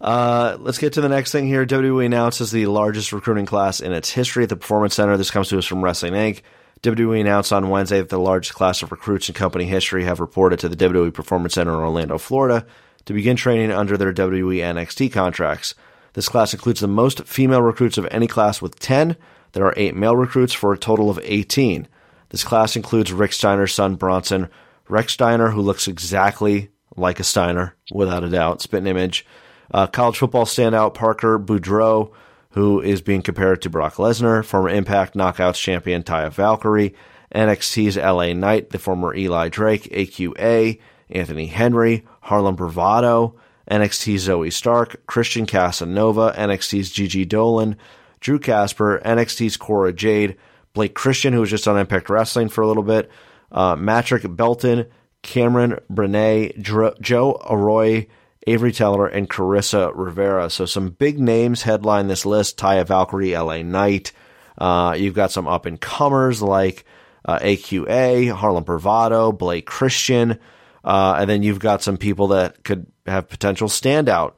Uh, 0.00 0.56
let's 0.60 0.78
get 0.78 0.92
to 0.94 1.00
the 1.00 1.08
next 1.08 1.32
thing 1.32 1.46
here. 1.46 1.64
WWE 1.64 2.04
announces 2.04 2.50
the 2.50 2.66
largest 2.66 3.12
recruiting 3.12 3.46
class 3.46 3.80
in 3.80 3.92
its 3.92 4.10
history 4.10 4.42
at 4.42 4.48
the 4.48 4.56
Performance 4.56 4.94
Center. 4.94 5.16
This 5.16 5.30
comes 5.30 5.48
to 5.48 5.58
us 5.58 5.66
from 5.66 5.82
Wrestling 5.82 6.12
Inc. 6.14 6.42
WWE 6.82 7.20
announced 7.20 7.52
on 7.52 7.70
Wednesday 7.70 7.98
that 7.98 8.10
the 8.10 8.18
largest 8.18 8.54
class 8.54 8.82
of 8.82 8.92
recruits 8.92 9.28
in 9.28 9.34
company 9.34 9.64
history 9.64 10.04
have 10.04 10.20
reported 10.20 10.58
to 10.58 10.68
the 10.68 10.76
WWE 10.76 11.14
Performance 11.14 11.54
Center 11.54 11.72
in 11.72 11.80
Orlando, 11.80 12.18
Florida, 12.18 12.66
to 13.06 13.14
begin 13.14 13.36
training 13.36 13.70
under 13.70 13.96
their 13.96 14.12
WWE 14.12 14.58
NXT 14.58 15.10
contracts. 15.10 15.74
This 16.12 16.28
class 16.28 16.52
includes 16.52 16.80
the 16.80 16.88
most 16.88 17.24
female 17.24 17.62
recruits 17.62 17.96
of 17.96 18.06
any 18.10 18.26
class 18.26 18.60
with 18.60 18.78
10. 18.78 19.16
There 19.52 19.64
are 19.64 19.74
eight 19.76 19.96
male 19.96 20.16
recruits 20.16 20.52
for 20.52 20.72
a 20.72 20.78
total 20.78 21.08
of 21.08 21.18
18. 21.22 21.88
This 22.28 22.44
class 22.44 22.76
includes 22.76 23.12
Rick 23.12 23.32
Steiner's 23.32 23.72
son, 23.72 23.94
Bronson. 23.94 24.50
Rechsteiner, 24.88 25.52
who 25.52 25.62
looks 25.62 25.88
exactly 25.88 26.70
like 26.96 27.18
a 27.18 27.24
Steiner, 27.24 27.74
without 27.92 28.24
a 28.24 28.28
doubt, 28.28 28.60
spitting 28.60 28.86
image. 28.86 29.24
Uh, 29.72 29.86
college 29.86 30.18
football 30.18 30.44
standout 30.44 30.94
Parker 30.94 31.38
Boudreaux, 31.38 32.12
who 32.50 32.80
is 32.80 33.00
being 33.02 33.22
compared 33.22 33.62
to 33.62 33.70
Brock 33.70 33.94
Lesnar, 33.94 34.44
former 34.44 34.68
Impact 34.68 35.14
Knockouts 35.14 35.56
champion 35.56 36.02
Taya 36.02 36.32
Valkyrie, 36.32 36.94
NXT's 37.34 37.96
LA 37.96 38.32
Knight, 38.32 38.70
the 38.70 38.78
former 38.78 39.14
Eli 39.14 39.48
Drake, 39.48 39.84
AQA, 39.90 40.80
Anthony 41.10 41.46
Henry, 41.46 42.04
Harlem 42.22 42.54
Bravado, 42.54 43.36
NXT's 43.70 44.22
Zoe 44.22 44.50
Stark, 44.50 45.04
Christian 45.06 45.46
Casanova, 45.46 46.32
NXT's 46.36 46.90
Gigi 46.90 47.24
Dolan, 47.24 47.76
Drew 48.20 48.38
Casper, 48.38 49.00
NXT's 49.04 49.56
Cora 49.56 49.92
Jade, 49.92 50.36
Blake 50.74 50.94
Christian, 50.94 51.32
who 51.32 51.40
was 51.40 51.50
just 51.50 51.68
on 51.68 51.78
Impact 51.78 52.08
Wrestling 52.08 52.48
for 52.48 52.62
a 52.62 52.66
little 52.66 52.82
bit, 52.82 53.10
uh, 53.52 53.76
Matrick 53.76 54.24
Belton, 54.28 54.86
Cameron 55.22 55.78
Brene, 55.90 56.60
Dro- 56.60 56.94
Joe 57.00 57.40
Arroy, 57.48 58.06
Avery 58.46 58.72
Teller, 58.72 59.06
and 59.06 59.28
Carissa 59.28 59.92
Rivera. 59.94 60.50
So 60.50 60.66
some 60.66 60.90
big 60.90 61.18
names 61.18 61.62
headline 61.62 62.08
this 62.08 62.26
list. 62.26 62.58
Taya 62.58 62.86
Valkyrie, 62.86 63.36
LA 63.36 63.62
Knight. 63.62 64.12
Uh, 64.58 64.94
you've 64.96 65.14
got 65.14 65.32
some 65.32 65.48
up 65.48 65.66
and 65.66 65.80
comers 65.80 66.42
like 66.42 66.84
uh, 67.24 67.38
AQA, 67.38 68.30
Harlem 68.32 68.64
Bravado, 68.64 69.32
Blake 69.32 69.66
Christian, 69.66 70.38
uh, 70.84 71.16
and 71.18 71.28
then 71.28 71.42
you've 71.42 71.58
got 71.58 71.82
some 71.82 71.96
people 71.96 72.28
that 72.28 72.62
could 72.64 72.86
have 73.06 73.28
potential 73.28 73.68
standout 73.68 74.34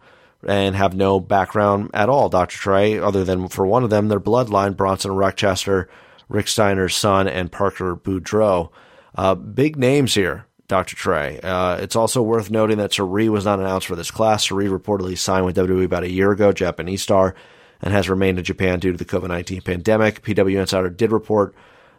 and 0.46 0.76
have 0.76 0.94
no 0.94 1.18
background 1.18 1.90
at 1.92 2.08
all. 2.08 2.28
Dr. 2.28 2.56
Trey, 2.56 2.98
other 2.98 3.24
than 3.24 3.48
for 3.48 3.66
one 3.66 3.84
of 3.84 3.90
them, 3.90 4.08
their 4.08 4.20
bloodline, 4.20 4.76
Bronson 4.76 5.12
Rechsteiner, 5.12 5.86
Rick 6.28 6.46
Steiner's 6.46 6.94
son, 6.94 7.28
and 7.28 7.50
Parker 7.50 7.96
Boudreaux. 7.96 8.70
Uh, 9.14 9.34
big 9.34 9.76
names 9.76 10.14
here, 10.14 10.46
Dr. 10.68 10.96
Trey. 10.96 11.40
Uh, 11.40 11.76
it's 11.76 11.96
also 11.96 12.22
worth 12.22 12.50
noting 12.50 12.78
that 12.78 12.92
Sari 12.92 13.28
was 13.28 13.44
not 13.44 13.60
announced 13.60 13.86
for 13.86 13.96
this 13.96 14.10
class. 14.10 14.48
Sari 14.48 14.66
reportedly 14.66 15.16
signed 15.16 15.46
with 15.46 15.56
WWE 15.56 15.84
about 15.84 16.02
a 16.02 16.10
year 16.10 16.32
ago, 16.32 16.52
Japanese 16.52 17.02
star, 17.02 17.34
and 17.80 17.92
has 17.92 18.08
remained 18.08 18.38
in 18.38 18.44
Japan 18.44 18.80
due 18.80 18.92
to 18.92 18.98
the 18.98 19.04
COVID 19.04 19.28
19 19.28 19.62
pandemic. 19.62 20.22
PW 20.22 20.58
Insider 20.58 20.90
did 20.90 21.12
report 21.12 21.54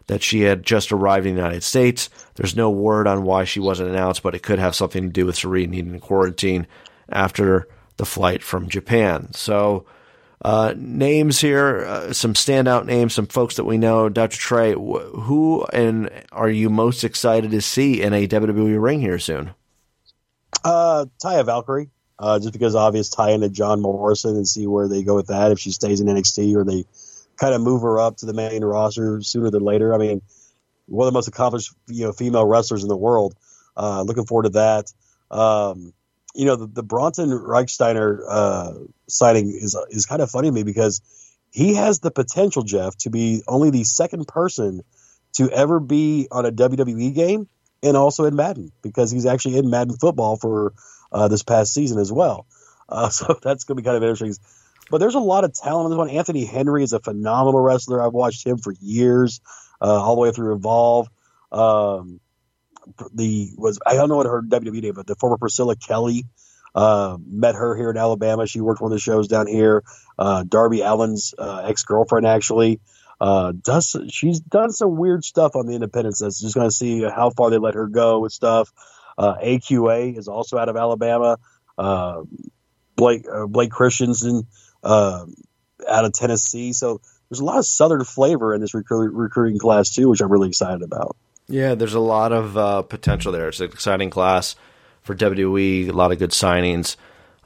that 0.08 0.22
she 0.22 0.42
had 0.42 0.62
just 0.62 0.90
arrived 0.90 1.26
in 1.26 1.34
the 1.34 1.40
United 1.40 1.62
States. 1.62 2.10
There's 2.34 2.56
no 2.56 2.70
word 2.70 3.06
on 3.06 3.24
why 3.24 3.44
she 3.44 3.60
wasn't 3.60 3.90
announced, 3.90 4.22
but 4.22 4.34
it 4.34 4.42
could 4.42 4.58
have 4.58 4.74
something 4.74 5.04
to 5.04 5.08
do 5.08 5.26
with 5.26 5.36
Sari 5.36 5.66
needing 5.66 6.00
quarantine 6.00 6.66
after 7.08 7.68
the 7.96 8.06
flight 8.06 8.42
from 8.42 8.68
Japan. 8.68 9.32
So, 9.32 9.86
uh, 10.42 10.74
names 10.76 11.40
here, 11.40 11.84
uh, 11.84 12.12
some 12.12 12.34
standout 12.34 12.86
names, 12.86 13.14
some 13.14 13.26
folks 13.26 13.56
that 13.56 13.64
we 13.64 13.76
know. 13.76 14.08
Dr. 14.08 14.36
Trey, 14.36 14.72
wh- 14.72 15.10
who 15.22 15.64
and 15.72 16.10
are 16.30 16.48
you 16.48 16.70
most 16.70 17.02
excited 17.02 17.50
to 17.50 17.60
see 17.60 18.02
in 18.02 18.12
a 18.12 18.28
WWE 18.28 18.80
ring 18.80 19.00
here 19.00 19.18
soon? 19.18 19.50
Uh, 20.64 21.06
Taya 21.22 21.44
Valkyrie, 21.44 21.90
uh, 22.18 22.38
just 22.38 22.52
because 22.52 22.74
obvious 22.74 23.08
tie 23.08 23.30
into 23.30 23.48
John 23.48 23.80
Morrison 23.80 24.36
and 24.36 24.46
see 24.46 24.66
where 24.66 24.88
they 24.88 25.02
go 25.02 25.16
with 25.16 25.26
that. 25.26 25.50
If 25.50 25.58
she 25.58 25.72
stays 25.72 26.00
in 26.00 26.06
NXT 26.06 26.54
or 26.54 26.64
they 26.64 26.84
kind 27.38 27.54
of 27.54 27.60
move 27.60 27.82
her 27.82 27.98
up 27.98 28.18
to 28.18 28.26
the 28.26 28.34
main 28.34 28.64
roster 28.64 29.22
sooner 29.22 29.50
than 29.50 29.62
later. 29.62 29.94
I 29.94 29.98
mean, 29.98 30.22
one 30.86 31.06
of 31.06 31.12
the 31.12 31.16
most 31.16 31.28
accomplished 31.28 31.72
you 31.86 32.04
know 32.04 32.12
female 32.12 32.44
wrestlers 32.44 32.82
in 32.82 32.88
the 32.88 32.96
world. 32.96 33.34
Uh, 33.76 34.02
looking 34.02 34.26
forward 34.26 34.44
to 34.44 34.48
that. 34.50 34.92
Um, 35.30 35.92
you 36.34 36.44
know, 36.44 36.56
the, 36.56 36.66
the 36.66 36.82
Bronson 36.82 37.30
Rechsteiner 37.30 38.20
uh, 38.28 38.72
signing 39.08 39.48
is 39.48 39.76
is 39.90 40.06
kind 40.06 40.22
of 40.22 40.30
funny 40.30 40.48
to 40.48 40.52
me 40.52 40.62
because 40.62 41.00
he 41.50 41.74
has 41.74 42.00
the 42.00 42.10
potential, 42.10 42.62
Jeff, 42.62 42.96
to 42.98 43.10
be 43.10 43.42
only 43.48 43.70
the 43.70 43.84
second 43.84 44.28
person 44.28 44.82
to 45.34 45.50
ever 45.50 45.80
be 45.80 46.28
on 46.30 46.46
a 46.46 46.52
WWE 46.52 47.14
game 47.14 47.48
and 47.82 47.96
also 47.96 48.24
in 48.24 48.36
Madden 48.36 48.72
because 48.82 49.10
he's 49.10 49.26
actually 49.26 49.56
in 49.56 49.70
Madden 49.70 49.96
football 49.96 50.36
for 50.36 50.74
uh, 51.12 51.28
this 51.28 51.42
past 51.42 51.72
season 51.72 51.98
as 51.98 52.12
well. 52.12 52.46
Uh, 52.88 53.08
so 53.10 53.38
that's 53.42 53.64
going 53.64 53.76
to 53.76 53.82
be 53.82 53.86
kind 53.86 53.96
of 53.96 54.02
interesting. 54.02 54.34
But 54.90 54.98
there's 54.98 55.14
a 55.14 55.20
lot 55.20 55.44
of 55.44 55.52
talent 55.52 55.84
on 55.84 55.90
this 55.90 55.98
one. 55.98 56.10
Anthony 56.10 56.44
Henry 56.44 56.82
is 56.82 56.92
a 56.92 57.00
phenomenal 57.00 57.60
wrestler. 57.60 58.02
I've 58.02 58.14
watched 58.14 58.46
him 58.46 58.58
for 58.58 58.72
years, 58.80 59.40
uh, 59.80 60.02
all 60.02 60.14
the 60.14 60.22
way 60.22 60.32
through 60.32 60.54
Evolve. 60.54 61.08
Um, 61.52 62.20
the 63.14 63.50
was 63.56 63.78
I 63.84 63.94
don't 63.94 64.08
know 64.08 64.16
what 64.16 64.26
her 64.26 64.42
WWE 64.42 64.82
name, 64.82 64.94
but 64.94 65.06
the 65.06 65.16
former 65.16 65.36
Priscilla 65.36 65.76
Kelly. 65.76 66.24
Uh, 66.74 67.16
met 67.26 67.54
her 67.54 67.74
here 67.74 67.90
in 67.90 67.96
Alabama. 67.96 68.46
She 68.46 68.60
worked 68.60 68.82
one 68.82 68.92
of 68.92 68.96
the 68.96 69.00
shows 69.00 69.26
down 69.26 69.46
here. 69.46 69.82
Uh, 70.18 70.44
Darby 70.46 70.82
Allin's 70.82 71.34
uh, 71.36 71.62
ex 71.64 71.82
girlfriend 71.82 72.26
actually 72.26 72.78
uh, 73.20 73.52
does. 73.52 73.96
She's 74.10 74.38
done 74.40 74.70
some 74.70 74.96
weird 74.96 75.24
stuff 75.24 75.56
on 75.56 75.66
the 75.66 75.74
independents. 75.74 76.20
That's 76.20 76.40
just 76.40 76.54
going 76.54 76.68
to 76.68 76.74
see 76.74 77.02
how 77.02 77.30
far 77.30 77.50
they 77.50 77.58
let 77.58 77.74
her 77.74 77.86
go 77.86 78.20
with 78.20 78.32
stuff. 78.32 78.70
Uh, 79.16 79.34
AQA 79.42 80.16
is 80.16 80.28
also 80.28 80.58
out 80.58 80.68
of 80.68 80.76
Alabama. 80.76 81.38
Uh, 81.76 82.22
Blake 82.96 83.24
uh, 83.32 83.46
Blake 83.46 83.70
Christensen 83.70 84.46
uh, 84.82 85.24
out 85.88 86.04
of 86.04 86.12
Tennessee. 86.12 86.72
So 86.72 87.00
there's 87.28 87.40
a 87.40 87.44
lot 87.44 87.58
of 87.58 87.66
Southern 87.66 88.04
flavor 88.04 88.54
in 88.54 88.60
this 88.60 88.74
recruit, 88.74 89.12
recruiting 89.14 89.58
class 89.58 89.94
too, 89.94 90.08
which 90.08 90.20
I'm 90.20 90.30
really 90.30 90.48
excited 90.48 90.82
about. 90.82 91.16
Yeah, 91.48 91.74
there's 91.74 91.94
a 91.94 92.00
lot 92.00 92.32
of 92.32 92.56
uh, 92.56 92.82
potential 92.82 93.32
there. 93.32 93.48
It's 93.48 93.60
an 93.60 93.70
exciting 93.70 94.10
class 94.10 94.54
for 95.02 95.14
WWE. 95.14 95.88
A 95.88 95.92
lot 95.92 96.12
of 96.12 96.18
good 96.18 96.30
signings. 96.30 96.96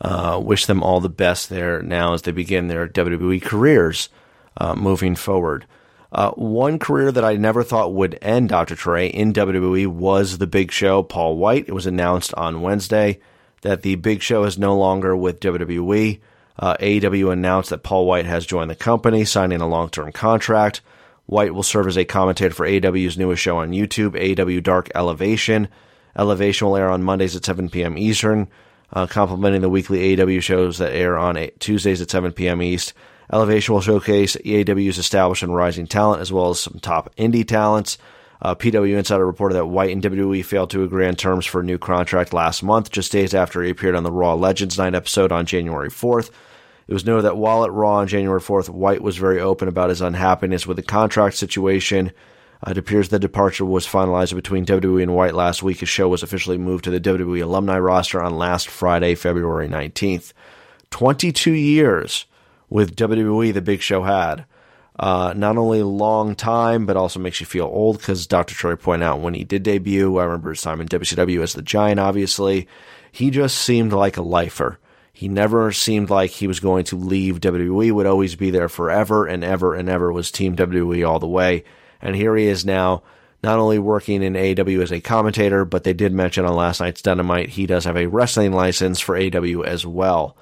Uh, 0.00 0.40
wish 0.42 0.66
them 0.66 0.82
all 0.82 1.00
the 1.00 1.08
best 1.08 1.48
there 1.48 1.80
now 1.80 2.12
as 2.12 2.22
they 2.22 2.32
begin 2.32 2.66
their 2.66 2.88
WWE 2.88 3.40
careers 3.40 4.08
uh, 4.56 4.74
moving 4.74 5.14
forward. 5.14 5.64
Uh, 6.10 6.32
one 6.32 6.78
career 6.78 7.12
that 7.12 7.24
I 7.24 7.36
never 7.36 7.62
thought 7.62 7.94
would 7.94 8.18
end, 8.20 8.48
Dr. 8.48 8.74
Trey, 8.74 9.06
in 9.06 9.32
WWE 9.32 9.86
was 9.86 10.38
the 10.38 10.46
Big 10.48 10.72
Show, 10.72 11.02
Paul 11.04 11.36
Wight. 11.36 11.68
It 11.68 11.72
was 11.72 11.86
announced 11.86 12.34
on 12.34 12.60
Wednesday 12.60 13.20
that 13.62 13.82
the 13.82 13.94
Big 13.94 14.20
Show 14.20 14.44
is 14.44 14.58
no 14.58 14.76
longer 14.76 15.16
with 15.16 15.40
WWE. 15.40 16.20
Uh, 16.58 16.76
AEW 16.80 17.32
announced 17.32 17.70
that 17.70 17.82
Paul 17.82 18.06
Wight 18.06 18.26
has 18.26 18.44
joined 18.44 18.70
the 18.70 18.74
company, 18.74 19.24
signing 19.24 19.60
a 19.60 19.68
long 19.68 19.88
term 19.88 20.12
contract. 20.12 20.82
Wight 21.32 21.54
will 21.54 21.62
serve 21.62 21.86
as 21.86 21.96
a 21.96 22.04
commentator 22.04 22.54
for 22.54 22.66
AEW's 22.66 23.16
newest 23.16 23.42
show 23.42 23.56
on 23.56 23.70
YouTube, 23.70 24.10
AEW 24.10 24.62
Dark 24.62 24.90
Elevation. 24.94 25.66
Elevation 26.16 26.66
will 26.68 26.76
air 26.76 26.90
on 26.90 27.02
Mondays 27.02 27.34
at 27.34 27.44
7 27.44 27.70
p.m. 27.70 27.96
Eastern, 27.96 28.48
uh, 28.92 29.06
complementing 29.06 29.62
the 29.62 29.70
weekly 29.70 30.14
AEW 30.14 30.42
shows 30.42 30.76
that 30.76 30.92
air 30.94 31.16
on 31.16 31.38
a- 31.38 31.50
Tuesdays 31.58 32.02
at 32.02 32.10
7 32.10 32.32
p.m. 32.32 32.60
East. 32.60 32.92
Elevation 33.32 33.72
will 33.72 33.80
showcase 33.80 34.36
AEW's 34.44 34.98
established 34.98 35.42
and 35.42 35.54
rising 35.54 35.86
talent, 35.86 36.20
as 36.20 36.30
well 36.30 36.50
as 36.50 36.60
some 36.60 36.78
top 36.82 37.14
indie 37.16 37.48
talents. 37.48 37.96
Uh, 38.42 38.54
PW 38.54 38.98
Insider 38.98 39.24
reported 39.24 39.54
that 39.54 39.66
Wight 39.66 39.90
and 39.90 40.02
WWE 40.02 40.44
failed 40.44 40.68
to 40.70 40.82
agree 40.82 41.06
on 41.06 41.14
terms 41.14 41.46
for 41.46 41.60
a 41.62 41.64
new 41.64 41.78
contract 41.78 42.34
last 42.34 42.62
month, 42.62 42.90
just 42.90 43.10
days 43.10 43.32
after 43.34 43.62
he 43.62 43.70
appeared 43.70 43.94
on 43.94 44.02
the 44.02 44.12
Raw 44.12 44.34
Legends 44.34 44.76
Night 44.76 44.94
episode 44.94 45.32
on 45.32 45.46
January 45.46 45.88
4th. 45.88 46.30
It 46.88 46.92
was 46.92 47.06
noted 47.06 47.22
that 47.22 47.36
while 47.36 47.64
at 47.64 47.72
Raw 47.72 47.96
on 47.96 48.08
January 48.08 48.40
4th, 48.40 48.68
Wight 48.68 49.02
was 49.02 49.16
very 49.16 49.40
open 49.40 49.68
about 49.68 49.90
his 49.90 50.00
unhappiness 50.00 50.66
with 50.66 50.76
the 50.76 50.82
contract 50.82 51.36
situation. 51.36 52.12
Uh, 52.64 52.72
it 52.72 52.78
appears 52.78 53.08
the 53.08 53.18
departure 53.18 53.64
was 53.64 53.86
finalized 53.86 54.34
between 54.34 54.66
WWE 54.66 55.02
and 55.02 55.14
Wight 55.14 55.34
last 55.34 55.62
week. 55.62 55.78
His 55.78 55.88
show 55.88 56.08
was 56.08 56.22
officially 56.22 56.58
moved 56.58 56.84
to 56.84 56.90
the 56.90 57.00
WWE 57.00 57.42
alumni 57.42 57.78
roster 57.78 58.22
on 58.22 58.36
last 58.36 58.68
Friday, 58.68 59.14
February 59.14 59.68
19th. 59.68 60.32
22 60.90 61.52
years 61.52 62.26
with 62.68 62.96
WWE, 62.96 63.52
the 63.52 63.62
Big 63.62 63.80
Show 63.80 64.02
had. 64.02 64.44
Uh, 64.98 65.32
not 65.34 65.56
only 65.56 65.82
long 65.82 66.34
time, 66.34 66.84
but 66.84 66.96
also 66.96 67.18
makes 67.18 67.40
you 67.40 67.46
feel 67.46 67.64
old 67.64 67.98
because 67.98 68.26
Dr. 68.26 68.54
Trey 68.54 68.76
pointed 68.76 69.06
out 69.06 69.20
when 69.20 69.34
he 69.34 69.42
did 69.42 69.62
debut, 69.62 70.18
I 70.18 70.24
remember 70.24 70.50
his 70.50 70.62
time 70.62 70.80
in 70.80 70.88
WCW 70.88 71.42
as 71.42 71.54
the 71.54 71.62
Giant, 71.62 71.98
obviously. 71.98 72.68
He 73.10 73.30
just 73.30 73.58
seemed 73.58 73.92
like 73.92 74.16
a 74.16 74.22
lifer. 74.22 74.78
He 75.12 75.28
never 75.28 75.72
seemed 75.72 76.10
like 76.10 76.30
he 76.30 76.46
was 76.46 76.60
going 76.60 76.84
to 76.84 76.96
leave 76.96 77.40
WWE, 77.40 77.92
would 77.92 78.06
always 78.06 78.34
be 78.34 78.50
there 78.50 78.68
forever 78.68 79.26
and 79.26 79.44
ever 79.44 79.74
and 79.74 79.88
ever, 79.88 80.10
was 80.12 80.30
Team 80.30 80.56
WWE 80.56 81.06
all 81.06 81.18
the 81.18 81.28
way. 81.28 81.64
And 82.00 82.16
here 82.16 82.34
he 82.34 82.46
is 82.46 82.64
now, 82.64 83.02
not 83.42 83.58
only 83.58 83.78
working 83.78 84.22
in 84.22 84.32
AEW 84.32 84.82
as 84.82 84.90
a 84.90 85.00
commentator, 85.00 85.64
but 85.64 85.84
they 85.84 85.92
did 85.92 86.12
mention 86.12 86.44
on 86.44 86.56
last 86.56 86.80
night's 86.80 87.02
Dynamite 87.02 87.50
he 87.50 87.66
does 87.66 87.84
have 87.84 87.96
a 87.96 88.06
wrestling 88.06 88.52
license 88.52 89.00
for 89.00 89.14
AEW 89.14 89.64
as 89.64 89.86
well. 89.86 90.36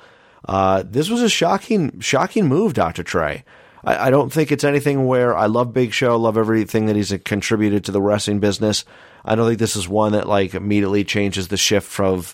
Uh, 0.49 0.85
this 0.87 1.11
was 1.11 1.21
a 1.21 1.29
shocking, 1.29 2.01
shocking 2.01 2.47
move, 2.47 2.73
Dr. 2.73 3.03
Trey. 3.03 3.45
I, 3.85 4.07
I, 4.07 4.11
don't 4.11 4.33
think 4.33 4.51
it's 4.51 4.64
anything 4.64 5.07
where 5.07 5.37
I 5.37 5.47
love 5.47 5.75
Big 5.75 5.93
Show, 5.93 6.16
love 6.16 6.39
everything 6.39 6.87
that 6.87 6.97
he's 6.97 7.14
contributed 7.25 7.85
to 7.85 7.93
the 7.93 8.01
wrestling 8.01 8.41
business. 8.41 8.85
I 9.25 9.35
don't 9.35 9.47
think 9.47 9.59
this 9.59 9.77
is 9.77 9.89
one 9.89 10.12
that 10.12 10.29
like 10.29 10.55
immediately 10.55 11.05
changes 11.05 11.49
the 11.49 11.57
shift 11.57 11.87
from 11.87 12.25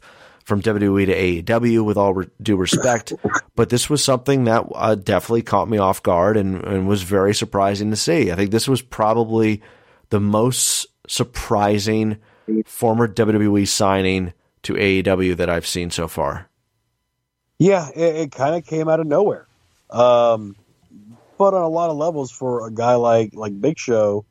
from 0.46 0.62
WWE 0.62 1.06
to 1.06 1.52
AEW 1.60 1.84
with 1.84 1.96
all 1.96 2.14
re- 2.14 2.28
due 2.40 2.56
respect. 2.56 3.12
But 3.56 3.68
this 3.68 3.90
was 3.90 4.02
something 4.02 4.44
that 4.44 4.64
uh, 4.72 4.94
definitely 4.94 5.42
caught 5.42 5.68
me 5.68 5.78
off 5.78 6.04
guard 6.04 6.36
and, 6.36 6.62
and 6.62 6.86
was 6.86 7.02
very 7.02 7.34
surprising 7.34 7.90
to 7.90 7.96
see. 7.96 8.30
I 8.30 8.36
think 8.36 8.52
this 8.52 8.68
was 8.68 8.80
probably 8.80 9.60
the 10.10 10.20
most 10.20 10.86
surprising 11.08 12.18
former 12.64 13.08
WWE 13.08 13.66
signing 13.66 14.34
to 14.62 14.74
AEW 14.74 15.36
that 15.36 15.50
I've 15.50 15.66
seen 15.66 15.90
so 15.90 16.06
far. 16.06 16.48
Yeah, 17.58 17.88
it, 17.88 18.16
it 18.16 18.32
kind 18.32 18.54
of 18.54 18.64
came 18.64 18.88
out 18.88 19.00
of 19.00 19.08
nowhere. 19.08 19.48
Um, 19.90 20.54
but 21.38 21.54
on 21.54 21.62
a 21.62 21.68
lot 21.68 21.90
of 21.90 21.96
levels, 21.96 22.30
for 22.30 22.68
a 22.68 22.70
guy 22.70 22.94
like 22.94 23.34
like 23.34 23.60
Big 23.60 23.78
Show, 23.78 24.26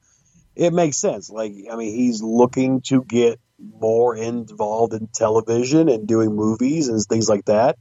it 0.55 0.71
makes 0.71 0.95
sense. 0.95 1.29
Like, 1.29 1.53
I 1.69 1.75
mean, 1.75 1.93
he's 1.93 2.21
looking 2.21 2.79
to 2.83 3.03
get 3.03 3.39
more 3.79 4.15
involved 4.15 4.93
in 4.93 5.07
television 5.13 5.89
and 5.89 6.07
doing 6.07 6.35
movies 6.35 6.87
and 6.87 7.01
things 7.01 7.29
like 7.29 7.45
that. 7.45 7.77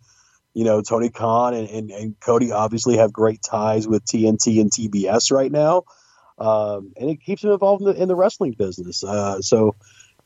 You 0.53 0.64
know, 0.64 0.82
Tony 0.82 1.11
Khan 1.11 1.55
and, 1.55 1.68
and, 1.68 1.91
and 1.91 2.20
Cody 2.20 2.53
obviously 2.53 2.99
have 2.99 3.12
great 3.12 3.43
ties 3.43 3.89
with 3.89 4.05
TNT 4.05 4.61
and 4.61 4.70
TBS 4.70 5.32
right 5.32 5.51
now. 5.51 5.82
Um, 6.39 6.93
and 6.97 7.11
it 7.11 7.20
keeps 7.20 7.43
him 7.43 7.51
involved 7.51 7.82
in 7.82 7.89
the, 7.89 8.03
in 8.03 8.09
the 8.09 8.16
wrestling 8.16 8.53
business. 8.53 9.05
Uh, 9.05 9.41
so 9.41 9.74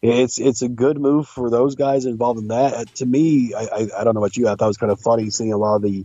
it's 0.01 0.39
it's 0.39 0.63
a 0.63 0.69
good 0.69 0.99
move 0.99 1.27
for 1.27 1.51
those 1.51 1.75
guys 1.75 2.05
involved 2.05 2.41
in 2.41 2.49
that. 2.49 2.75
Uh, 2.75 2.85
to 2.97 3.07
me, 3.07 3.53
I, 3.55 3.63
I, 3.65 3.89
I 3.99 4.05
don't 4.05 4.15
know 4.15 4.21
about 4.21 4.37
you, 4.37 4.47
I 4.47 4.55
thought 4.55 4.67
it 4.67 4.69
was 4.69 4.77
kind 4.77 4.93
of 4.93 5.01
funny 5.01 5.31
seeing 5.31 5.53
a 5.53 5.57
lot 5.59 5.77
of 5.77 5.83
the 5.83 6.05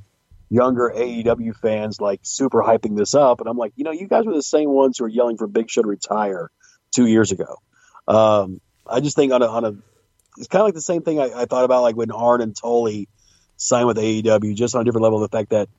younger 0.49 0.91
AEW 0.95 1.55
fans 1.55 2.01
like 2.01 2.19
super 2.23 2.61
hyping 2.61 2.97
this 2.97 3.13
up, 3.13 3.39
and 3.39 3.47
I'm 3.47 3.57
like, 3.57 3.73
you 3.75 3.83
know, 3.83 3.91
you 3.91 4.07
guys 4.07 4.25
were 4.25 4.33
the 4.33 4.43
same 4.43 4.69
ones 4.69 4.97
who 4.97 5.05
were 5.05 5.09
yelling 5.09 5.37
for 5.37 5.47
Big 5.47 5.69
Show 5.69 5.83
to 5.83 5.87
retire 5.87 6.49
two 6.91 7.05
years 7.05 7.31
ago. 7.31 7.57
Um, 8.07 8.61
I 8.87 8.99
just 8.99 9.15
think 9.15 9.31
on 9.31 9.41
a, 9.41 9.47
on 9.47 9.65
a 9.65 9.75
it's 10.37 10.47
kind 10.47 10.61
of 10.61 10.67
like 10.67 10.73
the 10.73 10.81
same 10.81 11.03
thing 11.03 11.19
I, 11.19 11.31
I 11.41 11.45
thought 11.45 11.65
about 11.65 11.83
like 11.83 11.95
when 11.95 12.11
Arn 12.11 12.41
and 12.41 12.55
Tully 12.55 13.07
signed 13.57 13.87
with 13.87 13.97
AEW, 13.97 14.55
just 14.55 14.75
on 14.75 14.81
a 14.81 14.83
different 14.83 15.03
level. 15.03 15.19
The 15.19 15.29
fact 15.29 15.51
that 15.51 15.69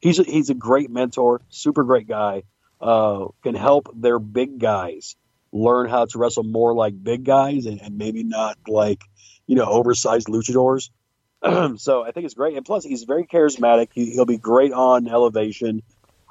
he's 0.00 0.18
a, 0.18 0.24
he's 0.24 0.50
a 0.50 0.54
great 0.54 0.90
mentor, 0.90 1.40
super 1.48 1.84
great 1.84 2.06
guy, 2.06 2.42
uh, 2.80 3.26
can 3.42 3.54
help 3.54 3.88
their 3.94 4.18
big 4.18 4.58
guys 4.58 5.16
learn 5.52 5.88
how 5.88 6.04
to 6.04 6.18
wrestle 6.18 6.42
more 6.42 6.74
like 6.74 7.02
big 7.02 7.24
guys 7.24 7.66
and, 7.66 7.80
and 7.80 7.96
maybe 7.96 8.22
not 8.22 8.58
like 8.66 9.00
you 9.46 9.56
know 9.56 9.64
oversized 9.64 10.28
luchadors. 10.28 10.90
so 11.78 12.04
I 12.04 12.10
think 12.10 12.26
it's 12.26 12.34
great, 12.34 12.56
and 12.56 12.66
plus 12.66 12.84
he's 12.84 13.04
very 13.04 13.24
charismatic. 13.24 13.88
He, 13.92 14.14
will 14.16 14.26
be 14.26 14.38
great 14.38 14.72
on 14.72 15.08
elevation. 15.08 15.82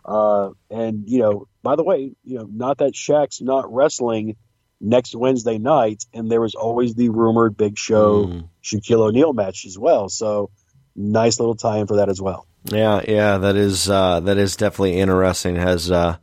Uh, 0.05 0.51
and 0.69 1.03
you 1.07 1.19
know, 1.19 1.47
by 1.63 1.75
the 1.75 1.83
way, 1.83 2.13
you 2.23 2.37
know, 2.37 2.47
not 2.49 2.77
that 2.77 2.93
Shaq's 2.93 3.41
not 3.41 3.73
wrestling 3.73 4.37
next 4.79 5.15
Wednesday 5.15 5.57
night, 5.57 6.05
and 6.13 6.29
there 6.31 6.41
was 6.41 6.55
always 6.55 6.95
the 6.95 7.09
rumored 7.09 7.57
Big 7.57 7.77
Show 7.77 8.25
mm. 8.25 8.49
Shaquille 8.63 9.07
O'Neal 9.07 9.33
match 9.33 9.65
as 9.65 9.77
well. 9.77 10.09
So 10.09 10.51
nice 10.95 11.39
little 11.39 11.55
tie-in 11.55 11.87
for 11.87 11.97
that 11.97 12.09
as 12.09 12.21
well. 12.21 12.47
Yeah, 12.65 13.01
yeah, 13.07 13.37
that 13.37 13.55
is 13.55 13.89
uh, 13.89 14.19
that 14.21 14.37
is 14.37 14.55
definitely 14.55 14.99
interesting. 14.99 15.57
As 15.57 15.89
uh, 15.89 16.17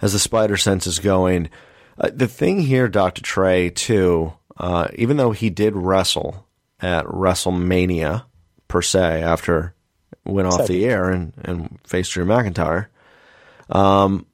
as 0.00 0.12
the 0.12 0.18
spider 0.18 0.56
sense 0.56 0.86
is 0.86 0.98
going, 0.98 1.50
uh, 1.98 2.10
the 2.12 2.28
thing 2.28 2.60
here, 2.60 2.88
Doctor 2.88 3.22
Trey, 3.22 3.70
too. 3.70 4.32
Uh, 4.56 4.86
even 4.94 5.16
though 5.16 5.32
he 5.32 5.50
did 5.50 5.74
wrestle 5.74 6.46
at 6.80 7.06
WrestleMania 7.06 8.24
per 8.68 8.82
se 8.82 9.22
after 9.22 9.74
went 10.24 10.46
off 10.46 10.68
the 10.68 10.84
air 10.84 11.10
and, 11.10 11.32
and 11.44 11.78
faced 11.84 12.12
Drew 12.12 12.24
McIntyre, 12.24 12.86
um, 13.68 14.26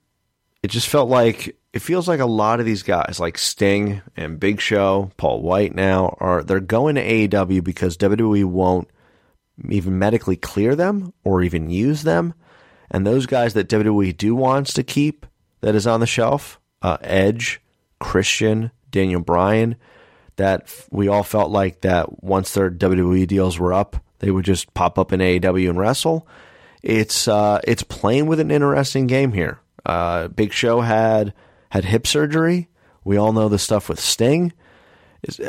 it 0.63 0.71
just 0.71 0.89
felt 0.89 1.09
like 1.09 1.57
it 1.73 1.81
feels 1.81 2.09
like 2.09 2.21
a 2.21 2.27
lot 2.27 2.59
of 2.59 2.67
these 2.67 2.83
guys, 2.83 3.19
like 3.21 3.39
Sting 3.39 4.03
and 4.17 4.41
Big 4.41 4.61
Show, 4.61 5.13
Paul 5.17 5.43
Wight 5.43 5.75
now, 5.75 6.17
are 6.19 6.43
they're 6.43 6.61
going 6.61 6.97
to 6.97 7.05
AEW 7.05 7.63
because 7.63 7.97
WWE 7.97 8.45
won't 8.45 8.89
even 9.69 9.99
medically 9.99 10.37
clear 10.37 10.75
them 10.75 11.13
or 11.23 11.43
even 11.43 11.71
use 11.71 12.03
them. 12.03 12.35
And 12.91 13.07
those 13.07 13.27
guys 13.27 13.55
that 13.55 13.69
WWE 13.69 14.17
do 14.17 14.35
wants 14.35 14.73
to 14.75 14.83
keep 14.83 15.27
that 15.61 15.75
is 15.77 15.87
on 15.87 16.01
the 16.01 16.07
shelf, 16.07 16.59
uh, 16.83 16.97
Edge, 17.03 17.61
Christian, 18.01 18.73
Daniel 18.91 19.21
Bryan, 19.21 19.77
that 20.37 20.75
we 20.91 21.07
all 21.07 21.23
felt 21.23 21.51
like 21.51 21.83
that 21.83 22.25
once 22.25 22.53
their 22.53 22.71
WWE 22.71 23.27
deals 23.29 23.59
were 23.59 23.73
up, 23.73 23.97
they 24.19 24.31
would 24.31 24.45
just 24.45 24.73
pop 24.75 24.99
up 24.99 25.13
in 25.13 25.21
AEW 25.21 25.69
and 25.69 25.79
wrestle. 25.79 26.27
It's 26.83 27.29
uh, 27.29 27.61
it's 27.65 27.83
playing 27.83 28.27
with 28.27 28.41
an 28.41 28.51
interesting 28.51 29.07
game 29.07 29.33
here. 29.33 29.61
Uh, 29.85 30.29
Big 30.29 30.53
Show 30.53 30.81
had 30.81 31.35
had 31.71 31.85
hip 31.85 32.07
surgery. 32.07 32.69
We 33.05 33.17
all 33.17 33.33
know 33.33 33.49
the 33.49 33.59
stuff 33.59 33.89
with 33.89 33.99
Sting. 33.99 34.53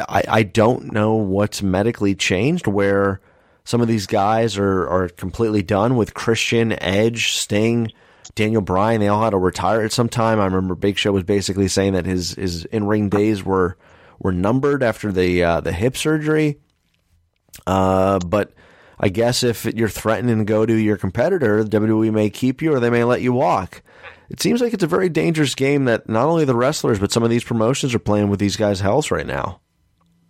I, 0.09 0.23
I 0.27 0.43
don't 0.43 0.91
know 0.91 1.15
what's 1.15 1.61
medically 1.61 2.15
changed 2.15 2.67
where 2.67 3.21
some 3.63 3.81
of 3.81 3.87
these 3.87 4.07
guys 4.07 4.57
are, 4.57 4.87
are 4.87 5.09
completely 5.09 5.61
done 5.61 5.95
with 5.95 6.13
Christian, 6.13 6.73
Edge, 6.81 7.33
Sting, 7.33 7.91
Daniel 8.35 8.61
Bryan. 8.61 8.99
They 8.99 9.07
all 9.07 9.23
had 9.23 9.31
to 9.31 9.37
retire 9.37 9.81
at 9.81 9.91
some 9.91 10.09
time. 10.09 10.39
I 10.39 10.45
remember 10.45 10.75
Big 10.75 10.97
Show 10.97 11.11
was 11.11 11.23
basically 11.23 11.67
saying 11.67 11.93
that 11.93 12.05
his, 12.05 12.33
his 12.33 12.65
in 12.65 12.85
ring 12.85 13.09
days 13.09 13.43
were 13.43 13.77
were 14.19 14.31
numbered 14.31 14.83
after 14.83 15.11
the 15.11 15.43
uh, 15.43 15.61
the 15.61 15.71
hip 15.71 15.97
surgery. 15.97 16.59
Uh, 17.65 18.19
but 18.19 18.53
I 18.99 19.09
guess 19.09 19.43
if 19.43 19.65
you're 19.65 19.89
threatening 19.89 20.37
to 20.39 20.43
go 20.43 20.65
to 20.65 20.73
your 20.73 20.97
competitor, 20.97 21.63
WWE 21.63 22.11
may 22.11 22.29
keep 22.29 22.61
you 22.61 22.73
or 22.73 22.79
they 22.79 22.89
may 22.89 23.03
let 23.03 23.21
you 23.21 23.33
walk 23.33 23.81
it 24.31 24.41
seems 24.41 24.61
like 24.61 24.73
it's 24.73 24.83
a 24.83 24.87
very 24.87 25.09
dangerous 25.09 25.55
game 25.55 25.85
that 25.85 26.07
not 26.07 26.27
only 26.27 26.45
the 26.45 26.55
wrestlers 26.55 26.99
but 26.99 27.11
some 27.11 27.21
of 27.21 27.29
these 27.29 27.43
promotions 27.43 27.93
are 27.93 27.99
playing 27.99 28.29
with 28.29 28.39
these 28.39 28.55
guys' 28.55 28.79
health 28.79 29.11
right 29.11 29.27
now. 29.27 29.59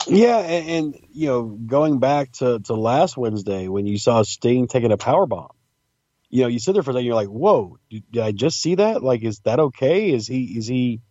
Yeah, 0.07 0.39
and, 0.39 0.69
and, 0.69 1.05
you 1.13 1.27
know, 1.27 1.43
going 1.43 1.99
back 1.99 2.31
to, 2.33 2.59
to 2.61 2.73
last 2.73 3.15
Wednesday 3.15 3.67
when 3.67 3.85
you 3.85 3.99
saw 3.99 4.23
Sting 4.23 4.67
taking 4.67 4.91
a 4.91 4.97
power 4.97 5.27
bomb, 5.27 5.51
you 6.29 6.41
know, 6.41 6.47
you 6.47 6.57
sit 6.57 6.73
there 6.73 6.81
for 6.81 6.89
a 6.89 6.93
second, 6.93 7.05
you're 7.05 7.13
like, 7.13 7.27
"Whoa, 7.27 7.77
did, 7.89 8.03
did 8.09 8.23
I 8.23 8.31
just 8.31 8.59
see 8.59 8.75
that? 8.75 9.03
Like, 9.03 9.21
is 9.21 9.39
that 9.41 9.59
okay? 9.59 10.11
Is 10.11 10.25
he 10.25 10.57
is 10.57 10.65
he 10.65 11.01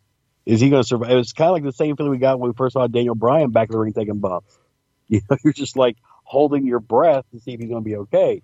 is 0.46 0.60
he 0.60 0.70
going 0.70 0.82
to 0.82 0.88
survive?" 0.88 1.10
It 1.10 1.14
was 1.14 1.34
kind 1.34 1.50
of 1.50 1.52
like 1.52 1.62
the 1.62 1.72
same 1.72 1.94
feeling 1.94 2.10
we 2.10 2.18
got 2.18 2.40
when 2.40 2.50
we 2.50 2.54
first 2.56 2.72
saw 2.72 2.86
Daniel 2.86 3.14
Bryan 3.14 3.50
back 3.50 3.68
in 3.68 3.72
the 3.72 3.78
ring 3.78 3.92
taking 3.92 4.18
bumps. 4.18 4.56
You 5.12 5.20
know, 5.28 5.36
you're 5.42 5.52
just 5.52 5.76
like 5.76 5.96
holding 6.22 6.64
your 6.68 6.78
breath 6.78 7.24
to 7.32 7.40
see 7.40 7.52
if 7.52 7.58
he's 7.58 7.68
going 7.68 7.82
to 7.82 7.84
be 7.84 7.96
okay. 7.96 8.42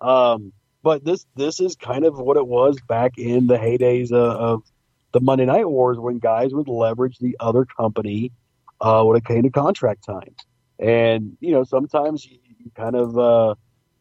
Um, 0.00 0.54
but 0.86 1.04
this 1.04 1.26
this 1.34 1.58
is 1.58 1.74
kind 1.74 2.04
of 2.04 2.16
what 2.16 2.36
it 2.36 2.46
was 2.46 2.78
back 2.86 3.18
in 3.18 3.48
the 3.48 3.56
heydays 3.56 4.12
of, 4.12 4.36
of 4.36 4.62
the 5.10 5.18
Monday 5.18 5.44
Night 5.44 5.68
Wars 5.68 5.98
when 5.98 6.20
guys 6.20 6.54
would 6.54 6.68
leverage 6.68 7.18
the 7.18 7.36
other 7.40 7.64
company 7.64 8.30
uh, 8.80 9.02
when 9.02 9.16
it 9.16 9.24
came 9.24 9.42
to 9.42 9.50
contract 9.50 10.04
time. 10.04 10.36
And 10.78 11.36
you 11.40 11.50
know, 11.50 11.64
sometimes 11.64 12.24
you, 12.24 12.38
you 12.60 12.70
kind 12.76 12.94
of 12.94 13.18
uh, 13.18 13.56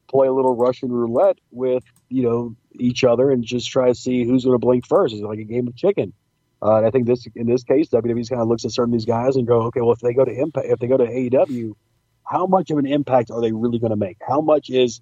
play 0.08 0.28
a 0.28 0.32
little 0.32 0.56
Russian 0.56 0.92
roulette 0.92 1.40
with 1.50 1.84
you 2.10 2.22
know 2.22 2.56
each 2.74 3.04
other 3.04 3.32
and 3.32 3.44
just 3.44 3.68
try 3.72 3.88
to 3.88 3.96
see 3.96 4.24
who's 4.24 4.44
going 4.46 4.54
to 4.54 4.60
blink 4.60 4.86
first. 4.86 5.16
It's 5.16 5.24
like 5.24 5.40
a 5.40 5.44
game 5.44 5.68
of 5.68 5.76
chicken. 5.76 6.14
Uh, 6.62 6.76
and 6.76 6.86
I 6.86 6.92
think 6.92 7.08
this 7.08 7.26
in 7.36 7.48
this 7.48 7.64
case, 7.64 7.90
WWE 7.90 8.30
kind 8.30 8.44
of 8.44 8.48
looks 8.48 8.64
at 8.64 8.74
certain 8.74 8.94
of 8.94 9.00
these 9.00 9.06
guys 9.06 9.38
and 9.38 9.48
go, 9.48 9.64
okay, 9.64 9.82
well, 9.82 9.94
if 9.94 10.02
they 10.02 10.14
go 10.14 10.24
to 10.24 10.32
Impact, 10.32 10.68
if 10.70 10.78
they 10.78 10.86
go 10.86 10.98
to 10.98 11.06
AEW, 11.08 11.74
how 12.24 12.46
much 12.46 12.70
of 12.70 12.78
an 12.78 12.86
impact 12.86 13.32
are 13.32 13.42
they 13.42 13.52
really 13.52 13.80
going 13.80 13.90
to 13.90 13.96
make? 13.96 14.18
How 14.22 14.42
much 14.42 14.70
is 14.70 15.02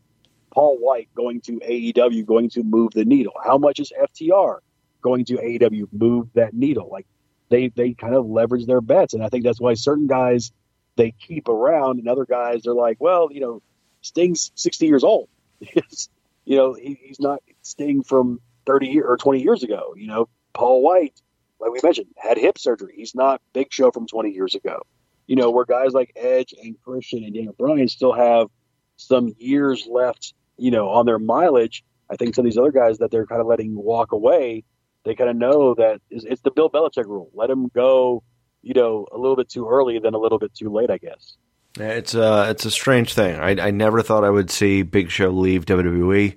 Paul 0.53 0.77
Wight 0.79 1.09
going 1.15 1.41
to 1.41 1.53
AEW 1.53 2.25
going 2.25 2.49
to 2.51 2.63
move 2.63 2.91
the 2.93 3.05
needle? 3.05 3.33
How 3.43 3.57
much 3.57 3.79
is 3.79 3.91
FTR 3.91 4.59
going 5.01 5.25
to 5.25 5.33
AEW 5.35 5.87
move 5.91 6.27
that 6.35 6.53
needle? 6.53 6.89
Like 6.91 7.07
they 7.49 7.69
they 7.69 7.93
kind 7.93 8.15
of 8.15 8.25
leverage 8.25 8.65
their 8.65 8.81
bets, 8.81 9.13
and 9.13 9.23
I 9.23 9.29
think 9.29 9.43
that's 9.43 9.59
why 9.59 9.73
certain 9.73 10.07
guys 10.07 10.51
they 10.95 11.11
keep 11.11 11.47
around, 11.49 11.99
and 11.99 12.07
other 12.07 12.25
guys 12.25 12.61
they're 12.63 12.73
like, 12.73 12.97
well, 12.99 13.29
you 13.31 13.41
know, 13.41 13.61
Sting's 14.01 14.51
sixty 14.55 14.85
years 14.85 15.03
old. 15.03 15.27
you 15.59 16.57
know, 16.57 16.73
he, 16.73 16.99
he's 17.01 17.19
not 17.19 17.41
Sting 17.63 18.03
from 18.03 18.39
thirty 18.65 18.87
year, 18.87 19.05
or 19.05 19.17
twenty 19.17 19.41
years 19.41 19.63
ago. 19.63 19.93
You 19.97 20.07
know, 20.07 20.29
Paul 20.53 20.83
Wight, 20.83 21.19
like 21.59 21.71
we 21.71 21.79
mentioned, 21.83 22.07
had 22.15 22.37
hip 22.37 22.59
surgery. 22.59 22.93
He's 22.95 23.15
not 23.15 23.41
Big 23.53 23.73
Show 23.73 23.91
from 23.91 24.07
twenty 24.07 24.31
years 24.31 24.53
ago. 24.53 24.83
You 25.25 25.35
know, 25.35 25.49
where 25.51 25.65
guys 25.65 25.93
like 25.93 26.11
Edge 26.15 26.53
and 26.61 26.75
Christian 26.83 27.23
and 27.23 27.33
Daniel 27.33 27.55
Bryan 27.57 27.87
still 27.87 28.13
have 28.13 28.49
some 28.97 29.33
years 29.37 29.87
left 29.89 30.33
you 30.57 30.71
know, 30.71 30.89
on 30.89 31.05
their 31.05 31.19
mileage, 31.19 31.83
I 32.09 32.15
think 32.15 32.35
some 32.35 32.45
of 32.45 32.51
these 32.51 32.57
other 32.57 32.71
guys 32.71 32.97
that 32.99 33.11
they're 33.11 33.25
kind 33.25 33.41
of 33.41 33.47
letting 33.47 33.75
walk 33.75 34.11
away, 34.11 34.63
they 35.03 35.15
kind 35.15 35.29
of 35.29 35.35
know 35.35 35.73
that 35.75 36.01
it's, 36.09 36.25
it's 36.25 36.41
the 36.41 36.51
Bill 36.51 36.69
Belichick 36.69 37.05
rule. 37.05 37.29
Let 37.33 37.49
them 37.49 37.69
go, 37.73 38.23
you 38.61 38.73
know, 38.73 39.07
a 39.11 39.17
little 39.17 39.35
bit 39.35 39.49
too 39.49 39.67
early 39.67 39.99
than 39.99 40.13
a 40.13 40.19
little 40.19 40.39
bit 40.39 40.53
too 40.53 40.69
late, 40.69 40.89
I 40.89 40.97
guess. 40.97 41.37
It's 41.79 42.13
a 42.13 42.51
it's 42.51 42.65
a 42.65 42.71
strange 42.71 43.15
thing. 43.15 43.39
I 43.39 43.67
I 43.67 43.71
never 43.71 44.03
thought 44.03 44.23
I 44.23 44.29
would 44.29 44.51
see 44.51 44.83
Big 44.83 45.09
Show 45.09 45.29
leave 45.29 45.65
WWE. 45.65 46.35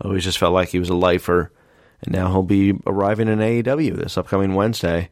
I 0.00 0.06
always 0.06 0.22
just 0.22 0.38
felt 0.38 0.54
like 0.54 0.68
he 0.68 0.78
was 0.78 0.90
a 0.90 0.94
lifer, 0.94 1.50
and 2.02 2.14
now 2.14 2.30
he'll 2.30 2.44
be 2.44 2.78
arriving 2.86 3.26
in 3.26 3.40
AEW 3.40 3.96
this 3.96 4.16
upcoming 4.16 4.54
Wednesday 4.54 5.10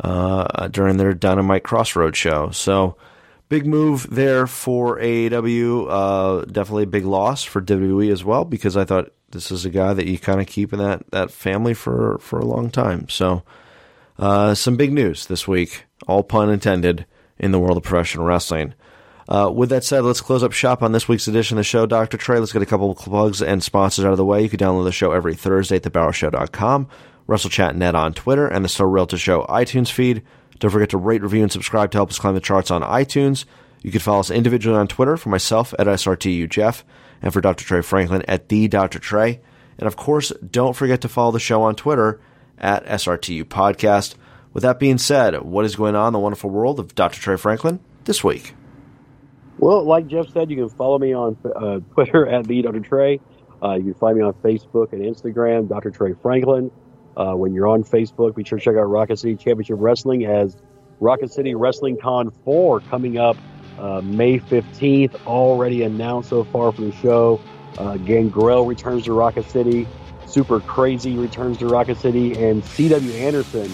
uh, 0.00 0.68
during 0.68 0.96
their 0.96 1.12
Dynamite 1.12 1.62
Crossroads 1.62 2.16
show. 2.16 2.50
So 2.50 2.96
big 3.52 3.66
move 3.66 4.06
there 4.08 4.46
for 4.46 4.98
AEW. 4.98 5.86
Uh, 5.90 6.44
definitely 6.46 6.84
a 6.84 6.86
big 6.86 7.04
loss 7.04 7.44
for 7.44 7.60
WWE 7.60 8.10
as 8.10 8.24
well 8.24 8.46
because 8.46 8.78
I 8.78 8.86
thought 8.86 9.12
this 9.30 9.50
is 9.50 9.66
a 9.66 9.70
guy 9.70 9.92
that 9.92 10.06
you 10.06 10.18
kind 10.18 10.40
of 10.40 10.46
keep 10.46 10.72
in 10.72 10.78
that 10.78 11.10
that 11.10 11.30
family 11.30 11.74
for 11.74 12.16
for 12.20 12.38
a 12.38 12.46
long 12.46 12.70
time. 12.70 13.10
So 13.10 13.42
uh, 14.18 14.54
some 14.54 14.78
big 14.78 14.90
news 14.90 15.26
this 15.26 15.46
week, 15.46 15.84
all 16.06 16.22
pun 16.22 16.48
intended, 16.48 17.04
in 17.38 17.52
the 17.52 17.58
world 17.58 17.76
of 17.76 17.82
professional 17.82 18.24
wrestling. 18.24 18.72
Uh, 19.28 19.52
with 19.54 19.68
that 19.68 19.84
said, 19.84 20.00
let's 20.00 20.22
close 20.22 20.42
up 20.42 20.52
shop 20.52 20.82
on 20.82 20.92
this 20.92 21.06
week's 21.06 21.28
edition 21.28 21.58
of 21.58 21.60
the 21.60 21.64
show. 21.64 21.84
Dr. 21.84 22.16
Trey, 22.16 22.38
let's 22.38 22.54
get 22.54 22.62
a 22.62 22.66
couple 22.66 22.90
of 22.90 22.96
plugs 22.96 23.42
and 23.42 23.62
sponsors 23.62 24.06
out 24.06 24.12
of 24.12 24.16
the 24.16 24.24
way. 24.24 24.42
You 24.42 24.48
can 24.48 24.60
download 24.60 24.84
the 24.84 24.92
show 24.92 25.12
every 25.12 25.34
Thursday 25.34 25.76
at 25.76 25.82
thebarrowshow.com, 25.82 26.88
WrestleChatNet 27.28 27.94
on 27.94 28.14
Twitter, 28.14 28.48
and 28.48 28.64
the 28.64 28.70
So 28.70 28.84
Real 28.84 29.06
to 29.08 29.18
Show 29.18 29.44
iTunes 29.44 29.90
feed. 29.90 30.22
Don't 30.62 30.70
forget 30.70 30.90
to 30.90 30.96
rate, 30.96 31.22
review, 31.22 31.42
and 31.42 31.50
subscribe 31.50 31.90
to 31.90 31.98
help 31.98 32.10
us 32.10 32.20
climb 32.20 32.34
the 32.34 32.40
charts 32.40 32.70
on 32.70 32.82
iTunes. 32.82 33.46
You 33.80 33.90
can 33.90 33.98
follow 33.98 34.20
us 34.20 34.30
individually 34.30 34.78
on 34.78 34.86
Twitter 34.86 35.16
for 35.16 35.28
myself 35.28 35.74
at 35.76 35.88
SRTU 35.88 36.48
Jeff 36.48 36.84
and 37.20 37.32
for 37.32 37.40
Dr. 37.40 37.64
Trey 37.64 37.82
Franklin 37.82 38.22
at 38.28 38.48
the 38.48 38.68
Dr. 38.68 39.00
Trey. 39.00 39.40
And 39.76 39.88
of 39.88 39.96
course, 39.96 40.30
don't 40.48 40.76
forget 40.76 41.00
to 41.00 41.08
follow 41.08 41.32
the 41.32 41.40
show 41.40 41.64
on 41.64 41.74
Twitter 41.74 42.20
at 42.58 42.86
SRTU 42.86 43.42
Podcast. 43.46 44.14
With 44.52 44.62
that 44.62 44.78
being 44.78 44.98
said, 44.98 45.42
what 45.42 45.64
is 45.64 45.74
going 45.74 45.96
on 45.96 46.06
in 46.06 46.12
the 46.12 46.20
wonderful 46.20 46.48
world 46.48 46.78
of 46.78 46.94
Dr. 46.94 47.20
Trey 47.20 47.36
Franklin 47.36 47.80
this 48.04 48.22
week? 48.22 48.54
Well, 49.58 49.82
like 49.82 50.06
Jeff 50.06 50.28
said, 50.28 50.48
you 50.48 50.56
can 50.56 50.68
follow 50.68 51.00
me 51.00 51.12
on 51.12 51.36
uh, 51.44 51.80
Twitter 51.94 52.28
at 52.28 52.46
the 52.46 52.62
Dr. 52.62 52.78
Trey. 52.78 53.18
Uh, 53.60 53.74
you 53.74 53.82
can 53.82 53.94
find 53.94 54.16
me 54.16 54.22
on 54.22 54.34
Facebook 54.34 54.92
and 54.92 55.02
Instagram, 55.02 55.68
Dr. 55.68 55.90
Trey 55.90 56.12
Franklin. 56.22 56.70
Uh, 57.16 57.34
when 57.34 57.52
you're 57.52 57.68
on 57.68 57.84
Facebook, 57.84 58.34
be 58.34 58.44
sure 58.44 58.58
to 58.58 58.64
check 58.64 58.76
out 58.76 58.82
Rocket 58.82 59.18
City 59.18 59.36
Championship 59.36 59.76
Wrestling 59.78 60.24
as 60.24 60.56
Rocket 61.00 61.30
City 61.30 61.54
Wrestling 61.54 61.98
Con 61.98 62.30
4 62.44 62.80
coming 62.80 63.18
up 63.18 63.36
uh, 63.78 64.00
May 64.02 64.38
15th. 64.38 65.26
Already 65.26 65.82
announced 65.82 66.30
so 66.30 66.44
far 66.44 66.72
for 66.72 66.82
the 66.82 66.92
show. 66.92 67.40
Uh, 67.78 67.96
Gangrel 67.98 68.66
returns 68.66 69.04
to 69.04 69.12
Rocket 69.12 69.48
City. 69.48 69.86
Super 70.26 70.60
Crazy 70.60 71.16
returns 71.16 71.58
to 71.58 71.66
Rocket 71.66 71.98
City. 71.98 72.42
And 72.42 72.64
C.W. 72.64 73.12
Anderson 73.12 73.70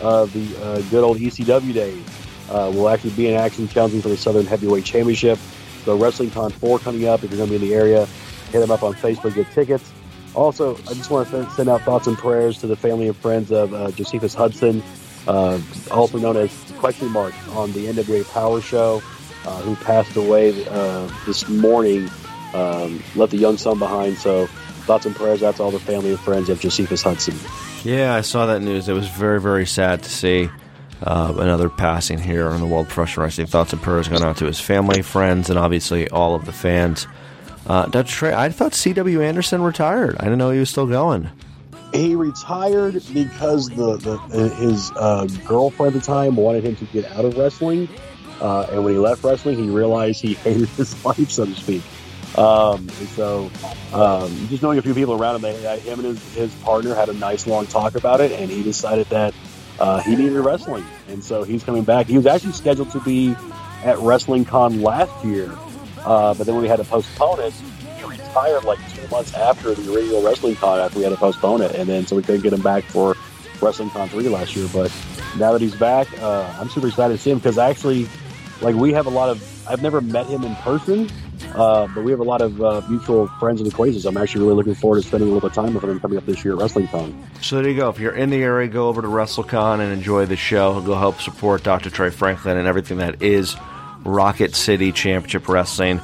of 0.00 0.32
the 0.32 0.64
uh, 0.64 0.80
good 0.90 1.04
old 1.04 1.18
ECW 1.18 1.72
days 1.72 2.04
uh, 2.50 2.70
will 2.74 2.88
actually 2.88 3.10
be 3.10 3.28
in 3.28 3.34
action 3.34 3.68
challenging 3.68 4.02
for 4.02 4.08
the 4.08 4.16
Southern 4.16 4.46
Heavyweight 4.46 4.84
Championship. 4.84 5.38
So 5.84 5.96
Wrestling 5.96 6.30
Con 6.30 6.50
4 6.50 6.78
coming 6.80 7.06
up. 7.06 7.22
If 7.22 7.30
you're 7.30 7.38
going 7.38 7.50
to 7.50 7.58
be 7.58 7.64
in 7.64 7.70
the 7.70 7.74
area, 7.74 8.06
hit 8.50 8.60
them 8.60 8.70
up 8.70 8.82
on 8.82 8.94
Facebook, 8.94 9.34
get 9.34 9.50
tickets. 9.52 9.92
Also, 10.34 10.76
I 10.76 10.94
just 10.94 11.10
want 11.10 11.28
to 11.28 11.48
send 11.50 11.68
out 11.68 11.82
thoughts 11.82 12.06
and 12.06 12.16
prayers 12.16 12.58
to 12.60 12.66
the 12.66 12.76
family 12.76 13.08
and 13.08 13.16
friends 13.16 13.52
of 13.52 13.74
uh, 13.74 13.90
Josephus 13.90 14.34
Hudson, 14.34 14.82
uh, 15.26 15.60
also 15.90 16.18
known 16.18 16.36
as 16.36 16.50
Question 16.78 17.08
Mark 17.08 17.34
on 17.54 17.72
the 17.72 17.86
NWA 17.86 18.28
Power 18.32 18.60
Show, 18.60 19.02
uh, 19.44 19.60
who 19.62 19.76
passed 19.76 20.16
away 20.16 20.66
uh, 20.68 21.10
this 21.26 21.48
morning. 21.48 22.10
Um, 22.54 23.02
left 23.14 23.32
a 23.32 23.36
young 23.36 23.56
son 23.56 23.78
behind. 23.78 24.18
So, 24.18 24.46
thoughts 24.84 25.06
and 25.06 25.14
prayers 25.14 25.42
out 25.42 25.56
to 25.56 25.62
all 25.62 25.70
the 25.70 25.78
family 25.78 26.10
and 26.10 26.20
friends 26.20 26.48
of 26.48 26.60
Josephus 26.60 27.02
Hudson. 27.02 27.34
Yeah, 27.84 28.14
I 28.14 28.20
saw 28.20 28.46
that 28.46 28.60
news. 28.60 28.88
It 28.88 28.92
was 28.92 29.08
very, 29.08 29.40
very 29.40 29.66
sad 29.66 30.02
to 30.02 30.10
see 30.10 30.50
uh, 31.02 31.34
another 31.36 31.68
passing 31.68 32.18
here 32.18 32.50
in 32.50 32.60
the 32.60 32.66
world 32.66 32.86
of 32.86 32.92
professional 32.92 33.24
wrestling. 33.24 33.46
Thoughts 33.46 33.72
and 33.72 33.82
prayers 33.82 34.08
going 34.08 34.22
out 34.22 34.36
to 34.38 34.46
his 34.46 34.60
family, 34.60 35.02
friends, 35.02 35.50
and 35.50 35.58
obviously 35.58 36.08
all 36.08 36.34
of 36.34 36.44
the 36.44 36.52
fans. 36.52 37.06
Uh, 37.66 37.86
Dutch 37.86 38.10
Trey, 38.10 38.32
I 38.34 38.48
thought 38.50 38.74
C.W. 38.74 39.22
Anderson 39.22 39.62
retired. 39.62 40.16
I 40.18 40.24
didn't 40.24 40.38
know 40.38 40.50
he 40.50 40.58
was 40.58 40.70
still 40.70 40.86
going. 40.86 41.30
He 41.92 42.14
retired 42.14 42.94
because 43.12 43.68
the, 43.68 43.96
the 43.98 44.48
his 44.56 44.90
uh, 44.96 45.26
girlfriend 45.46 45.94
at 45.94 46.00
the 46.00 46.06
time 46.06 46.36
wanted 46.36 46.64
him 46.64 46.74
to 46.76 46.84
get 46.86 47.04
out 47.12 47.24
of 47.24 47.36
wrestling, 47.36 47.88
uh, 48.40 48.66
and 48.70 48.84
when 48.84 48.94
he 48.94 48.98
left 48.98 49.22
wrestling, 49.22 49.56
he 49.62 49.68
realized 49.68 50.20
he 50.20 50.34
hated 50.46 50.68
his 50.70 51.04
life, 51.04 51.30
so 51.30 51.44
to 51.44 51.54
speak. 51.54 51.82
Um, 52.36 52.78
and 52.98 53.08
so, 53.08 53.50
um, 53.92 54.48
just 54.48 54.62
knowing 54.62 54.78
a 54.78 54.82
few 54.82 54.94
people 54.94 55.20
around 55.20 55.36
him, 55.36 55.42
they, 55.42 55.78
him 55.80 55.98
and 56.00 56.08
his, 56.08 56.34
his 56.34 56.54
partner 56.56 56.94
had 56.94 57.10
a 57.10 57.12
nice 57.12 57.46
long 57.46 57.66
talk 57.66 57.94
about 57.94 58.22
it, 58.22 58.32
and 58.32 58.50
he 58.50 58.62
decided 58.62 59.06
that 59.08 59.34
uh, 59.78 60.00
he 60.00 60.16
needed 60.16 60.40
wrestling, 60.40 60.84
and 61.08 61.22
so 61.22 61.42
he's 61.42 61.62
coming 61.62 61.84
back. 61.84 62.06
He 62.06 62.16
was 62.16 62.26
actually 62.26 62.52
scheduled 62.52 62.90
to 62.92 63.00
be 63.00 63.36
at 63.84 63.98
Wrestling 63.98 64.46
Con 64.46 64.80
last 64.80 65.24
year, 65.24 65.54
uh, 66.04 66.34
but 66.34 66.46
then 66.46 66.54
when 66.54 66.62
we 66.62 66.68
had 66.68 66.76
to 66.76 66.84
postpone 66.84 67.40
it. 67.40 67.54
He 67.96 68.04
retired 68.08 68.64
like 68.64 68.78
two 68.94 69.06
months 69.08 69.32
after 69.34 69.74
the 69.74 69.94
original 69.94 70.22
Wrestling 70.22 70.56
Con 70.56 70.80
after 70.80 70.98
we 70.98 71.04
had 71.04 71.10
to 71.10 71.16
postpone 71.16 71.62
it, 71.62 71.74
and 71.76 71.88
then 71.88 72.06
so 72.06 72.16
we 72.16 72.22
couldn't 72.22 72.42
get 72.42 72.52
him 72.52 72.62
back 72.62 72.84
for 72.84 73.16
Wrestling 73.60 73.90
Con 73.90 74.08
three 74.08 74.28
last 74.28 74.56
year. 74.56 74.68
But 74.72 74.92
now 75.38 75.52
that 75.52 75.60
he's 75.60 75.76
back, 75.76 76.08
uh, 76.20 76.52
I'm 76.58 76.68
super 76.68 76.88
excited 76.88 77.14
to 77.14 77.18
see 77.18 77.30
him 77.30 77.38
because 77.38 77.58
actually, 77.58 78.08
like 78.60 78.74
we 78.74 78.92
have 78.92 79.06
a 79.06 79.10
lot 79.10 79.28
of. 79.30 79.48
I've 79.68 79.80
never 79.82 80.00
met 80.00 80.26
him 80.26 80.42
in 80.42 80.56
person, 80.56 81.08
uh, 81.54 81.86
but 81.94 82.02
we 82.02 82.10
have 82.10 82.18
a 82.18 82.24
lot 82.24 82.42
of 82.42 82.60
uh, 82.60 82.82
mutual 82.88 83.28
friends 83.38 83.60
and 83.60 83.70
acquaintances. 83.70 84.06
I'm 84.06 84.16
actually 84.16 84.42
really 84.42 84.56
looking 84.56 84.74
forward 84.74 85.02
to 85.02 85.06
spending 85.06 85.28
a 85.28 85.32
little 85.32 85.48
bit 85.48 85.56
of 85.56 85.64
time 85.64 85.74
with 85.74 85.84
him 85.84 86.00
coming 86.00 86.18
up 86.18 86.26
this 86.26 86.44
year 86.44 86.54
at 86.54 86.60
WrestlingCon. 86.60 87.14
So 87.44 87.62
there 87.62 87.70
you 87.70 87.76
go. 87.76 87.88
If 87.88 88.00
you're 88.00 88.14
in 88.14 88.30
the 88.30 88.42
area, 88.42 88.68
go 88.68 88.88
over 88.88 89.02
to 89.02 89.08
WrestleCon 89.08 89.78
and 89.78 89.92
enjoy 89.92 90.26
the 90.26 90.36
show. 90.36 90.80
Go 90.80 90.96
help 90.96 91.20
support 91.20 91.62
Dr. 91.62 91.90
Trey 91.90 92.10
Franklin 92.10 92.56
and 92.56 92.66
everything 92.66 92.98
that 92.98 93.22
is 93.22 93.54
Rocket 94.04 94.54
City 94.54 94.92
Championship 94.92 95.48
Wrestling. 95.48 96.00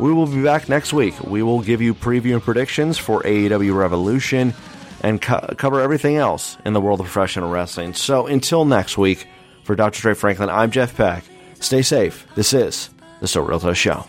We 0.00 0.12
will 0.12 0.26
be 0.26 0.42
back 0.42 0.68
next 0.68 0.92
week. 0.92 1.18
We 1.22 1.42
will 1.42 1.60
give 1.60 1.80
you 1.80 1.94
preview 1.94 2.32
and 2.34 2.42
predictions 2.42 2.98
for 2.98 3.22
AEW 3.22 3.76
Revolution 3.76 4.54
and 5.02 5.20
co- 5.20 5.54
cover 5.58 5.80
everything 5.80 6.16
else 6.16 6.56
in 6.64 6.72
the 6.72 6.80
world 6.80 7.00
of 7.00 7.06
professional 7.06 7.50
wrestling. 7.50 7.94
So 7.94 8.26
until 8.26 8.64
next 8.64 8.96
week, 8.96 9.26
for 9.64 9.76
Dr. 9.76 10.00
Trey 10.00 10.14
Franklin, 10.14 10.48
I'm 10.48 10.70
Jeff 10.70 10.96
Peck. 10.96 11.24
Stay 11.60 11.82
safe. 11.82 12.26
This 12.34 12.52
is 12.52 12.90
the 13.20 13.28
So 13.28 13.72
Show. 13.74 14.04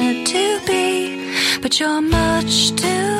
it 0.00 0.26
to 0.26 0.60
be. 0.66 1.60
But 1.60 1.78
you're 1.80 2.00
much 2.00 2.70
too 2.76 3.17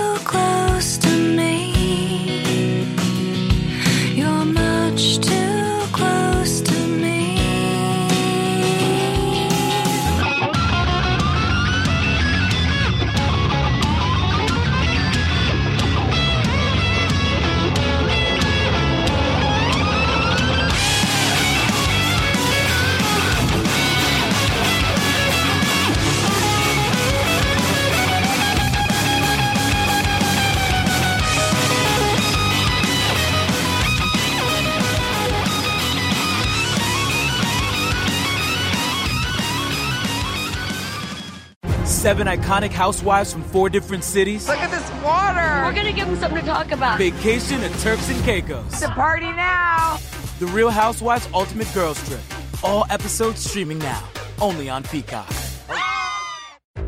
Seven 41.98 42.28
iconic 42.28 42.70
housewives 42.70 43.32
from 43.32 43.42
four 43.42 43.68
different 43.68 44.04
cities. 44.04 44.46
Look 44.46 44.58
at 44.58 44.70
this 44.70 44.88
water. 45.02 45.64
We're 45.64 45.74
gonna 45.74 45.92
give 45.92 46.06
them 46.06 46.16
something 46.16 46.38
to 46.42 46.46
talk 46.46 46.70
about. 46.70 46.96
Vacation 46.96 47.60
at 47.64 47.72
Turks 47.80 48.08
and 48.08 48.24
Caicos. 48.24 48.72
It's 48.72 48.82
a 48.82 48.88
party 48.90 49.32
now. 49.32 49.98
The 50.38 50.46
Real 50.46 50.70
Housewives 50.70 51.28
Ultimate 51.34 51.66
Girls 51.74 52.00
Trip. 52.06 52.20
All 52.62 52.86
episodes 52.88 53.40
streaming 53.40 53.80
now, 53.80 54.00
only 54.40 54.68
on 54.68 54.84
Peacock. 54.84 55.28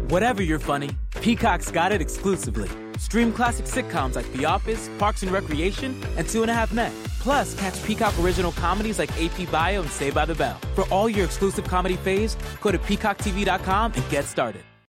Whatever 0.08 0.44
you're 0.44 0.60
funny, 0.60 0.90
Peacock's 1.20 1.72
got 1.72 1.90
it 1.90 2.00
exclusively. 2.00 2.70
Stream 3.00 3.32
classic 3.32 3.66
sitcoms 3.66 4.14
like 4.14 4.32
The 4.32 4.44
Office, 4.44 4.88
Parks 5.00 5.24
and 5.24 5.32
Recreation, 5.32 6.00
and 6.18 6.28
Two 6.28 6.42
and 6.42 6.52
a 6.52 6.54
Half 6.54 6.72
Men. 6.72 6.92
Plus, 7.18 7.58
catch 7.58 7.82
Peacock 7.82 8.14
original 8.20 8.52
comedies 8.52 9.00
like 9.00 9.10
AP 9.20 9.50
Bio 9.50 9.82
and 9.82 9.90
Saved 9.90 10.14
by 10.14 10.24
the 10.24 10.36
Bell. 10.36 10.56
For 10.76 10.84
all 10.84 11.10
your 11.10 11.24
exclusive 11.24 11.64
comedy 11.64 11.96
faves, 11.96 12.36
go 12.60 12.70
to 12.70 12.78
peacocktv.com 12.78 13.92
and 13.96 14.08
get 14.08 14.24
started. 14.24 14.62